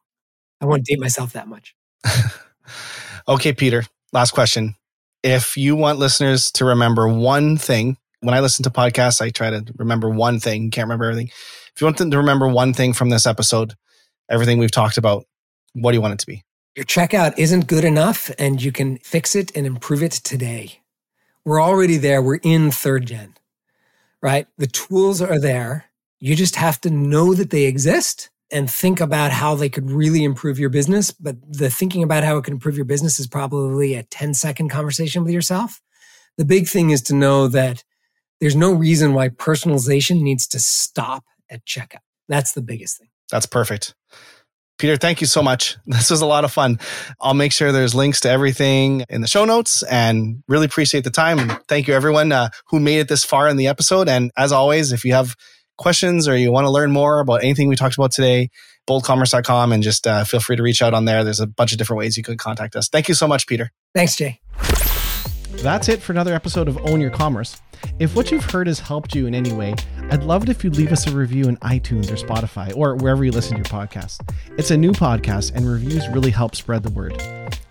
I 0.61 0.65
won't 0.65 0.85
date 0.85 0.99
myself 0.99 1.33
that 1.33 1.47
much. 1.47 1.75
okay, 3.27 3.53
Peter, 3.53 3.83
last 4.13 4.31
question. 4.31 4.75
If 5.23 5.57
you 5.57 5.75
want 5.75 5.99
listeners 5.99 6.51
to 6.53 6.65
remember 6.65 7.07
one 7.07 7.57
thing, 7.57 7.97
when 8.21 8.33
I 8.33 8.39
listen 8.39 8.63
to 8.63 8.69
podcasts, 8.69 9.21
I 9.21 9.29
try 9.29 9.49
to 9.49 9.65
remember 9.77 10.09
one 10.09 10.39
thing, 10.39 10.71
can't 10.71 10.85
remember 10.85 11.05
everything. 11.05 11.27
If 11.27 11.81
you 11.81 11.85
want 11.85 11.97
them 11.97 12.11
to 12.11 12.17
remember 12.17 12.47
one 12.47 12.73
thing 12.73 12.93
from 12.93 13.09
this 13.09 13.27
episode, 13.27 13.75
everything 14.29 14.57
we've 14.57 14.71
talked 14.71 14.97
about, 14.97 15.25
what 15.73 15.91
do 15.91 15.97
you 15.97 16.01
want 16.01 16.13
it 16.13 16.19
to 16.19 16.27
be? 16.27 16.43
Your 16.75 16.85
checkout 16.85 17.33
isn't 17.37 17.67
good 17.67 17.83
enough 17.83 18.31
and 18.37 18.61
you 18.61 18.71
can 18.71 18.97
fix 18.99 19.35
it 19.35 19.55
and 19.55 19.65
improve 19.65 20.03
it 20.03 20.11
today. 20.11 20.81
We're 21.43 21.61
already 21.61 21.97
there. 21.97 22.21
We're 22.21 22.39
in 22.43 22.71
third 22.71 23.07
gen, 23.07 23.35
right? 24.21 24.47
The 24.57 24.67
tools 24.67 25.21
are 25.21 25.39
there. 25.39 25.85
You 26.19 26.35
just 26.35 26.55
have 26.55 26.81
to 26.81 26.89
know 26.89 27.33
that 27.33 27.51
they 27.51 27.63
exist 27.63 28.29
and 28.51 28.69
think 28.69 29.01
about 29.01 29.31
how 29.31 29.55
they 29.55 29.69
could 29.69 29.91
really 29.91 30.23
improve 30.23 30.59
your 30.59 30.69
business. 30.69 31.11
But 31.11 31.35
the 31.47 31.69
thinking 31.69 32.03
about 32.03 32.23
how 32.23 32.37
it 32.37 32.43
can 32.43 32.53
improve 32.53 32.75
your 32.75 32.85
business 32.85 33.19
is 33.19 33.27
probably 33.27 33.95
a 33.95 34.03
10 34.03 34.33
second 34.33 34.69
conversation 34.69 35.23
with 35.23 35.33
yourself. 35.33 35.81
The 36.37 36.45
big 36.45 36.67
thing 36.67 36.91
is 36.91 37.01
to 37.03 37.15
know 37.15 37.47
that 37.49 37.83
there's 38.39 38.55
no 38.55 38.71
reason 38.71 39.13
why 39.13 39.29
personalization 39.29 40.21
needs 40.21 40.47
to 40.49 40.59
stop 40.59 41.25
at 41.49 41.65
checkout. 41.65 42.01
That's 42.27 42.53
the 42.53 42.61
biggest 42.61 42.99
thing. 42.99 43.09
That's 43.31 43.45
perfect. 43.45 43.95
Peter, 44.77 44.95
thank 44.95 45.21
you 45.21 45.27
so 45.27 45.41
much. 45.41 45.77
This 45.87 46.11
was 46.11 46.21
a 46.21 46.25
lot 46.25 46.43
of 46.43 46.51
fun. 46.51 46.79
I'll 47.19 47.33
make 47.33 47.51
sure 47.51 47.71
there's 47.71 47.95
links 47.95 48.21
to 48.21 48.29
everything 48.29 49.03
in 49.09 49.21
the 49.21 49.27
show 49.27 49.45
notes 49.45 49.81
and 49.83 50.43
really 50.47 50.65
appreciate 50.65 51.03
the 51.03 51.09
time. 51.09 51.39
And 51.39 51.59
thank 51.67 51.87
you 51.87 51.95
everyone 51.95 52.31
uh, 52.31 52.49
who 52.67 52.79
made 52.79 52.99
it 52.99 53.07
this 53.07 53.23
far 53.23 53.49
in 53.49 53.57
the 53.57 53.67
episode. 53.67 54.07
And 54.07 54.31
as 54.37 54.51
always, 54.51 54.91
if 54.91 55.03
you 55.03 55.13
have 55.13 55.35
questions 55.77 56.27
or 56.27 56.35
you 56.35 56.51
want 56.51 56.65
to 56.65 56.71
learn 56.71 56.91
more 56.91 57.19
about 57.19 57.43
anything 57.43 57.67
we 57.67 57.75
talked 57.75 57.95
about 57.95 58.11
today, 58.11 58.49
boldcommerce.com 58.87 59.71
and 59.71 59.83
just 59.83 60.07
uh, 60.07 60.23
feel 60.23 60.39
free 60.39 60.55
to 60.55 60.63
reach 60.63 60.81
out 60.81 60.93
on 60.93 61.05
there. 61.05 61.23
There's 61.23 61.39
a 61.39 61.47
bunch 61.47 61.71
of 61.71 61.77
different 61.77 61.99
ways 61.99 62.17
you 62.17 62.23
can 62.23 62.37
contact 62.37 62.75
us. 62.75 62.89
Thank 62.89 63.07
you 63.07 63.13
so 63.13 63.27
much, 63.27 63.47
Peter. 63.47 63.71
Thanks, 63.93 64.15
Jay. 64.15 64.39
That's 65.61 65.89
it 65.89 66.01
for 66.01 66.11
another 66.11 66.35
episode 66.35 66.67
of 66.67 66.77
Own 66.85 67.01
Your 67.01 67.09
Commerce. 67.09 67.59
If 67.99 68.15
what 68.15 68.31
you've 68.31 68.45
heard 68.45 68.67
has 68.67 68.79
helped 68.79 69.15
you 69.15 69.25
in 69.25 69.33
any 69.33 69.51
way, 69.51 69.73
I'd 70.11 70.23
love 70.23 70.43
it 70.43 70.49
if 70.49 70.63
you'd 70.63 70.75
leave 70.75 70.91
us 70.91 71.07
a 71.07 71.11
review 71.11 71.47
in 71.47 71.57
iTunes 71.57 72.11
or 72.11 72.15
Spotify 72.15 72.75
or 72.75 72.95
wherever 72.95 73.25
you 73.25 73.31
listen 73.31 73.53
to 73.53 73.57
your 73.57 73.65
podcast. 73.65 74.21
It's 74.57 74.71
a 74.71 74.77
new 74.77 74.91
podcast 74.91 75.53
and 75.55 75.67
reviews 75.67 76.07
really 76.09 76.31
help 76.31 76.55
spread 76.55 76.83
the 76.83 76.91
word. 76.91 77.19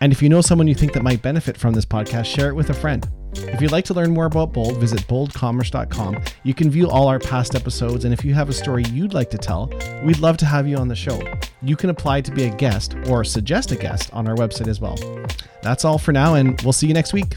And 0.01 0.13
if 0.13 0.21
you 0.21 0.29
know 0.29 0.41
someone 0.41 0.67
you 0.67 0.75
think 0.75 0.93
that 0.95 1.03
might 1.03 1.23
benefit 1.23 1.57
from 1.57 1.75
this 1.75 1.85
podcast, 1.85 2.27
share 2.27 2.49
it 2.49 2.55
with 2.55 2.71
a 2.71 2.75
friend. 2.75 3.09
If 3.39 3.61
you'd 3.61 3.73
like 3.73 3.85
to 3.87 3.95
learn 3.95 4.13
more 4.13 4.27
about 4.27 4.53
Bold, 4.53 4.79
visit 4.79 5.01
boldcommerce.com. 5.01 6.23
You 6.43 6.55
can 6.55 6.71
view 6.71 6.89
all 6.89 7.09
our 7.09 7.19
past 7.19 7.55
episodes, 7.55 8.05
and 8.05 8.13
if 8.13 8.25
you 8.25 8.35
have 8.35 8.49
a 8.49 8.53
story 8.53 8.85
you'd 8.93 9.15
like 9.15 9.31
to 9.31 9.39
tell, 9.39 9.71
we'd 10.05 10.19
love 10.19 10.37
to 10.39 10.47
have 10.47 10.67
you 10.67 10.77
on 10.77 10.89
the 10.89 10.97
show. 10.97 11.21
You 11.63 11.77
can 11.77 11.91
apply 11.91 12.23
to 12.23 12.31
be 12.31 12.45
a 12.45 12.55
guest 12.57 12.95
or 13.09 13.25
suggest 13.25 13.73
a 13.73 13.77
guest 13.77 14.13
on 14.13 14.27
our 14.27 14.35
website 14.35 14.69
as 14.69 14.81
well. 14.81 14.99
That's 15.63 15.85
all 15.85 15.99
for 15.99 16.13
now, 16.13 16.35
and 16.35 16.61
we'll 16.63 16.73
see 16.73 16.87
you 16.87 16.95
next 16.95 17.13
week. 17.13 17.37